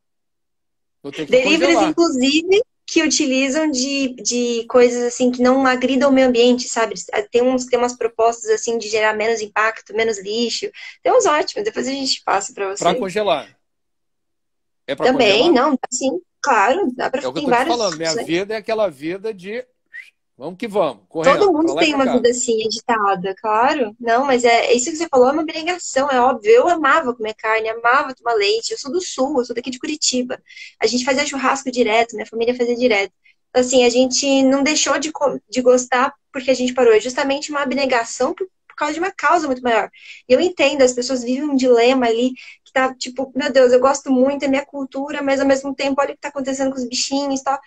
Vou 1.03 1.11
ter 1.11 1.25
que 1.25 1.31
Deliveries, 1.31 1.75
congelar. 1.75 1.89
inclusive, 1.89 2.61
que 2.85 3.03
utilizam 3.03 3.69
de, 3.69 4.15
de 4.15 4.65
coisas 4.67 5.03
assim 5.03 5.31
que 5.31 5.41
não 5.41 5.65
agridam 5.65 6.09
o 6.09 6.13
meio 6.13 6.27
ambiente, 6.27 6.67
sabe? 6.67 6.95
Tem, 7.31 7.41
uns, 7.41 7.65
tem 7.65 7.77
umas 7.77 7.95
propostas 7.95 8.49
assim 8.49 8.77
de 8.77 8.89
gerar 8.89 9.13
menos 9.13 9.41
impacto, 9.41 9.93
menos 9.93 10.19
lixo. 10.19 10.69
Tem 11.03 11.13
uns 11.13 11.25
ótimos, 11.25 11.63
depois 11.63 11.87
a 11.87 11.91
gente 11.91 12.23
passa 12.23 12.53
para 12.53 12.69
você. 12.69 12.83
Para 12.83 12.97
congelar. 12.97 13.58
É 14.91 14.95
Também, 14.95 15.49
congelar? 15.49 15.53
não, 15.53 15.77
sim, 15.91 16.19
claro, 16.41 16.91
dá 16.95 17.09
para 17.09 17.21
É 17.21 17.27
o 17.27 17.33
que 17.33 17.39
eu 17.39 17.43
tô 17.45 17.55
te 17.55 17.65
falando, 17.65 17.97
minha 17.97 18.13
né? 18.15 18.23
vida 18.23 18.53
é 18.53 18.57
aquela 18.57 18.89
vida 18.89 19.33
de 19.33 19.65
vamos 20.37 20.57
que 20.57 20.67
vamos. 20.67 21.03
Correndo, 21.09 21.37
Todo 21.37 21.53
mundo 21.53 21.75
tem 21.75 21.93
uma 21.93 22.05
cá. 22.05 22.13
vida 22.13 22.29
assim, 22.29 22.61
editada, 22.63 23.35
claro. 23.41 23.95
Não, 23.99 24.25
mas 24.25 24.43
é 24.45 24.73
isso 24.73 24.89
que 24.89 24.97
você 24.97 25.07
falou 25.09 25.29
é 25.29 25.31
uma 25.33 25.41
obrigação, 25.43 26.09
é 26.09 26.19
óbvio. 26.19 26.51
Eu 26.51 26.67
amava 26.69 27.13
comer 27.13 27.33
carne, 27.35 27.69
amava 27.69 28.15
tomar 28.15 28.33
leite. 28.35 28.71
Eu 28.71 28.77
sou 28.79 28.91
do 28.91 29.01
sul, 29.01 29.39
eu 29.39 29.45
sou 29.45 29.55
daqui 29.55 29.69
de 29.69 29.79
Curitiba. 29.79 30.41
A 30.81 30.87
gente 30.87 31.03
fazia 31.05 31.25
churrasco 31.25 31.69
direto, 31.71 32.15
minha 32.15 32.25
família 32.25 32.55
fazia 32.55 32.75
direto. 32.75 33.13
Então, 33.49 33.61
assim, 33.61 33.83
a 33.85 33.89
gente 33.89 34.43
não 34.43 34.63
deixou 34.63 34.97
de, 34.99 35.11
de 35.49 35.61
gostar 35.61 36.13
porque 36.31 36.51
a 36.51 36.53
gente 36.53 36.73
parou. 36.73 36.93
É 36.93 36.99
justamente 37.01 37.51
uma 37.51 37.61
abnegação 37.63 38.33
por 38.33 38.47
causa 38.79 38.93
de 38.93 38.99
uma 38.99 39.11
causa 39.11 39.47
muito 39.47 39.61
maior. 39.61 39.89
E 40.27 40.33
eu 40.33 40.39
entendo, 40.39 40.81
as 40.81 40.93
pessoas 40.93 41.23
vivem 41.23 41.43
um 41.43 41.55
dilema 41.55 42.07
ali 42.07 42.31
que 42.63 42.71
tá, 42.73 42.93
tipo, 42.95 43.31
meu 43.35 43.51
Deus, 43.51 43.71
eu 43.71 43.79
gosto 43.79 44.11
muito, 44.11 44.43
é 44.43 44.47
minha 44.47 44.65
cultura, 44.65 45.21
mas 45.21 45.39
ao 45.39 45.47
mesmo 45.47 45.73
tempo, 45.75 46.01
olha 46.01 46.11
o 46.11 46.15
que 46.15 46.21
tá 46.21 46.29
acontecendo 46.29 46.71
com 46.71 46.77
os 46.77 46.87
bichinhos 46.87 47.41
e 47.41 47.43
tal. 47.43 47.59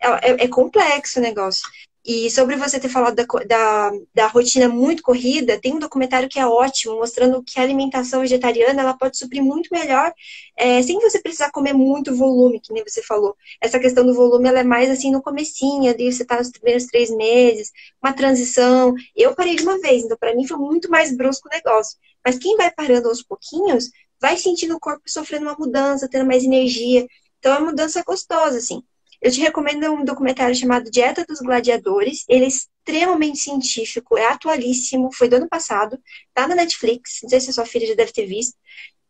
É, 0.00 0.30
é, 0.30 0.44
é 0.44 0.48
complexo 0.48 1.18
o 1.18 1.22
negócio. 1.22 1.66
E 2.04 2.30
sobre 2.30 2.56
você 2.56 2.80
ter 2.80 2.88
falado 2.88 3.14
da, 3.16 3.24
da, 3.46 3.90
da, 4.14 4.26
rotina 4.28 4.68
muito 4.68 5.02
corrida, 5.02 5.60
tem 5.60 5.74
um 5.74 5.78
documentário 5.78 6.28
que 6.28 6.38
é 6.38 6.46
ótimo, 6.46 6.96
mostrando 6.96 7.42
que 7.42 7.58
a 7.58 7.62
alimentação 7.62 8.20
vegetariana 8.20 8.80
ela 8.80 8.94
pode 8.94 9.18
suprir 9.18 9.42
muito 9.42 9.68
melhor, 9.70 10.12
é, 10.56 10.82
sem 10.82 10.98
você 11.00 11.20
precisar 11.20 11.50
comer 11.50 11.74
muito 11.74 12.14
volume, 12.16 12.60
que 12.60 12.72
nem 12.72 12.82
você 12.84 13.02
falou. 13.02 13.36
Essa 13.60 13.78
questão 13.78 14.06
do 14.06 14.14
volume 14.14 14.48
ela 14.48 14.60
é 14.60 14.64
mais 14.64 14.88
assim 14.90 15.10
no 15.10 15.22
comecinho, 15.22 15.90
ali 15.90 16.10
você 16.12 16.24
tá 16.24 16.38
nos 16.38 16.50
primeiros 16.50 16.86
três 16.86 17.10
meses, 17.10 17.70
uma 18.02 18.12
transição. 18.12 18.94
Eu 19.14 19.34
parei 19.34 19.56
de 19.56 19.62
uma 19.62 19.78
vez, 19.80 20.04
então 20.04 20.16
para 20.18 20.34
mim 20.34 20.46
foi 20.46 20.56
muito 20.56 20.90
mais 20.90 21.14
brusco 21.14 21.48
o 21.48 21.54
negócio. 21.54 21.98
Mas 22.24 22.38
quem 22.38 22.56
vai 22.56 22.70
parando 22.70 23.08
aos 23.08 23.22
pouquinhos, 23.22 23.90
vai 24.20 24.36
sentindo 24.36 24.76
o 24.76 24.80
corpo 24.80 25.02
sofrendo 25.06 25.46
uma 25.46 25.56
mudança, 25.58 26.08
tendo 26.08 26.26
mais 26.26 26.44
energia. 26.44 27.06
Então 27.38 27.52
é 27.54 27.58
uma 27.58 27.70
mudança 27.70 28.02
gostosa, 28.02 28.58
assim. 28.58 28.82
Eu 29.20 29.30
te 29.30 29.40
recomendo 29.40 29.90
um 29.92 30.04
documentário 30.04 30.54
chamado 30.54 30.90
Dieta 30.90 31.24
dos 31.26 31.40
Gladiadores. 31.40 32.24
Ele 32.28 32.44
é 32.44 32.48
extremamente 32.48 33.38
científico, 33.38 34.16
é 34.16 34.26
atualíssimo, 34.26 35.12
foi 35.12 35.28
do 35.28 35.36
ano 35.36 35.48
passado, 35.48 35.98
tá 36.32 36.46
na 36.46 36.54
Netflix, 36.54 37.20
não 37.22 37.28
sei 37.28 37.40
se 37.40 37.50
a 37.50 37.52
sua 37.52 37.66
filha 37.66 37.86
já 37.86 37.94
deve 37.94 38.12
ter 38.12 38.26
visto. 38.26 38.56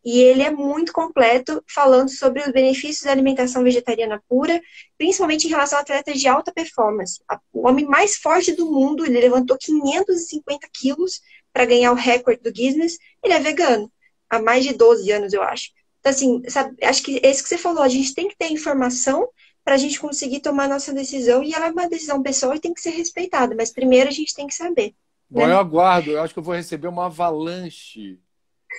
E 0.04 0.20
ele 0.20 0.42
é 0.42 0.50
muito 0.50 0.92
completo, 0.92 1.62
falando 1.68 2.08
sobre 2.08 2.40
os 2.40 2.50
benefícios 2.50 3.02
da 3.02 3.10
alimentação 3.10 3.62
vegetariana 3.62 4.22
pura, 4.28 4.60
principalmente 4.96 5.46
em 5.46 5.50
relação 5.50 5.78
a 5.78 5.82
atletas 5.82 6.18
de 6.18 6.26
alta 6.26 6.52
performance. 6.52 7.20
O 7.52 7.68
homem 7.68 7.84
mais 7.84 8.16
forte 8.16 8.52
do 8.52 8.70
mundo, 8.70 9.04
ele 9.04 9.20
levantou 9.20 9.58
550 9.58 10.68
quilos 10.72 11.20
para 11.52 11.66
ganhar 11.66 11.92
o 11.92 11.96
recorde 11.96 12.42
do 12.42 12.52
Guinness, 12.52 12.96
ele 13.22 13.34
é 13.34 13.40
vegano 13.40 13.90
há 14.30 14.40
mais 14.40 14.64
de 14.64 14.72
12 14.74 15.10
anos, 15.10 15.32
eu 15.32 15.42
acho. 15.42 15.70
Então, 16.00 16.10
assim, 16.10 16.42
sabe, 16.48 16.76
acho 16.82 17.02
que 17.02 17.20
esse 17.22 17.42
que 17.42 17.48
você 17.48 17.58
falou, 17.58 17.82
a 17.82 17.88
gente 17.88 18.14
tem 18.14 18.28
que 18.28 18.36
ter 18.36 18.50
informação 18.50 19.28
para 19.68 19.74
a 19.74 19.78
gente 19.78 20.00
conseguir 20.00 20.40
tomar 20.40 20.64
a 20.64 20.68
nossa 20.68 20.94
decisão, 20.94 21.44
e 21.44 21.52
ela 21.52 21.66
é 21.66 21.70
uma 21.70 21.86
decisão 21.86 22.22
pessoal 22.22 22.54
e 22.54 22.58
tem 22.58 22.72
que 22.72 22.80
ser 22.80 22.88
respeitada, 22.88 23.54
mas 23.54 23.70
primeiro 23.70 24.08
a 24.08 24.10
gente 24.10 24.34
tem 24.34 24.46
que 24.46 24.54
saber. 24.54 24.94
Bom, 25.28 25.46
né? 25.46 25.52
eu 25.52 25.58
aguardo, 25.58 26.10
eu 26.10 26.22
acho 26.22 26.32
que 26.32 26.38
eu 26.38 26.42
vou 26.42 26.54
receber 26.54 26.88
uma 26.88 27.04
avalanche 27.04 28.18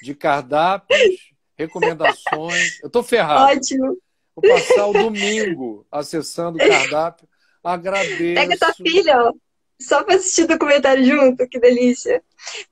de 0.01 0.15
cardápios, 0.15 0.99
recomendações. 1.55 2.79
Eu 2.81 2.87
estou 2.87 3.03
ferrado. 3.03 3.55
Ótimo. 3.55 3.99
Vou 4.35 4.51
passar 4.51 4.87
o 4.87 4.93
domingo 4.93 5.85
acessando 5.91 6.57
o 6.57 6.67
cardápio. 6.67 7.29
Agradeço. 7.63 8.33
Pega 8.33 8.57
tua 8.57 8.73
filha, 8.73 9.27
ó 9.27 9.33
só 9.81 10.03
para 10.03 10.15
assistir 10.15 10.43
o 10.43 10.47
documentário 10.47 11.03
junto, 11.05 11.47
que 11.47 11.59
delícia. 11.59 12.21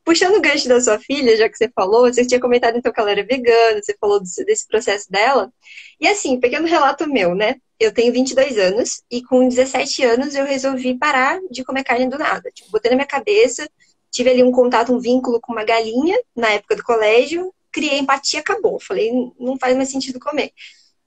Puxando 0.04 0.36
o 0.36 0.42
gancho 0.42 0.68
da 0.68 0.82
sua 0.82 1.00
filha, 1.00 1.38
já 1.38 1.48
que 1.50 1.58
você 1.58 1.70
falou, 1.70 2.02
você 2.02 2.26
tinha 2.26 2.40
comentado 2.40 2.78
então 2.78 2.92
que 2.92 3.00
ela 3.00 3.12
era 3.12 3.24
vegana, 3.24 3.82
você 3.82 3.96
falou 4.00 4.20
desse, 4.20 4.44
desse 4.44 4.68
processo 4.68 5.10
dela. 5.10 5.52
E 6.00 6.08
assim, 6.08 6.40
pequeno 6.40 6.68
relato 6.68 7.10
meu, 7.10 7.34
né? 7.34 7.56
Eu 7.80 7.94
tenho 7.94 8.12
22 8.12 8.58
anos 8.58 9.04
e 9.10 9.24
com 9.24 9.48
17 9.48 10.04
anos 10.04 10.36
eu 10.36 10.46
resolvi 10.46 10.98
parar 10.98 11.40
de 11.50 11.64
comer 11.64 11.84
carne 11.84 12.10
do 12.10 12.18
nada. 12.18 12.52
Tipo, 12.52 12.72
botei 12.72 12.90
na 12.90 12.98
minha 12.98 13.08
cabeça, 13.08 13.70
tive 14.12 14.30
ali 14.30 14.44
um 14.44 14.52
contato, 14.52 14.94
um 14.94 15.00
vínculo 15.00 15.40
com 15.40 15.54
uma 15.54 15.64
galinha 15.64 16.18
na 16.36 16.50
época 16.50 16.76
do 16.76 16.84
colégio, 16.84 17.54
criei 17.72 18.00
empatia, 18.00 18.40
acabou. 18.40 18.80
Falei, 18.80 19.12
não 19.40 19.58
faz 19.58 19.76
mais 19.76 19.90
sentido 19.90 20.20
comer. 20.20 20.52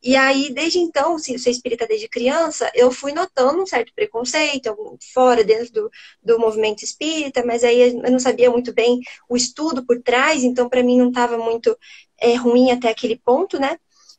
E 0.03 0.17
aí, 0.17 0.51
desde 0.53 0.79
então, 0.79 1.19
se 1.19 1.39
sou 1.39 1.53
espírita 1.53 1.87
desde 1.87 2.09
criança, 2.09 2.71
eu 2.75 2.91
fui 2.91 3.13
notando 3.13 3.63
um 3.63 3.67
certo 3.67 3.93
preconceito, 3.95 4.75
fora, 5.13 5.45
dentro 5.45 5.71
do, 5.73 5.91
do 6.23 6.39
movimento 6.39 6.83
espírita, 6.83 7.45
mas 7.45 7.63
aí 7.63 7.93
eu 7.93 8.11
não 8.11 8.19
sabia 8.19 8.51
muito 8.51 8.73
bem 8.73 9.01
o 9.29 9.37
estudo 9.37 9.85
por 9.85 10.01
trás, 10.03 10.43
então 10.43 10.69
para 10.71 10.83
mim 10.83 10.99
não 10.99 11.09
estava 11.09 11.37
muito 11.37 11.77
é, 12.19 12.35
ruim 12.35 12.71
até 12.71 12.89
aquele 12.89 13.17
ponto, 13.19 13.61
né? 13.61 13.79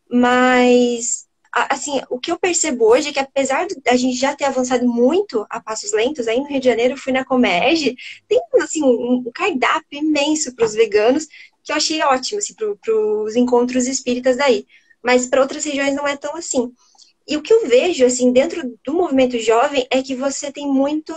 Mas 0.09 1.27
assim, 1.51 1.99
o 2.09 2.19
que 2.19 2.31
eu 2.31 2.39
percebo 2.39 2.85
hoje 2.85 3.09
é 3.09 3.13
que 3.13 3.19
apesar 3.19 3.67
de 3.67 3.75
a 3.87 3.95
gente 3.97 4.17
já 4.17 4.35
ter 4.35 4.45
avançado 4.45 4.87
muito 4.87 5.45
a 5.49 5.59
passos 5.59 5.91
lentos, 5.91 6.27
aí 6.27 6.39
no 6.39 6.47
Rio 6.47 6.59
de 6.59 6.65
Janeiro 6.65 6.93
eu 6.93 6.97
fui 6.97 7.11
na 7.11 7.25
Comerge, 7.25 7.95
tem 8.27 8.39
assim 8.61 8.83
um 8.83 9.23
cardápio 9.33 9.99
imenso 9.99 10.55
para 10.55 10.65
os 10.65 10.73
veganos 10.73 11.27
que 11.63 11.71
eu 11.71 11.75
achei 11.75 12.01
ótimo 12.03 12.39
assim, 12.39 12.53
para 12.53 12.95
os 12.95 13.35
encontros 13.35 13.87
espíritas 13.87 14.37
daí. 14.37 14.65
Mas 15.03 15.25
para 15.25 15.41
outras 15.41 15.63
regiões 15.63 15.95
não 15.95 16.07
é 16.07 16.15
tão 16.15 16.35
assim. 16.35 16.71
E 17.27 17.37
o 17.37 17.41
que 17.41 17.53
eu 17.53 17.67
vejo 17.67 18.05
assim 18.05 18.31
dentro 18.31 18.77
do 18.83 18.93
movimento 18.93 19.37
jovem 19.39 19.87
é 19.89 20.01
que 20.01 20.15
você 20.15 20.51
tem 20.51 20.67
muito 20.67 21.13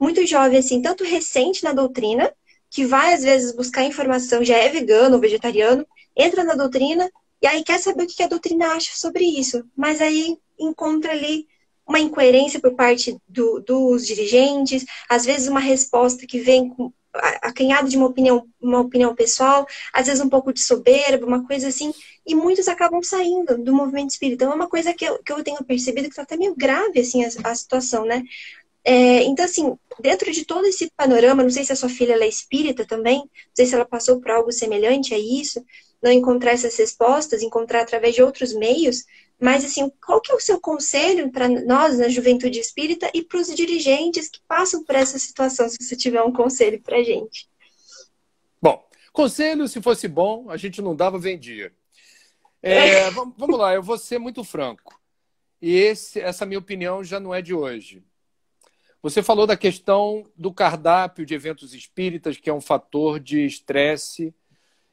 muito 0.00 0.26
jovem 0.26 0.58
assim, 0.58 0.82
tanto 0.82 1.04
recente 1.04 1.62
na 1.62 1.72
doutrina, 1.72 2.32
que 2.70 2.84
vai 2.84 3.14
às 3.14 3.22
vezes 3.22 3.54
buscar 3.54 3.84
informação, 3.84 4.44
já 4.44 4.56
é 4.56 4.68
vegano 4.68 5.14
ou 5.14 5.20
vegetariano, 5.20 5.86
entra 6.16 6.42
na 6.42 6.54
doutrina 6.54 7.08
e 7.40 7.46
aí 7.46 7.62
quer 7.62 7.78
saber 7.78 8.04
o 8.04 8.06
que 8.06 8.22
a 8.22 8.28
doutrina 8.28 8.66
acha 8.72 8.92
sobre 8.96 9.24
isso, 9.24 9.64
mas 9.76 10.00
aí 10.00 10.36
encontra 10.58 11.12
ali 11.12 11.46
uma 11.86 12.00
incoerência 12.00 12.60
por 12.60 12.74
parte 12.74 13.16
do, 13.28 13.60
dos 13.60 14.06
dirigentes, 14.06 14.84
às 15.08 15.24
vezes 15.24 15.48
uma 15.48 15.60
resposta 15.60 16.26
que 16.26 16.40
vem 16.40 16.68
com 16.70 16.92
acanhada 17.42 17.88
de 17.88 17.96
uma 17.96 18.06
opinião, 18.06 18.46
uma 18.60 18.80
opinião 18.80 19.14
pessoal, 19.14 19.66
às 19.92 20.06
vezes 20.06 20.22
um 20.22 20.28
pouco 20.28 20.52
de 20.52 20.60
soberba, 20.60 21.26
uma 21.26 21.46
coisa 21.46 21.68
assim, 21.68 21.92
e 22.26 22.34
muitos 22.34 22.68
acabam 22.68 23.02
saindo 23.02 23.56
do 23.58 23.72
movimento 23.74 24.10
espírita. 24.10 24.44
Então, 24.44 24.52
é 24.52 24.56
uma 24.56 24.68
coisa 24.68 24.92
que 24.92 25.04
eu, 25.04 25.22
que 25.22 25.32
eu 25.32 25.42
tenho 25.44 25.62
percebido 25.64 26.04
que 26.04 26.10
está 26.10 26.22
até 26.22 26.36
meio 26.36 26.54
grave 26.56 27.00
assim, 27.00 27.24
a, 27.24 27.28
a 27.44 27.54
situação, 27.54 28.04
né? 28.04 28.22
É, 28.84 29.22
então, 29.22 29.44
assim, 29.44 29.76
dentro 30.00 30.30
de 30.30 30.44
todo 30.44 30.66
esse 30.66 30.90
panorama, 30.96 31.42
não 31.42 31.50
sei 31.50 31.64
se 31.64 31.72
a 31.72 31.76
sua 31.76 31.88
filha 31.88 32.14
é 32.14 32.28
espírita 32.28 32.86
também, 32.86 33.18
não 33.18 33.28
sei 33.54 33.66
se 33.66 33.74
ela 33.74 33.86
passou 33.86 34.20
por 34.20 34.30
algo 34.30 34.52
semelhante 34.52 35.14
a 35.14 35.18
isso, 35.18 35.64
não 36.02 36.12
encontrar 36.12 36.52
essas 36.52 36.76
respostas, 36.76 37.42
encontrar 37.42 37.80
através 37.80 38.14
de 38.14 38.22
outros 38.22 38.52
meios, 38.52 39.04
mas 39.40 39.64
assim, 39.64 39.90
qual 40.04 40.20
que 40.20 40.30
é 40.30 40.34
o 40.34 40.40
seu 40.40 40.60
conselho 40.60 41.30
para 41.30 41.48
nós 41.48 41.98
na 41.98 42.08
juventude 42.08 42.58
espírita 42.58 43.10
e 43.12 43.22
para 43.22 43.38
os 43.38 43.54
dirigentes 43.54 44.28
que 44.28 44.40
passam 44.46 44.84
por 44.84 44.94
essa 44.94 45.18
situação, 45.18 45.68
se 45.68 45.76
você 45.80 45.96
tiver 45.96 46.22
um 46.22 46.32
conselho 46.32 46.80
para 46.80 46.96
a 46.96 47.02
gente? 47.02 47.48
Bom, 48.62 48.86
conselho, 49.12 49.68
se 49.68 49.82
fosse 49.82 50.08
bom, 50.08 50.48
a 50.48 50.56
gente 50.56 50.80
não 50.80 50.94
dava, 50.94 51.18
vendia. 51.18 51.72
É, 52.62 53.10
vamos 53.10 53.58
lá, 53.58 53.74
eu 53.74 53.82
vou 53.82 53.98
ser 53.98 54.18
muito 54.18 54.42
franco. 54.42 54.98
E 55.60 55.74
esse, 55.74 56.20
essa 56.20 56.46
minha 56.46 56.58
opinião 56.58 57.04
já 57.04 57.20
não 57.20 57.34
é 57.34 57.42
de 57.42 57.52
hoje. 57.52 58.02
Você 59.02 59.22
falou 59.22 59.46
da 59.46 59.56
questão 59.56 60.24
do 60.34 60.50
cardápio 60.50 61.26
de 61.26 61.34
eventos 61.34 61.74
espíritas, 61.74 62.38
que 62.38 62.48
é 62.48 62.54
um 62.54 62.60
fator 62.60 63.20
de 63.20 63.44
estresse 63.44 64.34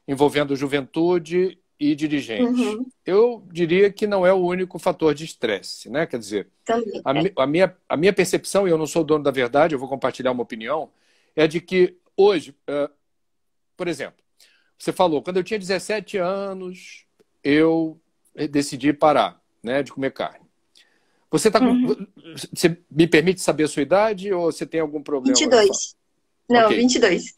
envolvendo 0.06 0.54
juventude 0.54 1.58
e 1.82 1.96
dirigente. 1.96 2.60
Uhum. 2.60 2.86
Eu 3.04 3.44
diria 3.50 3.90
que 3.90 4.06
não 4.06 4.24
é 4.24 4.32
o 4.32 4.36
único 4.36 4.78
fator 4.78 5.12
de 5.12 5.24
estresse, 5.24 5.90
né? 5.90 6.06
Quer 6.06 6.18
dizer, 6.20 6.48
a, 7.04 7.12
é. 7.18 7.32
a, 7.34 7.46
minha, 7.46 7.76
a 7.88 7.96
minha 7.96 8.12
percepção, 8.12 8.68
e 8.68 8.70
eu 8.70 8.78
não 8.78 8.86
sou 8.86 9.02
dono 9.02 9.24
da 9.24 9.32
verdade, 9.32 9.74
eu 9.74 9.80
vou 9.80 9.88
compartilhar 9.88 10.30
uma 10.30 10.44
opinião, 10.44 10.90
é 11.34 11.48
de 11.48 11.60
que 11.60 11.96
hoje, 12.16 12.54
uh, 12.70 12.88
por 13.76 13.88
exemplo, 13.88 14.22
você 14.78 14.92
falou, 14.92 15.22
quando 15.22 15.38
eu 15.38 15.44
tinha 15.44 15.58
17 15.58 16.18
anos, 16.18 17.04
eu 17.42 18.00
decidi 18.48 18.92
parar 18.92 19.42
né, 19.60 19.82
de 19.82 19.92
comer 19.92 20.12
carne. 20.12 20.46
Você 21.32 21.50
tá 21.50 21.58
com, 21.58 21.66
uhum. 21.66 22.06
Você 22.54 22.78
me 22.88 23.08
permite 23.08 23.40
saber 23.40 23.64
a 23.64 23.68
sua 23.68 23.82
idade 23.82 24.32
ou 24.32 24.52
você 24.52 24.64
tem 24.64 24.80
algum 24.80 25.02
problema? 25.02 25.36
22. 25.36 25.96
Não, 26.48 26.66
okay. 26.66 26.76
22. 26.76 27.34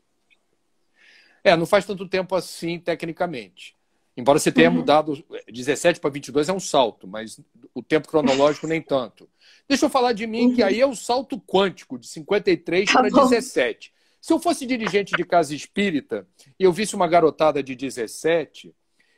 É, 1.42 1.56
não 1.56 1.64
faz 1.64 1.86
tanto 1.86 2.06
tempo 2.06 2.34
assim, 2.34 2.78
tecnicamente. 2.78 3.74
Embora 4.16 4.38
você 4.38 4.52
tenha 4.52 4.70
uhum. 4.70 4.76
mudado 4.76 5.24
17 5.50 5.98
para 5.98 6.10
22 6.10 6.48
é 6.48 6.52
um 6.52 6.60
salto, 6.60 7.06
mas 7.06 7.40
o 7.74 7.82
tempo 7.82 8.08
cronológico 8.08 8.66
nem 8.66 8.80
tanto. 8.80 9.28
Deixa 9.68 9.86
eu 9.86 9.90
falar 9.90 10.12
de 10.12 10.26
mim, 10.26 10.48
uhum. 10.48 10.54
que 10.54 10.62
aí 10.62 10.80
é 10.80 10.86
o 10.86 10.94
salto 10.94 11.40
quântico, 11.40 11.98
de 11.98 12.06
53 12.06 12.92
tá 12.92 13.00
para 13.00 13.10
17. 13.10 13.92
Se 14.20 14.32
eu 14.32 14.38
fosse 14.38 14.64
dirigente 14.66 15.16
de 15.16 15.24
casa 15.24 15.54
espírita 15.54 16.26
e 16.58 16.64
eu 16.64 16.72
visse 16.72 16.94
uma 16.94 17.08
garotada 17.08 17.62
de 17.62 17.74
17, 17.74 18.74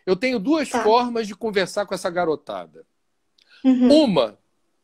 eu 0.07 0.17
tenho 0.17 0.39
duas 0.39 0.69
tá. 0.69 0.83
formas 0.83 1.27
de 1.27 1.35
conversar 1.35 1.85
com 1.85 1.95
essa 1.95 2.09
garotada. 2.09 2.87
Uhum. 3.65 4.05
Uma 4.05 4.39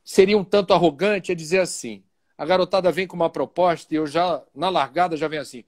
seria 0.05 0.37
um 0.37 0.45
tanto 0.45 0.75
arrogante, 0.75 1.33
é 1.33 1.35
dizer 1.35 1.61
assim: 1.61 2.03
a 2.37 2.45
garotada 2.45 2.91
vem 2.91 3.07
com 3.07 3.17
uma 3.17 3.31
proposta 3.31 3.95
e 3.95 3.97
eu 3.97 4.07
já, 4.07 4.43
na 4.55 4.69
largada, 4.69 5.17
já 5.17 5.29
vem 5.29 5.39
assim: 5.39 5.65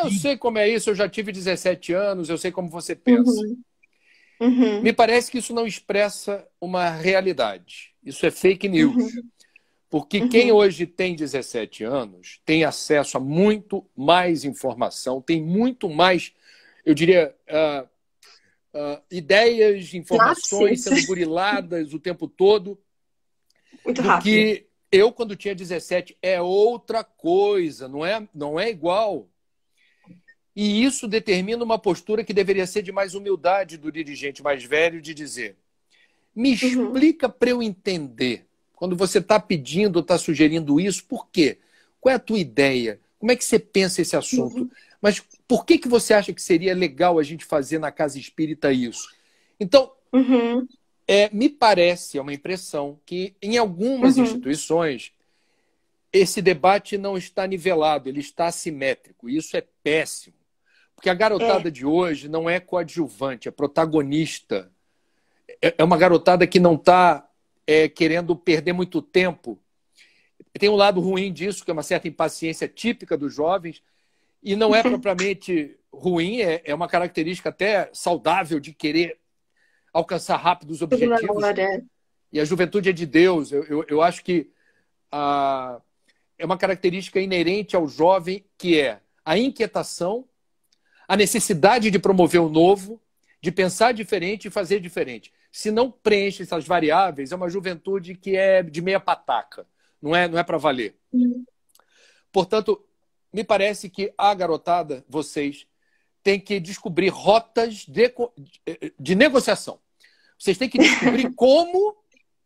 eu 0.00 0.10
sei 0.10 0.36
como 0.36 0.58
é 0.58 0.68
isso, 0.68 0.90
eu 0.90 0.94
já 0.94 1.08
tive 1.08 1.32
17 1.32 1.92
anos, 1.92 2.28
eu 2.28 2.38
sei 2.38 2.50
como 2.50 2.68
você 2.68 2.94
pensa. 2.94 3.30
Uhum. 3.30 3.62
Uhum. 4.40 4.82
Me 4.82 4.92
parece 4.92 5.30
que 5.30 5.38
isso 5.38 5.54
não 5.54 5.66
expressa 5.66 6.46
uma 6.60 6.90
realidade. 6.90 7.94
Isso 8.04 8.26
é 8.26 8.30
fake 8.30 8.68
news. 8.68 8.96
Uhum. 8.96 9.22
Porque 9.88 10.20
uhum. 10.20 10.28
quem 10.28 10.50
hoje 10.50 10.86
tem 10.86 11.14
17 11.14 11.84
anos 11.84 12.40
tem 12.44 12.64
acesso 12.64 13.18
a 13.18 13.20
muito 13.20 13.86
mais 13.94 14.44
informação, 14.44 15.20
tem 15.20 15.40
muito 15.40 15.88
mais, 15.88 16.32
eu 16.84 16.94
diria, 16.94 17.34
uh, 17.48 17.86
uh, 18.74 19.02
ideias, 19.10 19.92
informações 19.94 20.82
sendo 20.82 21.06
buriladas 21.06 21.92
o 21.92 22.00
tempo 22.00 22.26
todo. 22.26 22.78
Muito 23.84 24.02
do 24.02 24.08
rápido. 24.08 24.24
que 24.24 24.66
eu, 24.90 25.12
quando 25.12 25.36
tinha 25.36 25.54
17, 25.54 26.16
é 26.20 26.40
outra 26.40 27.04
coisa, 27.04 27.86
não 27.86 28.04
é, 28.04 28.26
não 28.34 28.58
é 28.58 28.70
igual. 28.70 29.28
E 30.54 30.84
isso 30.84 31.08
determina 31.08 31.64
uma 31.64 31.78
postura 31.78 32.22
que 32.22 32.34
deveria 32.34 32.66
ser 32.66 32.82
de 32.82 32.92
mais 32.92 33.14
humildade 33.14 33.78
do 33.78 33.90
dirigente 33.90 34.42
mais 34.42 34.62
velho, 34.64 35.00
de 35.00 35.14
dizer: 35.14 35.56
me 36.34 36.50
uhum. 36.50 36.54
explica 36.54 37.26
uhum. 37.26 37.32
para 37.32 37.50
eu 37.50 37.62
entender. 37.62 38.44
Quando 38.74 38.96
você 38.96 39.18
está 39.18 39.38
pedindo, 39.38 40.00
está 40.00 40.18
sugerindo 40.18 40.80
isso, 40.80 41.04
por 41.04 41.28
quê? 41.28 41.58
Qual 42.00 42.12
é 42.12 42.16
a 42.16 42.18
tua 42.18 42.38
ideia? 42.38 42.98
Como 43.18 43.30
é 43.30 43.36
que 43.36 43.44
você 43.44 43.58
pensa 43.58 44.02
esse 44.02 44.16
assunto? 44.16 44.62
Uhum. 44.62 44.70
Mas 45.00 45.22
por 45.46 45.64
que, 45.64 45.78
que 45.78 45.88
você 45.88 46.12
acha 46.14 46.32
que 46.32 46.42
seria 46.42 46.74
legal 46.74 47.18
a 47.18 47.22
gente 47.22 47.44
fazer 47.44 47.78
na 47.78 47.92
casa 47.92 48.18
espírita 48.18 48.72
isso? 48.72 49.08
Então, 49.58 49.92
uhum. 50.12 50.66
é, 51.06 51.30
me 51.32 51.48
parece, 51.48 52.18
é 52.18 52.20
uma 52.20 52.34
impressão, 52.34 52.98
que 53.06 53.34
em 53.40 53.56
algumas 53.56 54.16
uhum. 54.16 54.24
instituições 54.24 55.12
esse 56.12 56.42
debate 56.42 56.98
não 56.98 57.16
está 57.16 57.46
nivelado, 57.46 58.08
ele 58.08 58.20
está 58.20 58.46
assimétrico. 58.46 59.30
E 59.30 59.36
isso 59.36 59.56
é 59.56 59.64
péssimo. 59.82 60.34
Porque 61.02 61.10
a 61.10 61.14
garotada 61.14 61.66
é. 61.66 61.70
de 61.72 61.84
hoje 61.84 62.28
não 62.28 62.48
é 62.48 62.60
coadjuvante, 62.60 63.48
é 63.48 63.50
protagonista. 63.50 64.70
É, 65.60 65.74
é 65.78 65.82
uma 65.82 65.98
garotada 65.98 66.46
que 66.46 66.60
não 66.60 66.76
está 66.76 67.28
é, 67.66 67.88
querendo 67.88 68.36
perder 68.36 68.72
muito 68.72 69.02
tempo. 69.02 69.58
Tem 70.52 70.68
um 70.68 70.76
lado 70.76 71.00
ruim 71.00 71.32
disso, 71.32 71.64
que 71.64 71.72
é 71.72 71.74
uma 71.74 71.82
certa 71.82 72.06
impaciência 72.06 72.68
típica 72.68 73.16
dos 73.18 73.34
jovens, 73.34 73.82
e 74.40 74.54
não 74.54 74.76
é 74.76 74.80
propriamente 74.80 75.76
ruim, 75.92 76.40
é, 76.40 76.62
é 76.64 76.72
uma 76.72 76.86
característica 76.86 77.48
até 77.48 77.90
saudável 77.92 78.60
de 78.60 78.72
querer 78.72 79.18
alcançar 79.92 80.36
rápido 80.36 80.70
os 80.70 80.82
objetivos. 80.82 81.18
E 82.32 82.38
a 82.38 82.44
juventude 82.44 82.90
é 82.90 82.92
de 82.92 83.06
Deus. 83.06 83.50
Eu, 83.50 83.64
eu, 83.64 83.84
eu 83.88 84.02
acho 84.02 84.22
que 84.22 84.52
a, 85.10 85.80
é 86.38 86.46
uma 86.46 86.56
característica 86.56 87.18
inerente 87.18 87.74
ao 87.74 87.88
jovem 87.88 88.44
que 88.56 88.78
é 88.78 89.00
a 89.24 89.36
inquietação 89.36 90.28
a 91.12 91.16
necessidade 91.16 91.90
de 91.90 91.98
promover 91.98 92.40
o 92.40 92.48
novo, 92.48 92.98
de 93.38 93.52
pensar 93.52 93.92
diferente 93.92 94.48
e 94.48 94.50
fazer 94.50 94.80
diferente. 94.80 95.30
Se 95.52 95.70
não 95.70 95.90
preenche 95.90 96.42
essas 96.42 96.66
variáveis, 96.66 97.30
é 97.30 97.36
uma 97.36 97.50
juventude 97.50 98.14
que 98.14 98.34
é 98.34 98.62
de 98.62 98.80
meia 98.80 98.98
pataca, 98.98 99.66
não 100.00 100.16
é, 100.16 100.26
não 100.26 100.38
é 100.38 100.42
para 100.42 100.56
valer. 100.56 100.96
Portanto, 102.32 102.82
me 103.30 103.44
parece 103.44 103.90
que 103.90 104.10
a 104.16 104.32
garotada, 104.32 105.04
vocês, 105.06 105.66
têm 106.22 106.40
que 106.40 106.58
descobrir 106.58 107.10
rotas 107.10 107.84
de, 107.84 108.10
de 108.98 109.14
negociação. 109.14 109.78
Vocês 110.38 110.56
têm 110.56 110.70
que 110.70 110.78
descobrir 110.78 111.30
como 111.36 111.94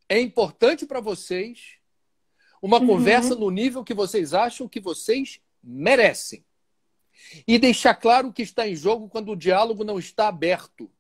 é 0.09 0.21
importante 0.21 0.85
para 0.85 0.99
vocês 0.99 1.77
uma 2.61 2.81
uhum. 2.81 2.87
conversa 2.89 3.37
no 3.37 3.49
nível 3.49 3.85
que 3.85 3.95
vocês 3.95 4.35
acham 4.35 4.69
que 4.69 4.81
vocês 4.81 5.41
merecem. 5.63 6.45
E 7.47 7.59
deixar 7.59 7.95
claro 7.95 8.29
o 8.29 8.33
que 8.33 8.43
está 8.43 8.67
em 8.69 8.75
jogo 8.75 9.09
quando 9.09 9.33
o 9.33 9.37
diálogo 9.37 9.85
não 9.85 9.99
está 9.99 10.29
aberto. 10.29 10.91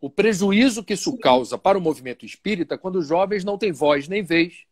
O 0.00 0.08
prejuízo 0.08 0.84
que 0.84 0.94
isso 0.94 1.16
causa 1.18 1.58
para 1.58 1.76
o 1.76 1.80
movimento 1.80 2.24
espírita 2.24 2.78
quando 2.78 2.96
os 2.96 3.06
jovens 3.06 3.44
não 3.44 3.58
têm 3.58 3.72
voz 3.72 4.06
nem 4.06 4.22
vez 4.22 4.64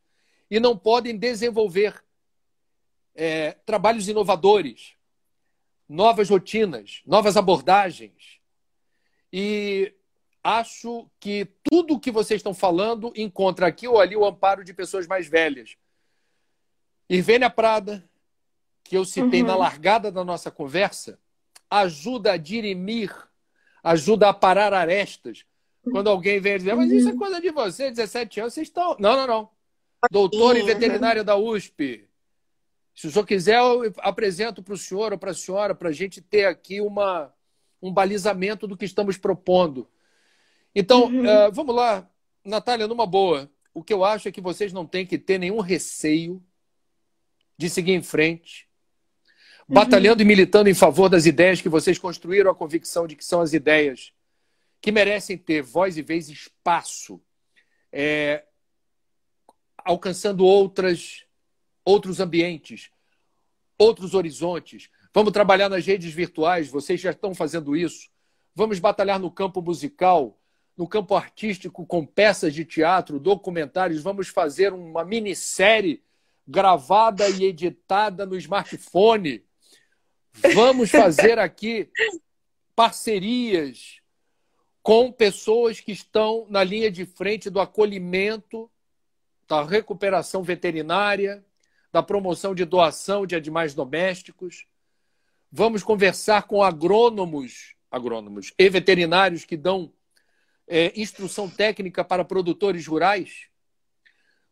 e 0.51 0.61
não 0.61 0.77
podem 0.77 1.17
desenvolver 1.17 2.03
é, 3.15 3.53
trabalhos 3.65 4.09
inovadores, 4.09 4.95
novas 5.89 6.29
rotinas, 6.29 7.03
novas 7.05 7.37
abordagens. 7.37 8.39
E 9.33 9.93
acho 10.43 11.11
que 11.19 11.49
tudo 11.65 11.95
o 11.95 12.01
que 12.01 12.11
vocês 12.11 12.39
estão 12.39 12.55
falando 12.55 13.13
encontra 13.17 13.67
aqui 13.67 13.89
ou 13.89 14.01
ali 14.01 14.15
o 14.15 14.25
amparo 14.25 14.63
de 14.63 14.73
pessoas 14.73 15.07
mais 15.07 15.27
velhas. 15.27 15.77
Irvênia 17.09 17.51
Prada, 17.51 18.09
que 18.87 18.97
eu 18.97 19.05
citei 19.05 19.43
uhum. 19.43 19.49
na 19.49 19.57
largada 19.57 20.11
da 20.11 20.25
nossa 20.25 20.51
conversa, 20.51 21.19
ajuda 21.71 22.33
a 22.33 22.37
dirimir, 22.37 23.15
ajuda 23.83 24.29
a 24.29 24.35
parar 24.35 24.73
arestas, 24.73 25.45
Quando 25.91 26.11
alguém 26.11 26.41
vem 26.41 26.57
dizer, 26.57 26.75
mas 26.75 26.91
isso 26.91 27.09
é 27.09 27.17
coisa 27.17 27.41
de 27.41 27.51
você, 27.51 27.91
17 27.91 28.41
anos, 28.41 28.55
vocês 28.55 28.67
estão. 28.67 28.97
Não, 28.99 29.17
não, 29.17 29.27
não. 29.27 29.51
Doutor 30.11 30.57
em 30.57 30.65
veterinária 30.65 31.23
da 31.23 31.37
USP. 31.37 32.09
Se 32.95 33.07
o 33.07 33.11
senhor 33.11 33.27
quiser, 33.27 33.59
eu 33.59 33.93
apresento 33.99 34.63
para 34.63 34.75
o 34.75 34.77
senhor 34.77 35.13
ou 35.13 35.19
para 35.19 35.31
a 35.31 35.35
senhora, 35.35 35.75
para 35.75 35.91
a 35.91 35.93
gente 35.93 36.21
ter 36.21 36.47
aqui 36.47 36.81
uma, 36.81 37.33
um 37.81 37.93
balizamento 37.93 38.67
do 38.67 38.77
que 38.77 38.85
estamos 38.85 39.17
propondo. 39.17 39.89
Então, 40.75 41.05
uhum. 41.05 41.23
uh, 41.23 41.53
vamos 41.53 41.75
lá. 41.75 42.09
Natália, 42.45 42.87
numa 42.87 43.07
boa. 43.07 43.51
O 43.75 43.83
que 43.83 43.93
eu 43.93 44.05
acho 44.05 44.29
é 44.29 44.33
que 44.33 44.41
vocês 44.41 44.73
não 44.73 44.87
têm 44.87 45.07
que 45.07 45.19
ter 45.19 45.39
nenhum 45.39 45.61
receio 45.61 46.43
de 47.59 47.71
seguir 47.71 47.93
em 47.93 48.03
frente, 48.03 48.69
uhum. 49.69 49.75
batalhando 49.75 50.23
e 50.23 50.25
militando 50.25 50.69
em 50.69 50.75
favor 50.75 51.09
das 51.09 51.27
ideias 51.27 51.61
que 51.61 51.69
vocês 51.69 51.99
construíram 51.99 52.51
a 52.51 52.55
convicção 52.55 53.07
de 53.07 53.17
que 53.17 53.25
são 53.25 53.41
as 53.41 53.53
ideias 53.53 54.13
que 54.81 54.93
merecem 54.93 55.37
ter 55.37 55.63
voz 55.63 55.97
e 55.97 56.03
vez 56.03 56.29
espaço, 56.29 57.21
é, 57.91 58.45
alcançando 59.79 60.45
outras, 60.45 61.25
outros 61.85 62.21
ambientes, 62.21 62.91
outros 63.79 64.15
horizontes. 64.15 64.91
Vamos 65.13 65.33
trabalhar 65.33 65.69
nas 65.69 65.87
redes 65.87 66.13
virtuais, 66.13 66.69
vocês 66.69 67.01
já 67.01 67.11
estão 67.11 67.35
fazendo 67.35 67.77
isso. 67.77 68.09
Vamos 68.55 68.79
batalhar 68.79 69.19
no 69.19 69.31
campo 69.31 69.61
musical, 69.61 70.39
no 70.77 70.87
campo 70.87 71.15
artístico, 71.15 71.87
com 71.87 72.05
peças 72.05 72.55
de 72.55 72.65
teatro, 72.65 73.19
documentários. 73.19 74.03
Vamos 74.03 74.29
fazer 74.29 74.73
uma 74.73 75.05
minissérie 75.05 76.03
gravada 76.47 77.29
e 77.29 77.45
editada 77.45 78.27
no 78.27 78.37
smartphone. 78.37 79.43
Vamos 80.55 80.91
fazer 80.91 81.39
aqui 81.39 81.89
parcerias 82.75 84.01
com 84.83 85.11
pessoas 85.11 85.81
que 85.81 85.93
estão 85.93 86.47
na 86.49 86.63
linha 86.63 86.91
de 86.91 87.05
frente 87.05 87.51
do 87.51 87.61
acolhimento, 87.61 88.71
da 89.49 89.65
recuperação 89.65 90.43
veterinária, 90.43 91.45
da 91.93 92.03
promoção 92.03 92.55
de 92.55 92.65
doação 92.65 93.27
de 93.27 93.35
animais 93.35 93.75
domésticos. 93.75 94.67
Vamos 95.51 95.83
conversar 95.83 96.43
com 96.43 96.63
agrônomos, 96.63 97.75
agrônomos 97.91 98.53
e 98.59 98.69
veterinários 98.69 99.45
que 99.45 99.57
dão 99.57 99.93
é, 100.69 100.93
instrução 101.01 101.49
técnica 101.49 102.05
para 102.05 102.25
produtores 102.25 102.87
rurais. 102.87 103.49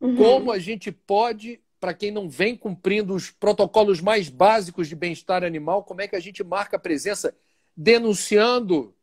Uhum. 0.00 0.16
Como 0.16 0.52
a 0.52 0.58
gente 0.58 0.90
pode 0.90 1.60
para 1.84 1.92
quem 1.92 2.10
não 2.10 2.30
vem 2.30 2.56
cumprindo 2.56 3.14
os 3.14 3.30
protocolos 3.30 4.00
mais 4.00 4.30
básicos 4.30 4.88
de 4.88 4.96
bem-estar 4.96 5.44
animal, 5.44 5.84
como 5.84 6.00
é 6.00 6.08
que 6.08 6.16
a 6.16 6.20
gente 6.20 6.42
marca 6.42 6.78
a 6.78 6.80
presença 6.80 7.36
denunciando? 7.76 8.96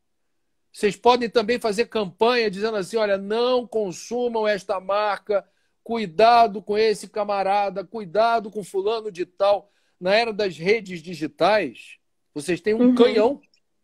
Vocês 0.73 0.95
podem 0.95 1.29
também 1.29 1.59
fazer 1.59 1.85
campanha 1.85 2.49
dizendo 2.49 2.77
assim: 2.77 2.97
olha, 2.97 3.19
não 3.19 3.67
consumam 3.67 4.47
esta 4.47 4.79
marca, 4.79 5.47
cuidado 5.83 6.59
com 6.59 6.75
esse 6.75 7.07
camarada, 7.07 7.85
cuidado 7.85 8.49
com 8.49 8.63
fulano 8.63 9.11
de 9.11 9.27
tal. 9.27 9.71
Na 9.99 10.15
era 10.15 10.33
das 10.33 10.57
redes 10.57 11.03
digitais, 11.03 11.97
vocês 12.33 12.59
têm 12.61 12.73
um 12.73 12.87
uhum. 12.87 12.95
canhão, 12.95 13.41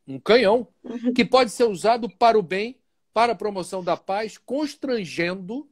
um 0.07 0.19
canhão, 0.19 0.67
uhum. 0.83 1.13
que 1.13 1.23
pode 1.23 1.51
ser 1.51 1.65
usado 1.65 2.09
para 2.09 2.35
o 2.35 2.41
bem, 2.41 2.79
para 3.13 3.33
a 3.33 3.35
promoção 3.35 3.83
da 3.83 3.95
paz, 3.95 4.39
constrangendo 4.39 5.69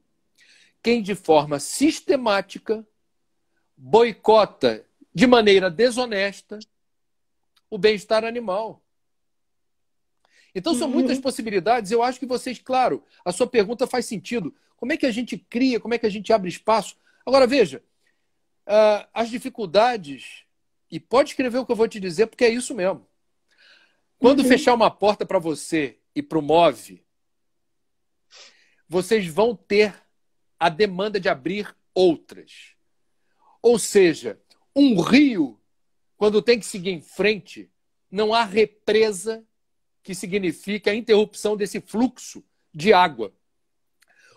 quem 0.80 1.02
de 1.02 1.16
forma 1.16 1.58
sistemática 1.58 2.86
boicota 3.76 4.84
de 5.14 5.26
maneira 5.26 5.70
desonesta 5.70 6.58
o 7.70 7.76
bem-estar 7.76 8.24
animal. 8.24 8.82
Então, 10.54 10.74
são 10.74 10.88
muitas 10.88 11.18
uhum. 11.18 11.22
possibilidades. 11.22 11.90
Eu 11.90 12.02
acho 12.02 12.18
que 12.18 12.24
vocês, 12.24 12.58
claro, 12.58 13.04
a 13.24 13.30
sua 13.30 13.46
pergunta 13.46 13.86
faz 13.86 14.06
sentido. 14.06 14.54
Como 14.76 14.92
é 14.92 14.96
que 14.96 15.04
a 15.04 15.10
gente 15.10 15.36
cria, 15.36 15.78
como 15.78 15.92
é 15.92 15.98
que 15.98 16.06
a 16.06 16.10
gente 16.10 16.32
abre 16.32 16.48
espaço? 16.48 16.96
Agora, 17.26 17.46
veja, 17.46 17.82
uh, 18.66 19.06
as 19.12 19.28
dificuldades, 19.28 20.44
e 20.90 20.98
pode 20.98 21.30
escrever 21.30 21.58
o 21.58 21.66
que 21.66 21.72
eu 21.72 21.76
vou 21.76 21.88
te 21.88 22.00
dizer, 22.00 22.26
porque 22.26 22.44
é 22.44 22.48
isso 22.48 22.74
mesmo. 22.74 23.06
Quando 24.18 24.40
uhum. 24.40 24.48
fechar 24.48 24.72
uma 24.72 24.90
porta 24.90 25.26
para 25.26 25.38
você 25.38 25.98
e 26.14 26.22
para 26.22 26.38
o 26.38 26.42
MOVE, 26.42 27.04
vocês 28.88 29.26
vão 29.26 29.54
ter 29.54 29.94
a 30.58 30.68
demanda 30.68 31.20
de 31.20 31.28
abrir 31.28 31.74
outras. 31.94 32.75
Ou 33.62 33.78
seja, 33.78 34.40
um 34.74 35.00
rio, 35.00 35.58
quando 36.16 36.42
tem 36.42 36.58
que 36.58 36.66
seguir 36.66 36.90
em 36.90 37.00
frente, 37.00 37.70
não 38.10 38.34
há 38.34 38.44
represa 38.44 39.44
que 40.02 40.14
significa 40.14 40.90
a 40.90 40.94
interrupção 40.94 41.56
desse 41.56 41.80
fluxo 41.80 42.44
de 42.72 42.92
água. 42.92 43.32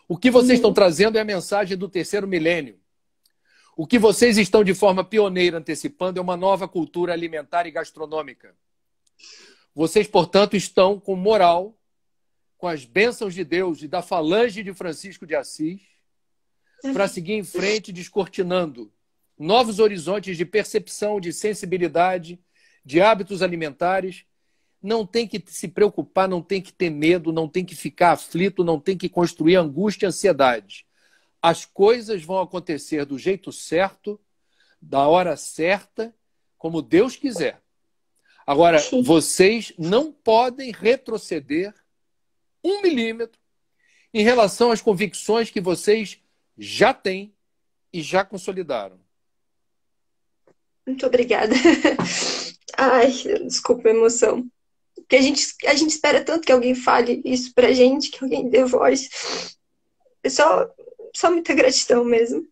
O 0.07 0.17
que 0.17 0.32
vocês 0.32 0.53
estão 0.53 0.74
trazendo 0.74 1.17
é 1.17 1.22
a 1.22 1.26
mensagem 1.26 1.78
do 1.78 1.88
terceiro 1.88 2.28
milênio. 2.28 2.80
O 3.78 3.86
que 3.86 3.99
vocês 3.99 4.38
estão 4.38 4.63
de 4.63 4.74
forma 4.74 5.03
pioneira 5.03 5.57
antecipando 5.57 6.20
é 6.20 6.22
uma 6.22 6.36
nova 6.36 6.67
cultura 6.67 7.13
alimentar 7.13 7.67
e 7.67 7.72
gastronômica. 7.72 8.55
Vocês, 9.76 10.07
portanto, 10.07 10.55
estão 10.57 10.99
com 10.99 11.15
moral, 11.15 11.78
com 12.57 12.67
as 12.67 12.84
bênçãos 12.84 13.34
de 13.34 13.43
Deus 13.43 13.84
e 13.84 13.88
da 13.88 14.01
falange 14.01 14.63
de 14.63 14.74
Francisco 14.74 15.26
de 15.26 15.36
Assis, 15.36 15.82
para 16.93 17.07
seguir 17.07 17.34
em 17.34 17.43
frente, 17.43 17.93
descortinando 17.93 18.91
novos 19.40 19.80
horizontes 19.80 20.36
de 20.36 20.44
percepção, 20.44 21.20
de 21.20 21.32
sensibilidade, 21.32 22.38
de 22.84 23.00
hábitos 23.00 23.42
alimentares. 23.42 24.26
Não 24.82 25.06
tem 25.06 25.26
que 25.26 25.42
se 25.48 25.68
preocupar, 25.68 26.28
não 26.28 26.42
tem 26.42 26.62
que 26.62 26.74
ter 26.74 26.90
medo, 26.90 27.32
não 27.32 27.48
tem 27.48 27.64
que 27.64 27.76
ficar 27.76 28.12
aflito, 28.12 28.64
não 28.64 28.80
tem 28.80 28.98
que 28.98 29.08
construir 29.08 29.56
angústia 29.56 30.06
e 30.06 30.10
ansiedade. 30.10 30.86
As 31.42 31.66
coisas 31.66 32.22
vão 32.24 32.42
acontecer 32.42 33.06
do 33.06 33.18
jeito 33.18 33.52
certo, 33.52 34.20
da 34.82 35.08
hora 35.08 35.38
certa, 35.38 36.14
como 36.58 36.82
Deus 36.82 37.16
quiser. 37.16 37.62
Agora, 38.46 38.80
Sim. 38.80 39.02
vocês 39.02 39.72
não 39.78 40.12
podem 40.12 40.72
retroceder 40.72 41.74
um 42.64 42.82
milímetro 42.82 43.40
em 44.14 44.24
relação 44.24 44.72
às 44.72 44.82
convicções 44.82 45.50
que 45.50 45.62
vocês 45.62 46.20
já 46.58 46.94
têm 46.94 47.34
e 47.94 48.02
já 48.02 48.26
consolidaram. 48.26 48.99
Muito 50.90 51.06
obrigada. 51.06 51.54
Ai, 52.76 53.12
desculpa 53.46 53.88
a 53.88 53.92
emoção. 53.92 54.44
Porque 54.96 55.16
a 55.16 55.22
gente, 55.22 55.56
a 55.68 55.76
gente 55.76 55.92
espera 55.92 56.24
tanto 56.24 56.46
que 56.46 56.52
alguém 56.52 56.74
fale 56.74 57.22
isso 57.24 57.54
pra 57.54 57.72
gente, 57.72 58.10
que 58.10 58.24
alguém 58.24 58.50
dê 58.50 58.66
voz. 58.66 59.08
É 60.24 60.30
só, 60.30 60.68
só 61.16 61.32
muita 61.32 61.54
gratidão 61.54 62.04
mesmo. 62.04 62.44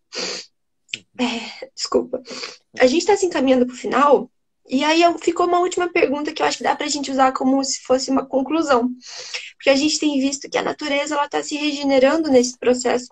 É, 1.20 1.68
desculpa. 1.74 2.22
A 2.78 2.86
gente 2.86 3.00
está 3.00 3.16
se 3.16 3.26
encaminhando 3.26 3.66
para 3.66 3.74
o 3.74 3.78
final, 3.78 4.30
e 4.68 4.84
aí 4.84 5.02
ficou 5.18 5.46
uma 5.46 5.58
última 5.58 5.92
pergunta 5.92 6.32
que 6.32 6.40
eu 6.40 6.46
acho 6.46 6.58
que 6.58 6.64
dá 6.64 6.76
para 6.76 6.86
a 6.86 6.90
gente 6.90 7.10
usar 7.10 7.32
como 7.32 7.62
se 7.64 7.80
fosse 7.80 8.08
uma 8.08 8.24
conclusão. 8.24 8.88
Porque 9.56 9.70
a 9.70 9.74
gente 9.74 9.98
tem 9.98 10.20
visto 10.20 10.48
que 10.48 10.58
a 10.58 10.62
natureza 10.62 11.20
está 11.24 11.42
se 11.42 11.56
regenerando 11.56 12.30
nesse 12.30 12.56
processo 12.56 13.08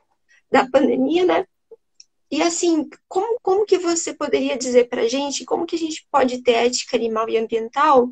da 0.53 0.69
pandemia, 0.69 1.27
né? 1.27 1.47
E 2.31 2.43
assim, 2.43 2.89
como, 3.09 3.39
como 3.41 3.65
que 3.65 3.79
você 3.79 4.13
poderia 4.13 4.59
dizer 4.59 4.89
para 4.89 5.03
a 5.03 5.09
gente 5.09 5.45
como 5.45 5.67
que 5.67 5.77
a 5.77 5.79
gente 5.79 6.07
pode 6.11 6.43
ter 6.43 6.53
ética 6.53 6.97
animal 6.97 7.29
e 7.29 7.37
ambiental 7.37 8.11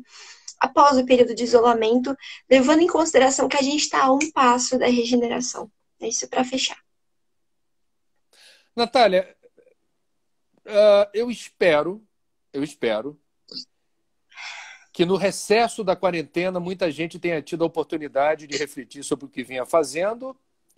após 0.59 0.97
o 0.97 1.05
período 1.05 1.35
de 1.35 1.43
isolamento, 1.43 2.15
levando 2.49 2.81
em 2.81 2.87
consideração 2.87 3.49
que 3.49 3.57
a 3.57 3.61
gente 3.61 3.81
está 3.81 4.05
a 4.05 4.13
um 4.13 4.31
passo 4.31 4.79
da 4.79 4.87
regeneração? 4.87 5.69
É 5.99 6.07
isso 6.07 6.27
para 6.29 6.45
fechar. 6.45 6.77
Natália, 8.73 9.35
uh, 10.65 11.09
eu 11.13 11.29
espero, 11.29 12.01
eu 12.53 12.63
espero 12.63 13.19
que 14.93 15.05
no 15.05 15.17
recesso 15.17 15.83
da 15.83 15.95
quarentena 15.95 16.57
muita 16.57 16.89
gente 16.89 17.19
tenha 17.19 17.41
tido 17.41 17.65
a 17.65 17.67
oportunidade 17.67 18.47
de 18.47 18.57
refletir 18.57 19.03
sobre 19.03 19.25
o 19.25 19.29
que 19.29 19.43
vinha 19.43 19.65
fazendo 19.65 20.35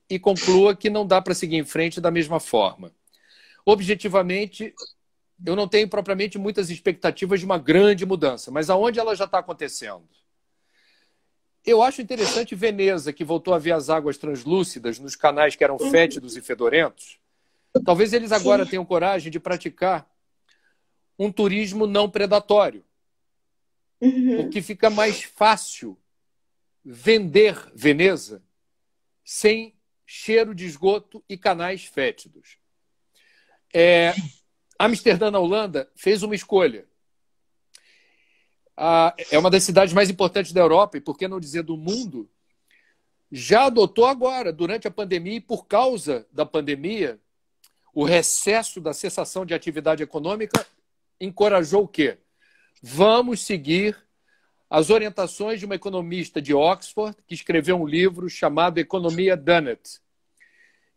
e 0.09 0.17
conclua 0.17 0.75
que 0.75 0.89
não 0.89 1.05
dá 1.05 1.21
para 1.21 1.35
seguir 1.35 1.57
em 1.57 1.65
frente 1.65 2.01
da 2.01 2.09
mesma 2.09 2.39
forma 2.39 2.91
objetivamente, 3.67 4.73
eu 5.45 5.53
não 5.53 5.67
tenho 5.67 5.89
propriamente 5.89 6.37
muitas 6.37 6.69
expectativas 6.69 7.41
de 7.41 7.45
uma 7.45 7.57
grande 7.57 8.05
mudança, 8.05 8.49
mas 8.49 8.69
aonde 8.69 8.97
ela 8.97 9.13
já 9.13 9.25
está 9.25 9.39
acontecendo? 9.39 10.07
Eu 11.65 11.83
acho 11.83 12.01
interessante 12.01 12.55
Veneza, 12.55 13.11
que 13.11 13.25
voltou 13.25 13.53
a 13.53 13.59
ver 13.59 13.73
as 13.73 13.89
águas 13.89 14.17
translúcidas 14.17 14.99
nos 14.99 15.17
canais 15.17 15.53
que 15.53 15.65
eram 15.65 15.77
fétidos 15.77 16.37
e 16.37 16.41
fedorentos. 16.41 17.19
Talvez 17.83 18.13
eles 18.13 18.31
agora 18.31 18.63
Sim. 18.63 18.69
tenham 18.69 18.85
coragem 18.85 19.29
de 19.29 19.37
praticar 19.37 20.09
um 21.19 21.29
turismo 21.29 21.85
não 21.85 22.09
predatório. 22.09 22.85
Uhum. 23.99 24.37
Porque 24.37 24.61
fica 24.61 24.89
mais 24.89 25.23
fácil 25.23 25.97
vender 26.85 27.69
Veneza 27.75 28.41
sem 29.25 29.75
cheiro 30.05 30.55
de 30.55 30.65
esgoto 30.65 31.21
e 31.27 31.37
canais 31.37 31.83
fétidos. 31.83 32.57
É, 33.73 34.13
Amsterdã, 34.79 35.31
na 35.31 35.39
Holanda, 35.39 35.89
fez 35.95 36.23
uma 36.23 36.35
escolha. 36.35 36.85
É 39.31 39.39
uma 39.39 39.49
das 39.49 39.63
cidades 39.63 39.93
mais 39.93 40.09
importantes 40.09 40.51
da 40.51 40.61
Europa, 40.61 40.97
e 40.97 41.01
por 41.01 41.17
que 41.17 41.27
não 41.27 41.39
dizer 41.39 41.63
do 41.63 41.75
mundo, 41.75 42.29
já 43.31 43.65
adotou 43.65 44.05
agora, 44.05 44.53
durante 44.53 44.87
a 44.87 44.91
pandemia 44.91 45.37
e 45.37 45.41
por 45.41 45.65
causa 45.65 46.27
da 46.31 46.45
pandemia, 46.45 47.19
o 47.93 48.03
recesso 48.03 48.79
da 48.79 48.93
cessação 48.93 49.45
de 49.45 49.53
atividade 49.53 50.03
econômica 50.03 50.65
encorajou 51.19 51.83
o 51.83 51.87
quê? 51.87 52.19
Vamos 52.81 53.41
seguir 53.41 53.97
as 54.69 54.91
orientações 54.91 55.59
de 55.59 55.65
uma 55.65 55.73
economista 55.75 56.39
de 56.39 56.53
Oxford 56.53 57.17
que 57.25 57.33
escreveu 57.33 57.81
um 57.81 57.87
livro 57.87 58.29
chamado 58.29 58.77
Economia 58.77 59.35
Dunnett, 59.35 59.99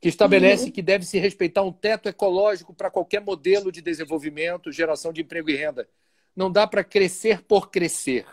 que 0.01 0.09
estabelece 0.09 0.66
uhum. 0.66 0.70
que 0.70 0.80
deve 0.80 1.05
se 1.05 1.18
respeitar 1.18 1.62
um 1.62 1.72
teto 1.72 2.09
ecológico 2.09 2.72
para 2.72 2.90
qualquer 2.90 3.20
modelo 3.20 3.70
de 3.70 3.82
desenvolvimento, 3.82 4.72
geração 4.72 5.12
de 5.12 5.20
emprego 5.20 5.51
e 5.51 5.57
renda. 5.57 5.88
Não 6.34 6.51
dá 6.51 6.66
para 6.66 6.82
crescer 6.82 7.42
por 7.42 7.70
crescer. 7.70 8.26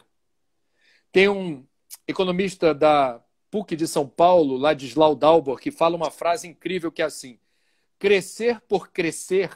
Tem 1.11 1.27
um 1.27 1.65
economista 2.07 2.73
da 2.73 3.21
PUC 3.51 3.75
de 3.75 3.87
São 3.87 4.07
Paulo, 4.07 4.55
Ladislau 4.55 5.13
Dalbor, 5.13 5.59
que 5.59 5.71
fala 5.71 5.97
uma 5.97 6.09
frase 6.09 6.47
incrível 6.47 6.91
que 6.91 7.01
é 7.01 7.05
assim: 7.05 7.37
crescer 7.99 8.61
por 8.61 8.89
crescer 8.89 9.49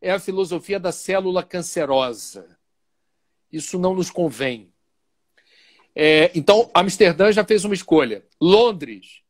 é 0.00 0.10
a 0.10 0.18
filosofia 0.18 0.80
da 0.80 0.90
célula 0.90 1.44
cancerosa. 1.44 2.58
Isso 3.52 3.78
não 3.78 3.94
nos 3.94 4.10
convém. 4.10 4.72
É, 5.94 6.32
então, 6.34 6.70
Amsterdã 6.74 7.30
já 7.30 7.44
fez 7.44 7.64
uma 7.64 7.74
escolha. 7.74 8.24
Londres 8.40 9.21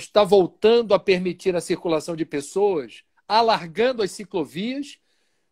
está 0.00 0.24
voltando 0.24 0.94
a 0.94 0.98
permitir 0.98 1.54
a 1.56 1.60
circulação 1.60 2.16
de 2.16 2.24
pessoas, 2.24 3.04
alargando 3.26 4.02
as 4.02 4.10
ciclovias, 4.10 4.98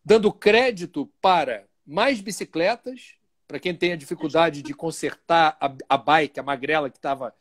dando 0.04 0.32
crédito 0.32 1.10
para 1.20 1.66
mais 1.86 2.20
bicicletas, 2.20 3.14
para 3.46 3.58
quem 3.58 3.74
tem 3.74 3.92
a 3.92 3.96
dificuldade 3.96 4.62
de 4.62 4.74
consertar 4.74 5.56
a, 5.60 5.74
a 5.88 5.96
bike, 5.96 6.40
a 6.40 6.42
magrela 6.42 6.90
que 6.90 6.96
estava 6.96 7.34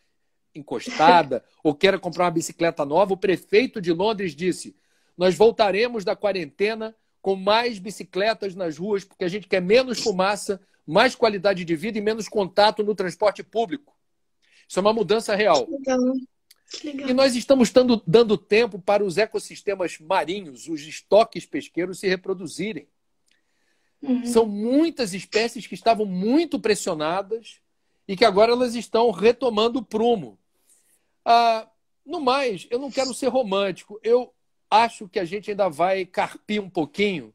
encostada, 0.54 1.44
ou 1.64 1.74
queira 1.74 1.98
comprar 2.00 2.26
uma 2.26 2.32
bicicleta 2.32 2.86
nova. 2.86 3.14
O 3.14 3.18
prefeito 3.18 3.82
de 3.82 3.92
Londres 3.92 4.36
disse: 4.36 4.76
Nós 5.18 5.36
voltaremos 5.36 6.04
da 6.04 6.16
quarentena 6.16 6.96
com 7.22 7.36
mais 7.36 7.80
bicicletas 7.80 8.54
nas 8.54 8.78
ruas, 8.78 9.06
porque 9.06 9.24
a 9.24 9.30
gente 9.30 9.48
quer 9.48 9.62
menos 9.62 10.02
fumaça, 10.02 10.60
mais 10.86 11.16
qualidade 11.16 11.64
de 11.64 11.76
vida 11.76 11.98
e 11.98 12.02
menos 12.02 12.28
contato 12.28 12.84
no 12.84 12.94
transporte 12.94 13.42
público. 13.42 13.94
Isso 14.68 14.80
é 14.80 14.82
uma 14.82 14.94
mudança 14.94 15.34
real. 15.36 15.66
E 16.82 17.14
nós 17.14 17.36
estamos 17.36 17.70
dando, 17.70 18.02
dando 18.08 18.38
tempo 18.38 18.80
para 18.80 19.04
os 19.04 19.18
ecossistemas 19.18 20.00
marinhos, 20.00 20.68
os 20.68 20.82
estoques 20.82 21.46
pesqueiros 21.46 22.00
se 22.00 22.08
reproduzirem. 22.08 22.88
Uhum. 24.02 24.26
São 24.26 24.46
muitas 24.46 25.14
espécies 25.14 25.68
que 25.68 25.76
estavam 25.76 26.06
muito 26.06 26.60
pressionadas 26.60 27.62
e 28.08 28.18
que 28.18 28.26
agora 28.26 28.52
elas 28.52 28.76
estão 28.76 29.12
retomando 29.12 29.80
o 29.80 29.86
prumo. 29.86 30.38
Ah, 31.24 31.70
no 32.06 32.20
mais, 32.20 32.68
eu 32.70 32.80
não 32.80 32.92
quero 32.92 33.14
ser 33.14 33.28
romântico. 33.28 34.00
Eu 34.04 34.34
acho 34.70 35.08
que 35.08 35.20
a 35.20 35.26
gente 35.26 35.52
ainda 35.52 35.70
vai 35.70 36.06
carpir 36.06 36.62
um 36.62 36.70
pouquinho 36.70 37.34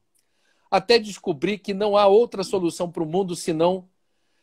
até 0.70 0.98
descobrir 0.98 1.58
que 1.58 1.72
não 1.72 1.96
há 1.96 2.06
outra 2.06 2.42
solução 2.42 2.90
para 2.90 3.02
o 3.02 3.06
mundo 3.06 3.34
senão 3.34 3.88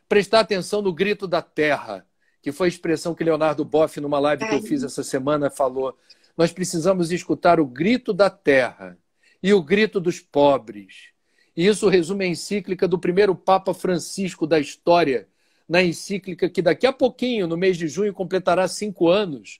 prestar 0.10 0.39
atenção 0.39 0.82
no 0.82 0.93
grito 0.93 1.28
da 1.28 1.41
terra, 1.41 2.06
que 2.46 2.52
foi 2.52 2.68
a 2.68 2.70
expressão 2.70 3.16
que 3.16 3.24
Leonardo 3.24 3.66
Boff, 3.66 4.00
numa 4.00 4.20
live 4.20 4.48
que 4.48 4.54
eu 4.54 4.62
fiz 4.62 4.84
essa 4.84 5.04
semana, 5.04 5.50
falou. 5.50 5.98
Nós 6.38 6.54
precisamos 6.54 7.12
escutar 7.12 7.60
o 7.60 7.66
grito 7.66 8.14
da 8.14 8.30
terra 8.30 9.00
e 9.41 9.52
o 9.52 9.64
grito 9.64 10.00
dos 10.00 10.20
pobres. 10.20 11.10
E 11.58 11.66
isso 11.66 11.89
resume 11.89 12.26
a 12.26 12.28
encíclica 12.28 12.88
do 12.88 13.00
primeiro 13.00 13.34
Papa 13.34 13.74
Francisco 13.74 14.46
da 14.46 14.60
história, 14.60 15.28
na 15.68 15.82
encíclica 15.82 16.48
que 16.48 16.62
daqui 16.62 16.86
a 16.86 16.93
pouquinho, 16.93 17.48
no 17.48 17.58
mês 17.58 17.78
de 17.78 17.88
junho, 17.88 18.14
completará 18.14 18.68
cinco 18.68 19.08
anos. 19.08 19.60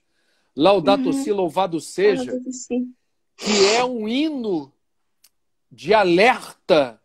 Laudato 0.54 1.06
uhum. 1.06 1.12
si, 1.12 1.32
louvado 1.32 1.80
seja. 1.80 2.40
Que 3.36 3.66
é 3.74 3.84
um 3.84 4.06
hino 4.06 4.72
de 5.72 5.92
alerta 5.92 7.00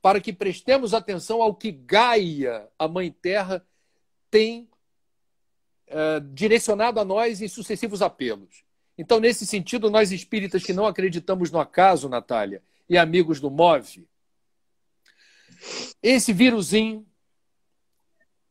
para 0.00 0.20
que 0.20 0.32
prestemos 0.32 0.94
atenção 0.94 1.42
ao 1.42 1.56
que 1.56 1.72
Gaia, 1.72 2.68
a 2.78 2.86
Mãe 2.86 3.10
Terra, 3.10 3.66
tem 4.30 4.68
é, 5.86 6.20
direcionado 6.32 7.00
a 7.00 7.04
nós 7.04 7.40
em 7.40 7.48
sucessivos 7.48 8.02
apelos. 8.02 8.64
Então, 8.96 9.18
nesse 9.18 9.46
sentido, 9.46 9.90
nós 9.90 10.12
espíritas 10.12 10.62
que 10.62 10.72
não 10.72 10.86
acreditamos 10.86 11.50
no 11.50 11.58
acaso, 11.58 12.08
Natália, 12.08 12.62
e 12.88 12.96
amigos 12.96 13.40
do 13.40 13.50
MOVE, 13.50 14.06
esse 16.02 16.32
vírusinho 16.32 17.06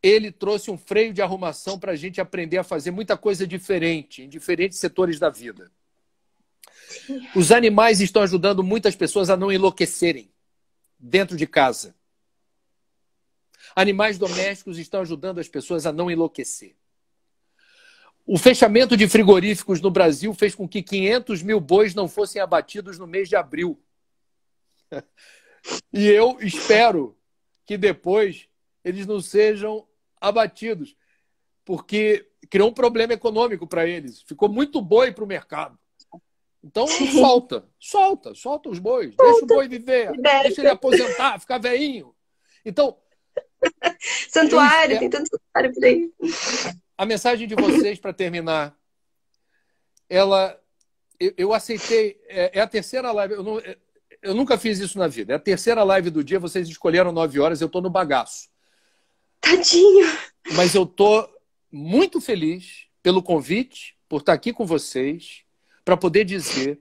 ele 0.01 0.31
trouxe 0.31 0.69
um 0.69 0.77
freio 0.77 1.13
de 1.13 1.21
arrumação 1.21 1.79
para 1.79 1.93
a 1.93 1.95
gente 1.95 2.19
aprender 2.19 2.57
a 2.57 2.63
fazer 2.63 2.91
muita 2.91 3.15
coisa 3.15 3.47
diferente 3.47 4.21
em 4.21 4.27
diferentes 4.27 4.77
setores 4.77 5.17
da 5.17 5.29
vida. 5.29 5.71
Os 7.33 7.53
animais 7.53 8.01
estão 8.01 8.21
ajudando 8.21 8.61
muitas 8.61 8.95
pessoas 8.97 9.29
a 9.29 9.37
não 9.37 9.49
enlouquecerem 9.49 10.29
dentro 10.99 11.37
de 11.37 11.47
casa. 11.47 11.95
Animais 13.73 14.17
domésticos 14.17 14.77
estão 14.77 15.01
ajudando 15.01 15.39
as 15.39 15.47
pessoas 15.47 15.85
a 15.85 15.93
não 15.93 16.11
enlouquecer. 16.11 16.75
O 18.25 18.37
fechamento 18.37 18.95
de 18.95 19.07
frigoríficos 19.07 19.81
no 19.81 19.91
Brasil 19.91 20.33
fez 20.33 20.55
com 20.55 20.67
que 20.67 20.81
500 20.81 21.41
mil 21.41 21.59
bois 21.59 21.93
não 21.93 22.07
fossem 22.07 22.41
abatidos 22.41 22.97
no 22.97 23.07
mês 23.07 23.29
de 23.29 23.35
abril. 23.35 23.81
E 25.93 26.05
eu 26.07 26.39
espero 26.41 27.17
que 27.65 27.77
depois 27.77 28.49
eles 28.83 29.07
não 29.07 29.21
sejam 29.21 29.87
abatidos, 30.19 30.93
porque 31.63 32.29
criou 32.49 32.69
um 32.69 32.73
problema 32.73 33.13
econômico 33.13 33.65
para 33.65 33.87
eles. 33.87 34.21
Ficou 34.23 34.49
muito 34.49 34.81
boi 34.81 35.13
para 35.13 35.23
o 35.23 35.27
mercado. 35.27 35.79
Então 36.61 36.85
solta, 36.87 37.65
solta, 37.79 38.33
solta 38.35 38.69
os 38.69 38.79
bois, 38.79 39.15
solta. 39.15 39.23
deixa 39.23 39.45
o 39.45 39.47
boi 39.47 39.67
viver, 39.67 40.11
Liberta. 40.11 40.43
deixa 40.43 40.61
ele 40.61 40.69
aposentar, 40.69 41.39
ficar 41.39 41.59
veinho. 41.59 42.13
Então. 42.65 42.97
Santuário, 44.29 44.99
tem 44.99 45.09
tanto 45.09 45.29
santuário 45.29 45.73
por 45.73 45.85
aí. 45.85 46.11
A 47.03 47.05
mensagem 47.05 47.45
de 47.45 47.53
vocês 47.53 47.99
para 47.99 48.13
terminar, 48.13 48.73
ela. 50.07 50.57
Eu, 51.19 51.33
eu 51.35 51.53
aceitei. 51.53 52.17
É, 52.29 52.59
é, 52.59 52.61
a 52.61 52.67
terceira 52.67 53.11
live. 53.11 53.33
Eu, 53.33 53.43
não, 53.43 53.61
eu 54.21 54.33
nunca 54.33 54.57
fiz 54.57 54.79
isso 54.79 54.97
na 54.97 55.09
vida. 55.09 55.33
É 55.33 55.35
a 55.35 55.39
terceira 55.39 55.83
live 55.83 56.09
do 56.09 56.23
dia, 56.23 56.39
vocês 56.39 56.65
escolheram 56.69 57.11
nove 57.11 57.41
horas, 57.41 57.59
eu 57.59 57.65
estou 57.65 57.81
no 57.81 57.89
bagaço. 57.89 58.47
Tadinho! 59.41 60.07
Mas 60.53 60.75
eu 60.75 60.85
tô 60.85 61.29
muito 61.69 62.21
feliz 62.21 62.87
pelo 63.01 63.21
convite, 63.21 63.97
por 64.07 64.21
estar 64.21 64.31
aqui 64.31 64.53
com 64.53 64.65
vocês, 64.65 65.43
para 65.83 65.97
poder 65.97 66.23
dizer 66.23 66.79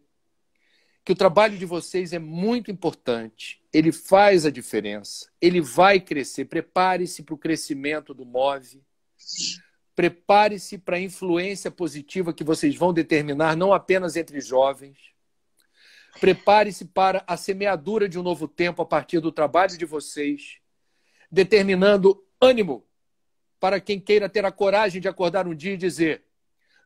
que 1.05 1.11
o 1.11 1.17
trabalho 1.17 1.59
de 1.59 1.67
vocês 1.67 2.13
é 2.13 2.21
muito 2.21 2.71
importante, 2.71 3.61
ele 3.73 3.91
faz 3.91 4.47
a 4.47 4.51
diferença, 4.51 5.29
ele 5.41 5.61
vai 5.61 5.99
crescer. 5.99 6.45
Prepare-se 6.45 7.25
para 7.25 7.35
o 7.35 7.39
crescimento 7.39 8.15
do 8.15 8.25
MOVE, 8.25 8.85
prepare-se 9.95 10.79
para 10.79 10.97
a 10.97 11.01
influência 11.01 11.71
positiva 11.71 12.33
que 12.33 12.45
vocês 12.45 12.75
vão 12.77 12.93
determinar, 12.93 13.57
não 13.57 13.73
apenas 13.73 14.17
entre 14.17 14.41
jovens. 14.41 14.99
Prepare-se 16.21 16.87
para 16.87 17.23
a 17.27 17.37
semeadura 17.37 18.09
de 18.09 18.19
um 18.19 18.23
novo 18.23 18.47
tempo 18.47 18.83
a 18.83 18.87
partir 18.87 19.21
do 19.21 19.33
trabalho 19.33 19.77
de 19.77 19.85
vocês, 19.85 20.59
determinando 21.31 22.23
ânimo 22.41 22.87
para 23.59 23.81
quem 23.81 24.01
queira 24.01 24.29
ter 24.29 24.45
a 24.45 24.53
coragem 24.53 25.01
de 25.01 25.09
acordar 25.09 25.47
um 25.47 25.55
dia 25.55 25.75
e 25.75 25.79
dizer: 25.79 26.25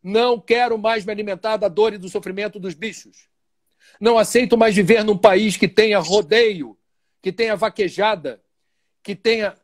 Não 0.02 0.40
quero 0.40 0.78
mais 0.78 1.04
me 1.04 1.12
alimentar 1.12 1.56
da 1.56 1.68
dor 1.68 1.94
e 1.94 1.98
do 1.98 2.08
sofrimento 2.08 2.58
dos 2.58 2.74
bichos. 2.74 3.28
Não 4.00 4.18
aceito 4.18 4.56
mais 4.56 4.74
viver 4.74 5.02
num 5.04 5.16
país 5.16 5.56
que 5.56 5.68
tenha 5.68 5.98
rodeio, 5.98 6.76
que 7.22 7.32
tenha 7.32 7.56
vaquejada, 7.56 8.42
que 9.02 9.14
tenha 9.14 9.56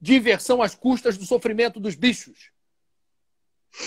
diversão 0.00 0.62
às 0.62 0.74
custas 0.74 1.18
do 1.18 1.26
sofrimento 1.26 1.80
dos 1.80 1.94
bichos. 1.94 2.50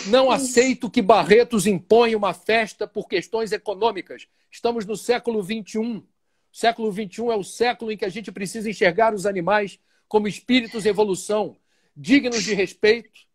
Não 0.07 0.29
aceito 0.29 0.89
que 0.89 1.01
Barretos 1.01 1.65
imponha 1.65 2.17
uma 2.17 2.33
festa 2.33 2.87
por 2.87 3.07
questões 3.07 3.51
econômicas. 3.51 4.27
Estamos 4.51 4.85
no 4.85 4.95
século 4.95 5.43
XXI. 5.43 5.79
O 5.79 6.05
século 6.51 6.91
XXI 6.91 7.21
é 7.31 7.35
o 7.35 7.43
século 7.43 7.91
em 7.91 7.97
que 7.97 8.05
a 8.05 8.09
gente 8.09 8.31
precisa 8.31 8.69
enxergar 8.69 9.13
os 9.13 9.25
animais 9.25 9.79
como 10.07 10.27
espíritos 10.27 10.85
em 10.85 10.89
evolução, 10.89 11.57
dignos 11.95 12.43
de 12.43 12.53
respeito, 12.53 13.27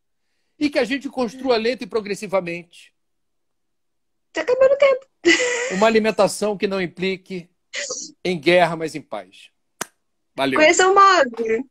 e 0.59 0.71
que 0.71 0.79
a 0.79 0.85
gente 0.85 1.09
construa 1.09 1.57
lento 1.57 1.83
e 1.83 1.87
progressivamente. 1.87 2.93
Está 4.29 4.43
acabando 4.43 4.73
o 4.73 4.79
tempo. 4.79 5.07
Uma 5.73 5.87
alimentação 5.87 6.57
que 6.57 6.67
não 6.67 6.81
implique 6.81 7.49
em 8.25 8.39
guerra, 8.39 8.77
mas 8.77 8.95
em 8.95 9.01
paz. 9.01 9.51
Valeu. 10.35 10.59
Conheça 10.59 10.89
o 10.89 10.95
Mogli. 10.95 11.65